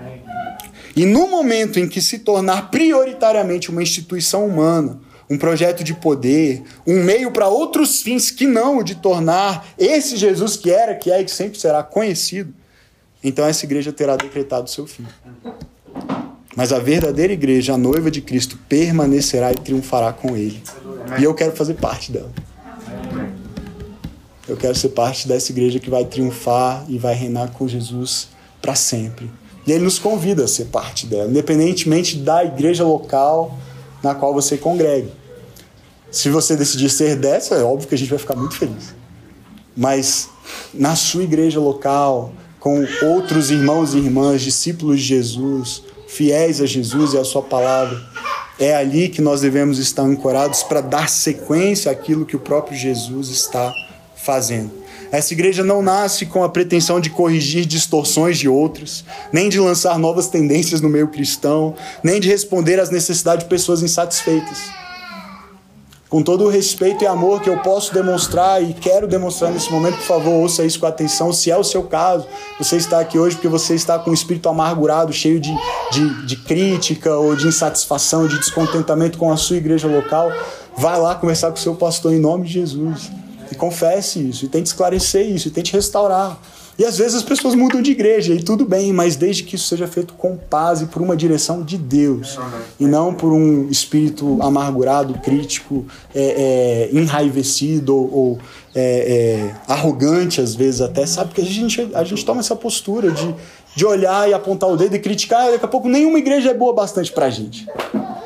E 0.96 1.06
no 1.06 1.28
momento 1.28 1.80
em 1.80 1.88
que 1.88 2.02
se 2.02 2.20
tornar 2.20 2.70
prioritariamente 2.70 3.72
uma 3.72 3.82
instituição 3.82 4.46
humana, 4.46 5.00
um 5.30 5.38
projeto 5.38 5.84
de 5.84 5.94
poder, 5.94 6.64
um 6.86 7.04
meio 7.04 7.32
para 7.32 7.48
outros 7.48 8.02
fins 8.02 8.30
que 8.30 8.46
não 8.46 8.80
o 8.80 8.84
de 8.84 8.96
tornar 8.96 9.66
esse 9.78 10.18
Jesus 10.18 10.58
que 10.58 10.70
era, 10.70 10.96
que 10.96 11.12
é 11.12 11.22
e 11.22 11.26
que 11.26 11.32
sempre 11.32 11.60
será 11.60 11.82
conhecido, 11.82 12.54
então 13.24 13.46
essa 13.46 13.66
igreja 13.66 13.92
terá 13.94 14.16
decretado 14.16 14.66
o 14.66 14.70
seu 14.70 14.86
fim. 14.86 15.06
Mas 16.56 16.72
a 16.72 16.80
verdadeira 16.80 17.34
igreja, 17.34 17.74
a 17.74 17.78
noiva 17.78 18.12
de 18.12 18.22
Cristo, 18.22 18.60
permanecerá 18.70 19.52
e 19.52 19.56
triunfará 19.56 20.14
com 20.14 20.38
ele. 20.38 20.62
E 21.20 21.24
eu 21.24 21.34
quero 21.34 21.54
fazer 21.54 21.76
parte 21.76 22.12
dela. 22.12 22.32
Eu 24.48 24.58
quero 24.58 24.76
ser 24.76 24.90
parte 24.90 25.28
dessa 25.28 25.52
igreja 25.52 25.80
que 25.80 25.90
vai 25.90 26.06
triunfar 26.06 26.84
e 26.88 26.98
vai 26.98 27.16
reinar 27.16 27.52
com 27.52 27.68
Jesus 27.68 28.28
para 28.62 28.76
sempre. 28.76 29.32
E 29.66 29.72
ele 29.72 29.86
nos 29.86 29.98
convida 29.98 30.44
a 30.44 30.48
ser 30.48 30.66
parte 30.66 31.08
dela, 31.08 31.30
independentemente 31.30 32.18
da 32.18 32.44
igreja 32.44 32.84
local 32.84 33.58
na 34.04 34.14
qual 34.14 34.34
você 34.34 34.58
congregue. 34.58 35.12
Se 36.12 36.30
você 36.30 36.56
decidir 36.56 36.90
ser 36.90 37.16
dessa, 37.16 37.56
é 37.56 37.64
óbvio 37.64 37.88
que 37.88 37.96
a 37.96 37.98
gente 37.98 38.10
vai 38.10 38.20
ficar 38.20 38.36
muito 38.36 38.56
feliz. 38.56 38.94
Mas 39.76 40.30
na 40.74 40.96
sua 40.96 41.24
igreja 41.24 41.60
local, 41.60 42.34
com 42.60 42.86
outros 43.02 43.50
irmãos 43.50 43.94
e 43.94 43.98
irmãs, 43.98 44.42
discípulos 44.42 45.00
de 45.00 45.08
Jesus, 45.08 45.84
fiéis 46.08 46.62
a 46.62 46.66
Jesus 46.66 47.14
e 47.14 47.18
a 47.18 47.24
Sua 47.24 47.42
palavra. 47.42 48.00
É 48.60 48.76
ali 48.76 49.10
que 49.10 49.22
nós 49.22 49.42
devemos 49.42 49.80
estar 49.80 50.04
ancorados 50.04 50.62
para 50.62 50.80
dar 50.80 51.10
sequência 51.10 51.92
àquilo 51.92 52.26
que 52.26 52.36
o 52.36 52.40
próprio 52.40 52.78
Jesus 52.78 53.30
está 53.30 53.74
fazendo. 54.16 54.83
Essa 55.14 55.34
igreja 55.34 55.64
não 55.64 55.84
nasce 55.84 56.26
com 56.26 56.44
a 56.44 56.50
pretensão 56.50 57.00
de 57.00 57.12
corrigir 57.12 57.68
distorções 57.68 58.40
de 58.40 58.50
outros, 58.50 59.06
nem 59.32 59.48
de 59.48 59.60
lançar 59.60 60.00
novas 60.00 60.28
tendências 60.28 60.82
no 60.82 60.90
meio 60.90 61.08
cristão, 61.08 61.76
nem 62.04 62.20
de 62.20 62.28
responder 62.28 62.80
às 62.80 62.90
necessidades 62.90 63.44
de 63.44 63.50
pessoas 63.50 63.84
insatisfeitas 63.84 64.58
com 66.10 66.22
todo 66.22 66.46
o 66.46 66.48
respeito 66.48 67.04
e 67.04 67.08
amor 67.08 67.42
que 67.42 67.50
eu 67.50 67.58
posso 67.58 67.92
demonstrar 67.92 68.62
e 68.62 68.72
quero 68.72 69.08
demonstrar 69.08 69.52
nesse 69.52 69.72
momento, 69.72 69.96
por 69.96 70.04
favor, 70.04 70.30
ouça 70.34 70.64
isso 70.64 70.80
com 70.80 70.86
atenção. 70.86 71.34
Se 71.34 71.50
é 71.50 71.58
o 71.58 71.64
seu 71.64 71.82
caso, 71.86 72.28
você 72.60 72.76
está 72.76 73.00
aqui 73.00 73.18
hoje 73.18 73.36
porque 73.36 73.48
você 73.48 73.74
está 73.74 73.98
com 73.98 74.12
um 74.12 74.14
espírito 74.14 74.48
amargurado, 74.48 75.12
cheio 75.12 75.40
de, 75.40 75.52
de, 75.92 76.28
de 76.28 76.36
crítica 76.36 77.16
ou 77.16 77.36
de 77.36 77.48
insatisfação, 77.48 78.28
de 78.28 78.38
descontentamento 78.38 79.18
com 79.18 79.32
a 79.32 79.38
sua 79.38 79.58
igreja 79.58 79.88
local, 79.88 80.32
vai 80.78 81.00
lá 81.00 81.16
conversar 81.16 81.50
com 81.50 81.58
o 81.58 81.60
seu 81.60 81.74
pastor 81.74 82.14
em 82.14 82.20
nome 82.20 82.46
de 82.46 82.54
Jesus. 82.54 83.23
E 83.54 83.56
confesse 83.56 84.20
isso, 84.20 84.46
e 84.46 84.48
tente 84.48 84.68
esclarecer 84.68 85.30
isso, 85.30 85.48
e 85.48 85.52
tente 85.52 85.72
restaurar. 85.72 86.40
E 86.78 86.84
às 86.84 86.98
vezes 86.98 87.14
as 87.14 87.24
pessoas 87.24 87.54
mudam 87.54 87.84
de 87.84 87.92
igreja 87.92 88.34
e 88.34 88.42
tudo 88.42 88.66
bem, 88.66 88.92
mas 88.92 89.16
desde 89.16 89.44
que 89.44 89.56
isso 89.56 89.68
seja 89.68 89.86
feito 89.88 90.16
com 90.16 90.36
paz 90.36 90.82
e 90.82 90.88
por 90.88 91.04
uma 91.04 91.16
direção 91.16 91.62
de 91.62 91.78
Deus 91.78 92.40
e 92.80 92.86
não 92.86 93.14
por 93.14 93.32
um 93.32 93.70
espírito 93.70 94.40
amargurado, 94.42 95.14
crítico, 95.20 95.86
é, 96.16 96.90
é, 96.92 96.98
enraivecido 96.98 97.96
ou, 97.96 98.14
ou 98.14 98.40
é, 98.74 99.52
é 99.52 99.72
arrogante 99.72 100.42
às 100.42 100.56
vezes 100.56 100.82
até, 100.82 101.06
sabe? 101.06 101.30
Porque 101.30 101.42
a 101.42 101.46
gente, 101.46 101.92
a 101.94 102.04
gente 102.04 102.26
toma 102.26 102.40
essa 102.40 102.56
postura 102.56 103.12
de, 103.12 103.36
de 103.76 103.86
olhar 103.86 104.28
e 104.28 104.34
apontar 104.34 104.68
o 104.68 104.76
dedo 104.76 104.96
e 104.96 105.00
criticar, 105.00 105.50
e 105.50 105.52
daqui 105.52 105.66
a 105.66 105.68
pouco 105.68 105.88
nenhuma 105.88 106.18
igreja 106.18 106.50
é 106.50 106.54
boa 106.56 106.74
bastante 106.74 107.12
pra 107.12 107.30
gente. 107.30 107.68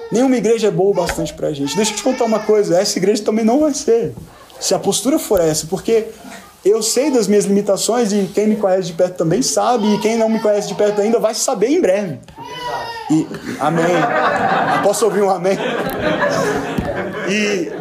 Nenhuma 0.10 0.38
igreja 0.38 0.68
é 0.68 0.72
boa 0.72 0.94
bastante 0.94 1.34
pra 1.34 1.52
gente. 1.52 1.76
Deixa 1.76 1.92
eu 1.92 1.98
te 1.98 2.04
contar 2.04 2.24
uma 2.24 2.40
coisa, 2.40 2.80
essa 2.80 2.98
igreja 2.98 3.24
também 3.24 3.44
não 3.44 3.60
vai 3.60 3.74
ser. 3.74 4.14
Se 4.60 4.74
a 4.74 4.80
postura 4.80 5.20
for 5.20 5.40
essa, 5.40 5.68
porque 5.68 6.08
eu 6.66 6.82
sei 6.82 7.12
das 7.12 7.28
minhas 7.28 7.46
limitações 7.46 8.12
e 8.12 8.30
quem 8.34 8.48
me 8.48 8.56
conhece 8.56 8.88
de 8.88 8.94
perto 8.94 9.16
também 9.16 9.42
sabe, 9.42 9.94
e 9.94 10.00
quem 10.00 10.18
não 10.18 10.30
me 10.30 10.40
conhece 10.40 10.68
de 10.68 10.76
perto 10.76 11.02
ainda 11.02 11.20
vai 11.20 11.34
saber 11.34 11.68
em 11.68 11.80
breve. 11.80 12.20
E, 13.10 13.28
amém. 13.60 13.86
Posso 14.84 15.06
ouvir 15.06 15.22
um 15.22 15.30
amém? 15.30 15.58
E, 17.30 17.72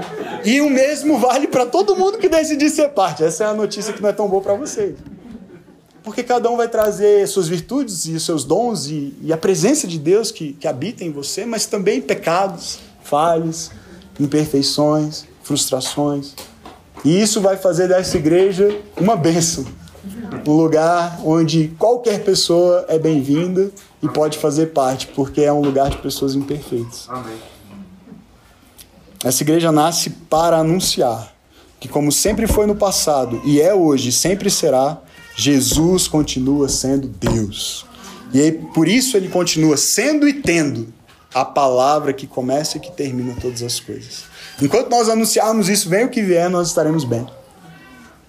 e 0.50 0.60
o 0.60 0.70
mesmo 0.70 1.18
vale 1.18 1.48
para 1.48 1.66
todo 1.66 1.96
mundo 1.96 2.18
que 2.18 2.28
decidir 2.28 2.70
ser 2.70 2.90
parte. 2.90 3.24
Essa 3.24 3.44
é 3.44 3.46
a 3.48 3.54
notícia 3.54 3.92
que 3.92 4.00
não 4.00 4.08
é 4.08 4.12
tão 4.12 4.28
boa 4.28 4.42
para 4.42 4.54
vocês. 4.54 4.96
Porque 6.02 6.22
cada 6.22 6.48
um 6.48 6.56
vai 6.56 6.68
trazer 6.68 7.26
suas 7.26 7.48
virtudes 7.48 8.06
e 8.06 8.20
seus 8.20 8.44
dons 8.44 8.86
e, 8.86 9.12
e 9.22 9.32
a 9.32 9.36
presença 9.36 9.88
de 9.88 9.98
Deus 9.98 10.30
que, 10.30 10.52
que 10.52 10.68
habita 10.68 11.02
em 11.02 11.10
você, 11.10 11.44
mas 11.44 11.66
também 11.66 12.00
pecados, 12.00 12.78
falhas, 13.02 13.72
imperfeições, 14.20 15.24
frustrações. 15.42 16.34
E 17.04 17.20
isso 17.20 17.40
vai 17.40 17.56
fazer 17.56 17.88
dessa 17.88 18.16
igreja 18.16 18.80
uma 18.96 19.16
bênção. 19.16 19.64
Um 20.46 20.52
lugar 20.52 21.20
onde 21.24 21.68
qualquer 21.78 22.22
pessoa 22.22 22.84
é 22.88 22.98
bem-vinda 22.98 23.70
e 24.02 24.08
pode 24.08 24.38
fazer 24.38 24.66
parte, 24.66 25.08
porque 25.08 25.42
é 25.42 25.52
um 25.52 25.60
lugar 25.60 25.90
de 25.90 25.98
pessoas 25.98 26.34
imperfeitas. 26.34 27.06
Amém. 27.08 27.36
Essa 29.24 29.42
igreja 29.42 29.72
nasce 29.72 30.10
para 30.10 30.58
anunciar 30.58 31.34
que, 31.80 31.88
como 31.88 32.12
sempre 32.12 32.46
foi 32.46 32.66
no 32.66 32.76
passado 32.76 33.40
e 33.44 33.60
é 33.60 33.74
hoje, 33.74 34.12
sempre 34.12 34.50
será, 34.50 35.00
Jesus 35.36 36.06
continua 36.06 36.68
sendo 36.68 37.08
Deus. 37.08 37.84
E 38.32 38.40
aí, 38.40 38.52
por 38.52 38.88
isso 38.88 39.16
ele 39.16 39.28
continua 39.28 39.76
sendo 39.76 40.28
e 40.28 40.34
tendo 40.34 40.92
a 41.34 41.44
palavra 41.44 42.12
que 42.12 42.26
começa 42.26 42.76
e 42.76 42.80
que 42.80 42.90
termina 42.90 43.34
todas 43.40 43.62
as 43.62 43.78
coisas. 43.78 44.24
Enquanto 44.60 44.88
nós 44.88 45.08
anunciarmos 45.08 45.68
isso, 45.68 45.88
vem 45.88 46.04
o 46.04 46.08
que 46.08 46.22
vier, 46.22 46.48
nós 46.48 46.68
estaremos 46.68 47.04
bem. 47.04 47.26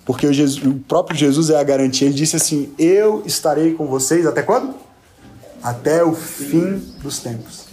Porque 0.05 0.25
o, 0.25 0.33
Jesus, 0.33 0.63
o 0.65 0.75
próprio 0.75 1.17
Jesus 1.17 1.49
é 1.49 1.59
a 1.59 1.63
garantia. 1.63 2.07
Ele 2.07 2.15
disse 2.15 2.35
assim: 2.35 2.73
Eu 2.77 3.23
estarei 3.25 3.73
com 3.73 3.87
vocês 3.87 4.25
até 4.25 4.41
quando? 4.41 4.73
Até 5.61 6.03
o 6.03 6.13
fim 6.13 6.81
dos 7.01 7.19
tempos. 7.19 7.65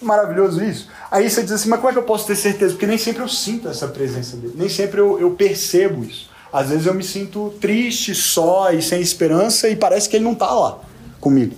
Maravilhoso 0.00 0.62
isso. 0.62 0.88
Aí 1.10 1.28
você 1.30 1.42
diz 1.42 1.52
assim: 1.52 1.68
Mas 1.68 1.80
como 1.80 1.90
é 1.90 1.92
que 1.92 1.98
eu 1.98 2.02
posso 2.02 2.26
ter 2.26 2.36
certeza? 2.36 2.72
Porque 2.72 2.86
nem 2.86 2.98
sempre 2.98 3.22
eu 3.22 3.28
sinto 3.28 3.68
essa 3.68 3.88
presença 3.88 4.36
dele. 4.36 4.54
Nem 4.56 4.68
sempre 4.68 5.00
eu, 5.00 5.18
eu 5.18 5.30
percebo 5.30 6.04
isso. 6.04 6.30
Às 6.52 6.68
vezes 6.68 6.86
eu 6.86 6.92
me 6.92 7.02
sinto 7.02 7.54
triste, 7.60 8.14
só 8.14 8.70
e 8.70 8.82
sem 8.82 9.00
esperança 9.00 9.70
e 9.70 9.76
parece 9.76 10.08
que 10.08 10.16
ele 10.16 10.24
não 10.24 10.32
está 10.32 10.52
lá 10.52 10.80
comigo. 11.18 11.56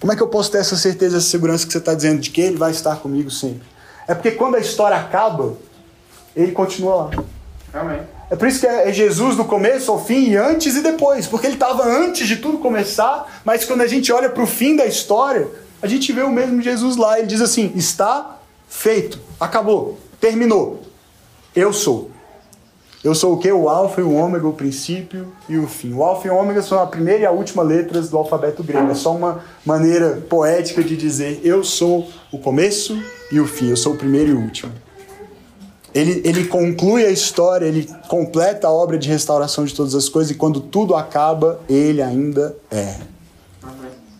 Como 0.00 0.12
é 0.12 0.16
que 0.16 0.22
eu 0.22 0.26
posso 0.26 0.50
ter 0.50 0.58
essa 0.58 0.76
certeza, 0.76 1.18
essa 1.18 1.28
segurança 1.28 1.64
que 1.64 1.72
você 1.72 1.78
está 1.78 1.94
dizendo 1.94 2.20
de 2.20 2.30
que 2.30 2.40
ele 2.40 2.56
vai 2.56 2.72
estar 2.72 2.96
comigo 2.96 3.30
sempre? 3.30 3.62
É 4.06 4.14
porque 4.14 4.32
quando 4.32 4.56
a 4.56 4.60
história 4.60 4.96
acaba, 4.96 5.54
ele 6.34 6.52
continua 6.52 6.94
lá. 6.94 7.10
Amém. 7.72 8.00
É 8.30 8.36
por 8.36 8.46
isso 8.46 8.60
que 8.60 8.66
é 8.66 8.92
Jesus 8.92 9.36
do 9.36 9.44
começo 9.44 9.90
ao 9.90 10.04
fim, 10.04 10.30
e 10.30 10.36
antes 10.36 10.76
e 10.76 10.82
depois. 10.82 11.26
Porque 11.26 11.46
ele 11.46 11.54
estava 11.54 11.84
antes 11.84 12.28
de 12.28 12.36
tudo 12.36 12.58
começar, 12.58 13.40
mas 13.44 13.64
quando 13.64 13.80
a 13.80 13.86
gente 13.86 14.12
olha 14.12 14.28
para 14.28 14.42
o 14.42 14.46
fim 14.46 14.76
da 14.76 14.86
história, 14.86 15.48
a 15.82 15.86
gente 15.86 16.12
vê 16.12 16.22
o 16.22 16.30
mesmo 16.30 16.62
Jesus 16.62 16.96
lá. 16.96 17.18
Ele 17.18 17.26
diz 17.26 17.40
assim: 17.40 17.72
está 17.74 18.38
feito, 18.68 19.18
acabou, 19.38 19.98
terminou. 20.20 20.82
Eu 21.54 21.72
sou. 21.72 22.10
Eu 23.02 23.14
sou 23.14 23.32
o 23.32 23.38
que? 23.38 23.50
O 23.50 23.68
alfa 23.68 24.02
e 24.02 24.04
o 24.04 24.12
ômega, 24.12 24.46
o 24.46 24.52
princípio 24.52 25.32
e 25.48 25.56
o 25.56 25.66
fim. 25.66 25.94
O 25.94 26.02
alfa 26.02 26.28
e 26.28 26.30
o 26.30 26.36
ômega 26.36 26.62
são 26.62 26.78
a 26.78 26.86
primeira 26.86 27.22
e 27.22 27.26
a 27.26 27.30
última 27.30 27.62
letras 27.62 28.10
do 28.10 28.18
alfabeto 28.18 28.62
grego. 28.62 28.90
É 28.90 28.94
só 28.94 29.14
uma 29.16 29.42
maneira 29.64 30.22
poética 30.28 30.84
de 30.84 30.96
dizer 30.96 31.40
eu 31.42 31.64
sou 31.64 32.06
o 32.30 32.38
começo 32.38 33.02
e 33.32 33.40
o 33.40 33.46
fim. 33.46 33.70
Eu 33.70 33.76
sou 33.76 33.94
o 33.94 33.96
primeiro 33.96 34.32
e 34.32 34.34
o 34.34 34.40
último. 34.40 34.72
Ele, 35.94 36.20
ele 36.24 36.44
conclui 36.44 37.04
a 37.04 37.10
história, 37.10 37.64
ele 37.64 37.88
completa 38.06 38.68
a 38.68 38.70
obra 38.70 38.98
de 38.98 39.08
restauração 39.08 39.64
de 39.64 39.74
todas 39.74 39.94
as 39.94 40.08
coisas 40.08 40.30
e 40.30 40.34
quando 40.34 40.60
tudo 40.60 40.94
acaba, 40.94 41.58
ele 41.68 42.02
ainda 42.02 42.54
é. 42.70 42.96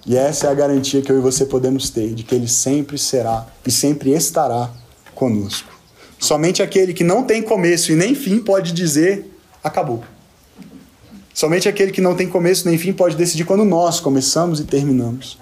E 0.07 0.16
essa 0.16 0.47
é 0.47 0.51
a 0.51 0.55
garantia 0.55 1.03
que 1.03 1.12
eu 1.12 1.18
e 1.18 1.20
você 1.20 1.45
podemos 1.45 1.91
ter, 1.91 2.14
de 2.14 2.24
que 2.24 2.35
ele 2.35 2.49
sempre 2.49 2.97
será 2.97 3.47
e 3.64 3.70
sempre 3.70 4.11
estará 4.12 4.70
conosco. 5.14 5.80
Somente 6.20 6.62
aquele 6.62 6.92
que 6.92 7.02
não 7.02 7.24
tem 7.24 7.42
começo 7.42 7.90
e 7.90 7.96
nem 7.96 8.14
fim 8.14 8.38
pode 8.38 8.72
dizer 8.72 9.24
acabou. 9.64 10.04
Somente 11.32 11.66
aquele 11.66 11.90
que 11.90 12.02
não 12.02 12.14
tem 12.14 12.28
começo 12.28 12.68
nem 12.68 12.76
fim 12.76 12.92
pode 12.92 13.16
decidir 13.16 13.44
quando 13.44 13.64
nós 13.64 13.98
começamos 13.98 14.60
e 14.60 14.64
terminamos. 14.64 15.38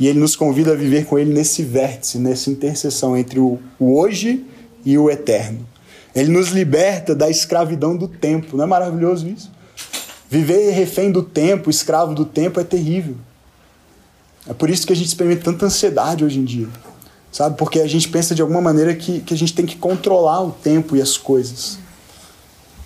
E 0.00 0.08
ele 0.08 0.18
nos 0.18 0.34
convida 0.34 0.72
a 0.72 0.74
viver 0.74 1.06
com 1.06 1.16
ele 1.16 1.32
nesse 1.32 1.62
vértice, 1.62 2.18
nessa 2.18 2.50
interseção 2.50 3.16
entre 3.16 3.38
o, 3.38 3.60
hoje 3.78 4.44
e 4.84 4.98
o 4.98 5.08
eterno. 5.08 5.66
Ele 6.14 6.30
nos 6.30 6.48
liberta 6.48 7.14
da 7.14 7.30
escravidão 7.30 7.96
do 7.96 8.08
tempo. 8.08 8.56
Não 8.56 8.64
é 8.64 8.66
maravilhoso 8.66 9.28
isso? 9.28 9.50
Viver 10.28 10.70
refém 10.70 11.12
do 11.12 11.22
tempo, 11.22 11.70
escravo 11.70 12.14
do 12.14 12.24
tempo, 12.24 12.58
é 12.58 12.64
terrível. 12.64 13.14
É 14.48 14.52
por 14.52 14.68
isso 14.68 14.86
que 14.86 14.92
a 14.92 14.96
gente 14.96 15.06
experimenta 15.06 15.44
tanta 15.44 15.66
ansiedade 15.66 16.24
hoje 16.24 16.40
em 16.40 16.44
dia. 16.44 16.68
Sabe? 17.36 17.58
Porque 17.58 17.80
a 17.80 17.86
gente 17.86 18.08
pensa 18.08 18.34
de 18.34 18.40
alguma 18.40 18.62
maneira 18.62 18.94
que, 18.94 19.20
que 19.20 19.34
a 19.34 19.36
gente 19.36 19.52
tem 19.52 19.66
que 19.66 19.76
controlar 19.76 20.40
o 20.42 20.52
tempo 20.52 20.96
e 20.96 21.02
as 21.02 21.18
coisas. 21.18 21.78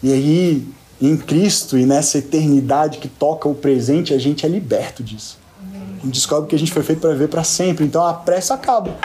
E 0.02 0.12
aí, 0.12 0.66
em 1.00 1.16
Cristo 1.16 1.78
e 1.78 1.86
nessa 1.86 2.18
eternidade 2.18 2.98
que 2.98 3.06
toca 3.06 3.48
o 3.48 3.54
presente, 3.54 4.12
a 4.12 4.18
gente 4.18 4.44
é 4.44 4.48
liberto 4.48 5.04
disso. 5.04 5.38
A 5.62 6.04
gente 6.04 6.14
descobre 6.14 6.50
que 6.50 6.56
a 6.56 6.58
gente 6.58 6.72
foi 6.72 6.82
feito 6.82 6.98
para 6.98 7.12
viver 7.12 7.28
para 7.28 7.44
sempre. 7.44 7.84
Então 7.84 8.04
a 8.04 8.12
pressa 8.12 8.54
acaba. 8.54 8.98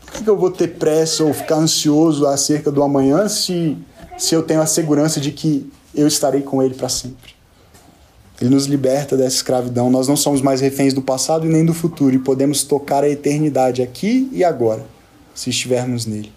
Por 0.00 0.12
que 0.12 0.30
eu 0.30 0.38
vou 0.38 0.50
ter 0.50 0.68
pressa 0.78 1.22
ou 1.22 1.34
ficar 1.34 1.56
ansioso 1.56 2.26
acerca 2.26 2.72
do 2.72 2.82
amanhã 2.82 3.28
se, 3.28 3.76
se 4.16 4.34
eu 4.34 4.42
tenho 4.42 4.62
a 4.62 4.66
segurança 4.66 5.20
de 5.20 5.30
que 5.30 5.70
eu 5.94 6.08
estarei 6.08 6.40
com 6.40 6.62
Ele 6.62 6.72
para 6.72 6.88
sempre? 6.88 7.37
Ele 8.40 8.50
nos 8.50 8.66
liberta 8.66 9.16
dessa 9.16 9.36
escravidão. 9.36 9.90
Nós 9.90 10.06
não 10.06 10.16
somos 10.16 10.40
mais 10.40 10.60
reféns 10.60 10.94
do 10.94 11.02
passado 11.02 11.46
e 11.46 11.48
nem 11.48 11.64
do 11.64 11.74
futuro 11.74 12.14
e 12.14 12.18
podemos 12.18 12.62
tocar 12.62 13.02
a 13.02 13.08
eternidade 13.08 13.82
aqui 13.82 14.28
e 14.32 14.44
agora, 14.44 14.84
se 15.34 15.50
estivermos 15.50 16.06
nele. 16.06 16.32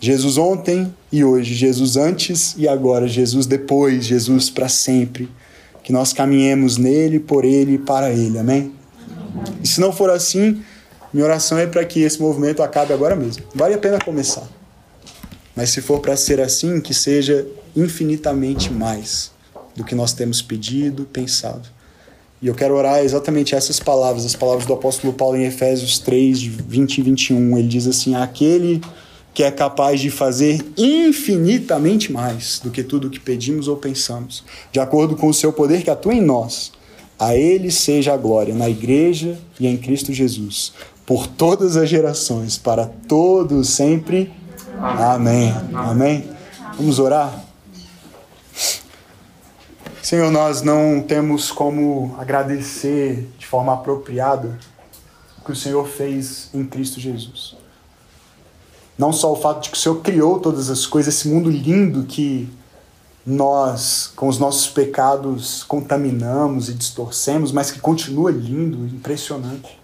Jesus 0.00 0.38
ontem 0.38 0.92
e 1.10 1.24
hoje, 1.24 1.54
Jesus 1.54 1.96
antes 1.96 2.54
e 2.56 2.68
agora, 2.68 3.08
Jesus 3.08 3.46
depois, 3.46 4.04
Jesus 4.04 4.48
para 4.48 4.68
sempre. 4.68 5.28
Que 5.82 5.92
nós 5.92 6.12
caminhemos 6.12 6.76
nele, 6.76 7.18
por 7.18 7.44
ele 7.44 7.74
e 7.74 7.78
para 7.78 8.10
ele. 8.10 8.38
Amém? 8.38 8.72
E 9.62 9.66
se 9.68 9.80
não 9.80 9.92
for 9.92 10.10
assim, 10.10 10.62
minha 11.12 11.26
oração 11.26 11.58
é 11.58 11.66
para 11.66 11.84
que 11.84 12.00
esse 12.00 12.20
movimento 12.20 12.62
acabe 12.62 12.92
agora 12.92 13.16
mesmo. 13.16 13.44
Vale 13.54 13.74
a 13.74 13.78
pena 13.78 13.98
começar. 13.98 14.48
Mas 15.54 15.70
se 15.70 15.80
for 15.80 16.00
para 16.00 16.16
ser 16.16 16.40
assim, 16.40 16.80
que 16.80 16.94
seja 16.94 17.46
infinitamente 17.76 18.72
mais 18.72 19.33
do 19.74 19.84
que 19.84 19.94
nós 19.94 20.12
temos 20.12 20.40
pedido, 20.40 21.04
pensado. 21.04 21.68
E 22.40 22.46
eu 22.46 22.54
quero 22.54 22.74
orar 22.74 22.98
exatamente 22.98 23.54
essas 23.54 23.80
palavras, 23.80 24.26
as 24.26 24.36
palavras 24.36 24.66
do 24.66 24.74
apóstolo 24.74 25.12
Paulo 25.12 25.36
em 25.36 25.44
Efésios 25.44 25.98
3, 25.98 26.42
20 26.42 26.98
e 26.98 27.02
21. 27.02 27.58
Ele 27.58 27.68
diz 27.68 27.86
assim: 27.86 28.14
Aquele 28.14 28.82
que 29.32 29.42
é 29.42 29.50
capaz 29.50 30.00
de 30.00 30.10
fazer 30.10 30.64
infinitamente 30.76 32.12
mais 32.12 32.60
do 32.62 32.70
que 32.70 32.84
tudo 32.84 33.08
o 33.08 33.10
que 33.10 33.18
pedimos 33.18 33.66
ou 33.66 33.76
pensamos, 33.76 34.44
de 34.70 34.78
acordo 34.78 35.16
com 35.16 35.26
o 35.26 35.34
seu 35.34 35.52
poder 35.52 35.82
que 35.82 35.90
atua 35.90 36.14
em 36.14 36.20
nós. 36.20 36.72
A 37.18 37.34
Ele 37.34 37.70
seja 37.70 38.12
a 38.12 38.16
glória 38.16 38.54
na 38.54 38.68
Igreja 38.68 39.38
e 39.58 39.66
em 39.66 39.76
Cristo 39.76 40.12
Jesus, 40.12 40.72
por 41.06 41.26
todas 41.26 41.76
as 41.76 41.88
gerações, 41.88 42.58
para 42.58 42.86
todos 42.86 43.70
sempre. 43.70 44.30
Amém. 44.78 45.50
Amém. 45.50 45.74
Amém. 45.74 46.24
Vamos 46.76 46.98
orar? 46.98 47.53
Senhor, 50.04 50.30
nós 50.30 50.60
não 50.60 51.00
temos 51.00 51.50
como 51.50 52.14
agradecer 52.18 53.26
de 53.38 53.46
forma 53.46 53.72
apropriada 53.72 54.58
o 55.38 55.44
que 55.46 55.52
o 55.52 55.56
Senhor 55.56 55.88
fez 55.88 56.50
em 56.52 56.62
Cristo 56.62 57.00
Jesus. 57.00 57.56
Não 58.98 59.14
só 59.14 59.32
o 59.32 59.36
fato 59.36 59.62
de 59.62 59.70
que 59.70 59.78
o 59.78 59.80
Senhor 59.80 60.02
criou 60.02 60.38
todas 60.38 60.68
as 60.68 60.84
coisas, 60.84 61.14
esse 61.14 61.26
mundo 61.26 61.48
lindo 61.48 62.04
que 62.04 62.52
nós, 63.24 64.12
com 64.14 64.28
os 64.28 64.38
nossos 64.38 64.68
pecados, 64.68 65.62
contaminamos 65.62 66.68
e 66.68 66.74
distorcemos, 66.74 67.50
mas 67.50 67.70
que 67.70 67.80
continua 67.80 68.30
lindo, 68.30 68.84
impressionante. 68.94 69.80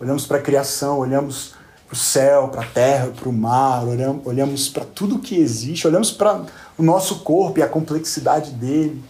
Olhamos 0.00 0.24
para 0.24 0.38
a 0.38 0.42
criação, 0.42 0.98
olhamos 0.98 1.52
para 1.86 1.92
o 1.92 1.96
céu, 1.96 2.48
para 2.48 2.62
a 2.62 2.66
terra, 2.66 3.08
para 3.08 3.28
o 3.28 3.32
mar, 3.34 3.84
olhamos, 4.24 4.70
para 4.70 4.86
tudo 4.86 5.18
que 5.18 5.36
existe, 5.36 5.86
olhamos 5.86 6.10
para 6.10 6.46
o 6.78 6.82
nosso 6.82 7.16
corpo 7.16 7.58
e 7.58 7.62
a 7.62 7.68
complexidade 7.68 8.52
dele 8.52 9.04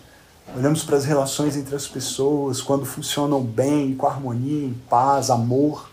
Olhamos 0.57 0.83
para 0.83 0.97
as 0.97 1.05
relações 1.05 1.57
entre 1.57 1.77
as 1.77 1.87
pessoas, 1.87 2.61
quando 2.61 2.85
funcionam 2.85 3.43
bem, 3.43 3.95
com 3.95 4.07
harmonia, 4.07 4.67
em 4.67 4.75
paz, 4.89 5.31
amor. 5.31 5.89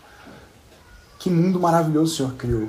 Que 1.18 1.30
mundo 1.30 1.60
maravilhoso 1.60 2.12
o 2.12 2.16
Senhor 2.16 2.32
criou. 2.34 2.68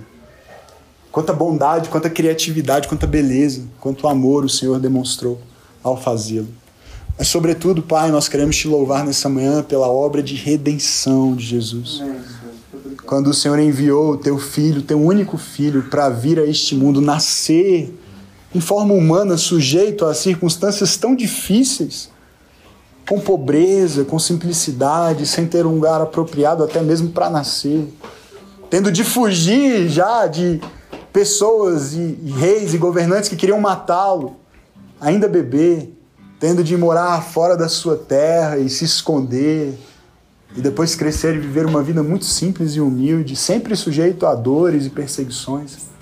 Quanta 1.12 1.34
bondade, 1.34 1.90
quanta 1.90 2.10
criatividade, 2.10 2.88
quanta 2.88 3.08
beleza, 3.08 3.64
quanto 3.80 4.08
amor 4.08 4.46
o 4.46 4.50
Senhor 4.50 4.80
demonstrou 4.80 5.40
ao 5.82 6.00
fazê-lo. 6.00 6.50
Mas, 7.18 7.30
sobretudo, 7.30 7.82
Pai, 7.82 8.12
nós 8.12 8.28
queremos 8.28 8.56
te 8.56 8.68
louvar 8.68 9.04
nessa 9.04 9.28
manhã 9.28 9.64
pela 9.64 9.88
obra 9.88 10.22
de 10.22 10.36
redenção 10.36 11.36
de 11.36 11.46
Jesus. 11.46 12.04
Quando 13.08 13.28
o 13.28 13.34
Senhor 13.34 13.58
enviou 13.58 14.12
o 14.12 14.18
teu 14.18 14.38
filho, 14.38 14.82
teu 14.82 15.02
único 15.02 15.38
filho, 15.38 15.84
para 15.84 16.10
vir 16.10 16.38
a 16.38 16.46
este 16.46 16.76
mundo, 16.76 17.02
nascer 17.02 17.92
em 18.58 18.60
forma 18.60 18.96
humana, 18.96 19.38
sujeito 19.38 20.04
a 20.04 20.16
circunstâncias 20.16 20.98
tão 20.98 21.16
difíceis, 21.16 22.10
com 23.08 23.20
pobreza, 23.20 24.04
com 24.04 24.18
simplicidade, 24.18 25.28
sem 25.28 25.46
ter 25.46 25.64
um 25.64 25.76
lugar 25.76 26.02
apropriado 26.02 26.64
até 26.64 26.82
mesmo 26.82 27.10
para 27.10 27.30
nascer, 27.30 27.88
tendo 28.68 28.92
de 28.92 29.04
fugir 29.04 29.88
já 29.88 30.26
de 30.26 30.60
pessoas 31.14 31.94
e, 31.94 32.18
e 32.24 32.32
reis 32.32 32.74
e 32.74 32.80
governantes 32.80 33.30
que 33.30 33.36
queriam 33.36 33.62
matá-lo, 33.62 34.36
ainda 35.00 35.28
bebê, 35.28 35.90
tendo 36.40 36.64
de 36.64 36.76
morar 36.76 37.22
fora 37.22 37.56
da 37.56 37.70
sua 37.70 37.96
terra 37.96 38.58
e 38.58 38.70
se 38.70 38.86
esconder, 38.86 39.78
e 40.56 40.62
depois 40.62 40.96
crescer 40.96 41.36
e 41.36 41.40
viver 41.40 41.68
uma 41.68 41.84
vida 41.84 42.02
muito 42.02 42.26
simples 42.26 42.74
e 42.74 42.82
humilde, 42.82 43.36
sempre 43.36 43.76
sujeito 43.76 44.26
a 44.26 44.34
dores 44.34 44.88
e 44.88 44.90
perseguições 44.90 45.96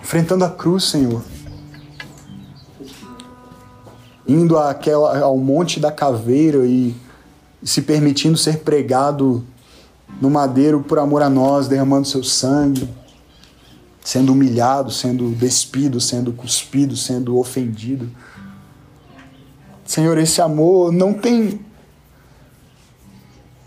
enfrentando 0.00 0.44
a 0.44 0.50
cruz, 0.50 0.84
Senhor. 0.84 1.22
Indo 4.26 4.58
àquela, 4.58 5.18
ao 5.20 5.38
monte 5.38 5.80
da 5.80 5.90
caveira 5.90 6.66
e, 6.66 6.94
e 7.62 7.66
se 7.66 7.82
permitindo 7.82 8.36
ser 8.36 8.58
pregado 8.58 9.44
no 10.20 10.30
madeiro 10.30 10.80
por 10.82 10.98
amor 10.98 11.22
a 11.22 11.30
nós, 11.30 11.68
derramando 11.68 12.06
seu 12.06 12.22
sangue, 12.24 12.88
sendo 14.02 14.32
humilhado, 14.32 14.90
sendo 14.90 15.30
despido, 15.30 16.00
sendo 16.00 16.32
cuspido, 16.32 16.96
sendo 16.96 17.38
ofendido. 17.38 18.10
Senhor, 19.84 20.18
esse 20.18 20.40
amor 20.40 20.92
não 20.92 21.14
tem 21.14 21.60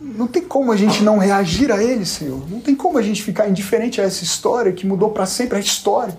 não 0.01 0.25
tem 0.25 0.41
como 0.41 0.71
a 0.71 0.75
gente 0.75 1.03
não 1.03 1.19
reagir 1.19 1.71
a 1.71 1.81
ele, 1.81 2.05
Senhor. 2.05 2.49
Não 2.49 2.59
tem 2.59 2.75
como 2.75 2.97
a 2.97 3.01
gente 3.03 3.21
ficar 3.21 3.47
indiferente 3.47 4.01
a 4.01 4.03
essa 4.03 4.23
história 4.23 4.71
que 4.71 4.85
mudou 4.85 5.11
para 5.11 5.27
sempre 5.27 5.57
a 5.57 5.61
história. 5.61 6.17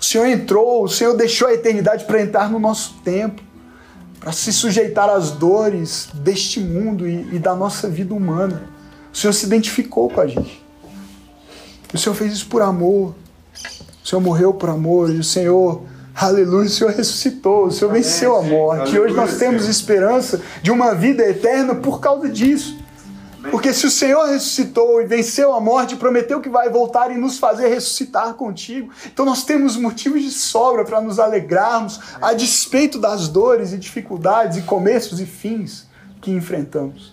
O 0.00 0.04
Senhor 0.04 0.26
entrou, 0.26 0.84
o 0.84 0.88
Senhor 0.88 1.16
deixou 1.16 1.48
a 1.48 1.54
eternidade 1.54 2.04
para 2.04 2.22
entrar 2.22 2.48
no 2.48 2.60
nosso 2.60 2.94
tempo, 3.02 3.42
para 4.20 4.30
se 4.30 4.52
sujeitar 4.52 5.10
às 5.10 5.32
dores 5.32 6.08
deste 6.14 6.60
mundo 6.60 7.08
e, 7.08 7.34
e 7.34 7.38
da 7.40 7.56
nossa 7.56 7.88
vida 7.88 8.14
humana. 8.14 8.70
O 9.12 9.16
Senhor 9.16 9.32
se 9.32 9.46
identificou 9.46 10.08
com 10.08 10.20
a 10.20 10.26
gente. 10.28 10.62
O 11.92 11.98
Senhor 11.98 12.14
fez 12.14 12.32
isso 12.32 12.46
por 12.46 12.62
amor. 12.62 13.14
O 14.04 14.08
Senhor 14.08 14.20
morreu 14.20 14.54
por 14.54 14.68
amor 14.68 15.10
e 15.10 15.18
o 15.18 15.24
Senhor 15.24 15.82
Aleluia, 16.14 16.66
o 16.66 16.70
Senhor 16.70 16.92
ressuscitou, 16.92 17.66
o 17.66 17.72
Senhor 17.72 17.90
Amém, 17.90 18.02
venceu 18.02 18.36
a 18.36 18.42
morte. 18.42 18.80
Aleluia, 18.82 18.96
e 18.96 19.00
hoje 19.00 19.14
nós 19.14 19.36
temos 19.36 19.68
esperança 19.68 20.40
de 20.62 20.70
uma 20.70 20.94
vida 20.94 21.24
eterna 21.24 21.74
por 21.74 22.00
causa 22.00 22.28
disso. 22.28 22.78
Porque 23.50 23.72
se 23.72 23.86
o 23.86 23.90
Senhor 23.90 24.24
ressuscitou 24.26 25.02
e 25.02 25.06
venceu 25.06 25.52
a 25.52 25.60
morte, 25.60 25.96
prometeu 25.96 26.40
que 26.40 26.48
vai 26.48 26.70
voltar 26.70 27.10
e 27.10 27.18
nos 27.18 27.38
fazer 27.38 27.68
ressuscitar 27.68 28.34
contigo, 28.34 28.90
então 29.06 29.26
nós 29.26 29.44
temos 29.44 29.76
motivos 29.76 30.22
de 30.22 30.30
sobra 30.30 30.84
para 30.84 31.00
nos 31.00 31.18
alegrarmos 31.18 32.00
a 32.22 32.32
despeito 32.32 32.98
das 32.98 33.28
dores 33.28 33.72
e 33.72 33.76
dificuldades 33.76 34.58
e 34.58 34.62
começos 34.62 35.20
e 35.20 35.26
fins 35.26 35.86
que 36.22 36.30
enfrentamos. 36.30 37.12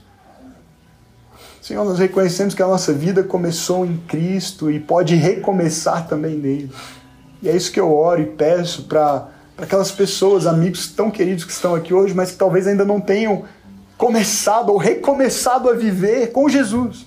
Senhor, 1.62 1.84
nós 1.84 2.00
reconhecemos 2.00 2.56
que 2.56 2.64
a 2.64 2.68
nossa 2.68 2.94
vida 2.94 3.24
começou 3.24 3.86
em 3.86 3.98
Cristo 4.08 4.72
e 4.72 4.80
pode 4.80 5.16
recomeçar 5.16 6.08
também 6.08 6.36
nele. 6.36 6.72
E 7.42 7.50
é 7.50 7.56
isso 7.56 7.72
que 7.72 7.80
eu 7.80 7.94
oro 7.94 8.22
e 8.22 8.26
peço 8.26 8.84
para 8.84 9.28
aquelas 9.58 9.92
pessoas, 9.92 10.46
amigos 10.46 10.88
tão 10.88 11.10
queridos 11.10 11.44
que 11.44 11.52
estão 11.52 11.76
aqui 11.76 11.94
hoje, 11.94 12.14
mas 12.14 12.32
que 12.32 12.38
talvez 12.38 12.68
ainda 12.68 12.86
não 12.86 13.00
tenham 13.00 13.44
começado 13.98 14.70
ou 14.70 14.78
recomeçado 14.78 15.70
a 15.70 15.74
viver 15.74 16.32
com 16.32 16.50
Jesus. 16.50 17.06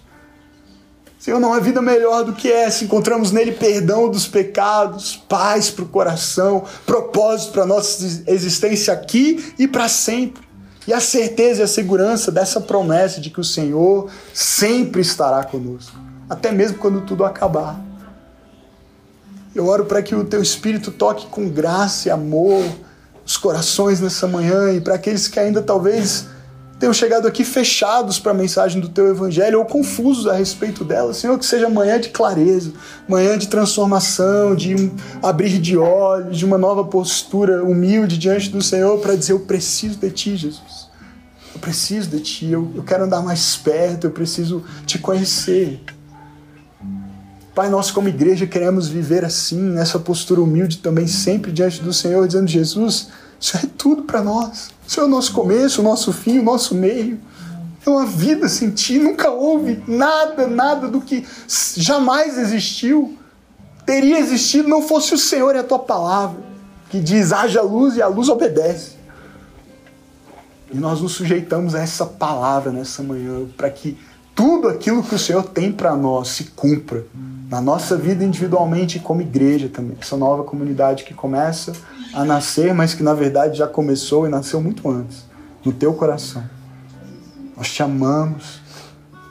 Senhor, 1.19 1.41
não 1.41 1.55
há 1.55 1.59
vida 1.59 1.81
melhor 1.81 2.23
do 2.23 2.35
que 2.35 2.53
essa. 2.53 2.85
Encontramos 2.85 3.33
nele 3.33 3.53
perdão 3.53 4.11
dos 4.11 4.27
pecados, 4.27 5.17
paz 5.27 5.71
para 5.71 5.85
o 5.85 5.89
coração, 5.89 6.65
propósito 6.85 7.53
para 7.53 7.63
a 7.63 7.67
nossa 7.67 8.25
existência 8.27 8.93
aqui 8.93 9.55
e 9.59 9.67
para 9.67 9.89
sempre. 9.89 10.43
E 10.87 10.93
a 10.93 11.01
certeza 11.01 11.63
e 11.63 11.65
a 11.65 11.67
segurança 11.67 12.31
dessa 12.31 12.61
promessa 12.61 13.21
de 13.21 13.31
que 13.31 13.41
o 13.41 13.45
Senhor 13.45 14.11
sempre 14.35 15.01
estará 15.01 15.43
conosco, 15.43 15.97
até 16.29 16.53
mesmo 16.53 16.77
quando 16.77 17.01
tudo 17.01 17.25
acabar. 17.25 17.94
Eu 19.55 19.67
oro 19.67 19.85
para 19.85 20.03
que 20.03 20.15
o 20.15 20.25
teu 20.25 20.43
espírito 20.43 20.91
toque 20.91 21.27
com 21.27 21.49
graça 21.49 22.09
e 22.09 22.11
amor 22.11 22.65
os 23.25 23.37
corações 23.37 24.01
nessa 24.01 24.27
manhã 24.27 24.73
e 24.73 24.81
para 24.81 24.95
aqueles 24.95 25.29
que 25.29 25.39
ainda 25.39 25.63
talvez 25.63 26.27
tenham 26.79 26.93
chegado 26.93 27.27
aqui 27.27 27.45
fechados 27.45 28.19
para 28.19 28.33
a 28.33 28.35
mensagem 28.35 28.81
do 28.81 28.89
teu 28.89 29.09
evangelho 29.09 29.59
ou 29.59 29.65
confusos 29.65 30.27
a 30.27 30.35
respeito 30.35 30.85
dela. 30.85 31.15
Senhor, 31.15 31.39
que 31.39 31.47
seja 31.47 31.69
manhã 31.69 31.99
de 31.99 32.11
clareza, 32.11 32.73
manhã 33.09 33.39
de 33.39 33.49
transformação, 33.49 34.55
de 34.55 34.75
um 34.75 34.91
abrir 35.23 35.59
de 35.61 35.79
olhos, 35.79 36.37
de 36.37 36.45
uma 36.45 36.59
nova 36.59 36.85
postura 36.85 37.63
humilde 37.65 38.19
diante 38.19 38.51
do 38.51 38.61
Senhor 38.61 38.99
para 38.99 39.17
dizer: 39.17 39.33
Eu 39.33 39.41
preciso 39.41 39.97
de 39.99 40.11
ti, 40.11 40.37
Jesus. 40.37 40.89
Eu 41.55 41.61
preciso 41.61 42.11
de 42.11 42.21
ti, 42.21 42.51
eu, 42.51 42.71
eu 42.75 42.83
quero 42.83 43.05
andar 43.05 43.23
mais 43.23 43.57
perto, 43.57 44.09
eu 44.09 44.11
preciso 44.11 44.65
te 44.85 44.99
conhecer. 44.99 45.81
Pai, 47.55 47.69
nós 47.69 47.93
como 47.93 48.09
igreja 48.09 48.49
queremos 48.49 48.89
viver 48.89 49.25
assim, 49.25 49.61
nessa 49.61 50.01
postura 50.01 50.43
humilde 50.43 50.79
também, 50.79 51.07
sempre 51.07 51.53
diante 51.53 51.81
do 51.81 51.93
Senhor, 51.93 52.27
dizendo: 52.27 52.49
Jesus, 52.49 53.11
isso 53.41 53.57
é 53.57 53.63
tudo 53.79 54.03
para 54.03 54.21
nós. 54.23 54.71
Isso 54.87 55.01
é 55.01 55.05
o 55.05 55.09
nosso 55.09 55.33
começo, 55.33 55.81
o 55.81 55.85
nosso 55.85 56.13
fim, 56.13 56.41
o 56.41 56.43
nosso 56.43 56.75
meio. 56.75 57.21
É 57.87 57.89
uma 57.89 58.07
vida 58.07 58.49
sem 58.49 58.71
ti. 58.71 58.99
Nunca 58.99 59.31
houve 59.31 59.81
nada, 59.87 60.49
nada 60.49 60.89
do 60.89 61.01
que 61.01 61.25
jamais 61.77 62.39
existiu, 62.39 63.17
teria 63.87 64.19
existido 64.19 64.69
não 64.69 64.83
fosse 64.83 65.15
o 65.15 65.19
Senhor 65.19 65.55
e 65.55 65.59
a 65.59 65.65
tua 65.65 65.79
palavra, 65.79 66.43
que 66.91 66.99
diz: 66.99 67.33
haja 67.33 67.63
luz 67.63 67.97
e 67.97 68.03
a 68.03 68.09
luz 68.09 68.29
obedece. 68.29 68.95
E 70.73 70.77
nós 70.77 71.01
nos 71.01 71.13
sujeitamos 71.13 71.77
a 71.77 71.81
essa 71.81 72.05
palavra 72.05 72.73
nessa 72.73 73.01
manhã, 73.01 73.47
para 73.57 73.71
que 73.71 73.97
tudo 74.35 74.67
aquilo 74.67 75.05
que 75.05 75.15
o 75.15 75.19
Senhor 75.19 75.45
tem 75.45 75.71
para 75.71 75.95
nós 75.95 76.29
se 76.31 76.45
cumpra 76.47 77.05
na 77.49 77.61
nossa 77.61 77.97
vida 77.97 78.25
individualmente 78.25 78.99
e 78.99 79.01
como 79.01 79.21
igreja 79.21 79.69
também. 79.69 79.97
Essa 80.01 80.17
nova 80.17 80.45
comunidade 80.45 81.05
que 81.05 81.15
começa 81.15 81.73
a 82.13 82.25
nascer, 82.25 82.73
mas 82.75 82.95
que 82.95 83.03
na 83.03 83.15
verdade 83.15 83.59
já 83.59 83.67
começou 83.67 84.27
e 84.27 84.31
nasceu 84.31 84.61
muito 84.61 84.89
antes, 84.89 85.25
no 85.65 85.73
teu 85.73 85.95
coração. 85.95 86.45
Nós 87.57 87.73
te 87.73 87.83
amamos, 87.83 88.61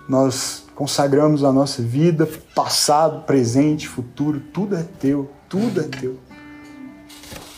nós 0.07 0.63
consagramos 0.75 1.43
a 1.43 1.51
nossa 1.51 1.81
vida, 1.81 2.27
passado, 2.55 3.23
presente, 3.23 3.87
futuro, 3.87 4.39
tudo 4.39 4.75
é 4.75 4.83
teu, 4.99 5.29
tudo 5.49 5.81
é 5.81 5.83
teu 5.83 6.17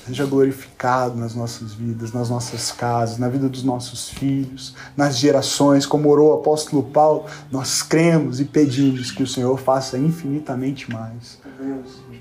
seja 0.06 0.26
glorificado 0.26 1.16
nas 1.16 1.34
nossas 1.34 1.74
vidas, 1.74 2.14
nas 2.14 2.30
nossas 2.30 2.72
casas, 2.72 3.18
na 3.18 3.28
vida 3.28 3.50
dos 3.50 3.64
nossos 3.64 4.10
filhos, 4.10 4.76
nas 4.96 5.18
gerações, 5.18 5.86
como 5.86 6.10
orou 6.10 6.32
o 6.32 6.40
apóstolo 6.40 6.84
Paulo, 6.84 7.26
nós 7.52 7.82
cremos 7.82 8.40
e 8.40 8.46
pedimos 8.46 9.12
que 9.12 9.24
o 9.24 9.28
Senhor 9.28 9.58
faça 9.58 9.98
infinitamente 9.98 10.92
mais. 10.92 11.40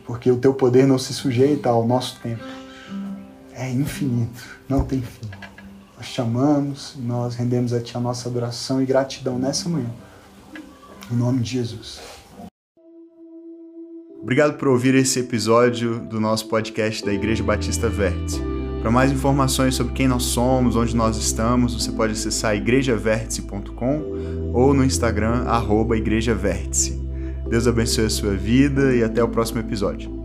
Porque 0.06 0.30
o 0.30 0.36
teu 0.36 0.54
poder 0.54 0.86
não 0.86 0.98
se 0.98 1.12
sujeita 1.12 1.68
ao 1.68 1.86
nosso 1.86 2.18
tempo. 2.20 2.44
É 3.52 3.70
infinito, 3.70 4.42
não 4.68 4.84
tem 4.84 5.02
fim. 5.02 5.28
Nós 5.96 6.06
chamamos, 6.06 6.94
nós 6.98 7.34
rendemos 7.34 7.72
a 7.72 7.80
Ti 7.80 7.96
a 7.96 8.00
nossa 8.00 8.28
adoração 8.28 8.82
e 8.82 8.86
gratidão 8.86 9.38
nessa 9.38 9.68
manhã. 9.68 9.90
Em 11.10 11.16
nome 11.16 11.40
de 11.40 11.52
Jesus. 11.52 12.13
Obrigado 14.24 14.56
por 14.56 14.68
ouvir 14.68 14.94
esse 14.94 15.20
episódio 15.20 16.00
do 16.00 16.18
nosso 16.18 16.48
podcast 16.48 17.04
da 17.04 17.12
Igreja 17.12 17.44
Batista 17.44 17.90
Vértice. 17.90 18.40
Para 18.80 18.90
mais 18.90 19.12
informações 19.12 19.74
sobre 19.74 19.92
quem 19.92 20.08
nós 20.08 20.22
somos, 20.22 20.76
onde 20.76 20.96
nós 20.96 21.18
estamos, 21.18 21.74
você 21.74 21.92
pode 21.92 22.14
acessar 22.14 22.56
igrejavértice.com 22.56 24.50
ou 24.54 24.72
no 24.72 24.82
Instagram, 24.82 25.44
arroba 25.44 25.98
Igreja 25.98 26.34
Vértice. 26.34 26.98
Deus 27.50 27.66
abençoe 27.66 28.06
a 28.06 28.10
sua 28.10 28.34
vida 28.34 28.94
e 28.94 29.04
até 29.04 29.22
o 29.22 29.28
próximo 29.28 29.60
episódio. 29.60 30.23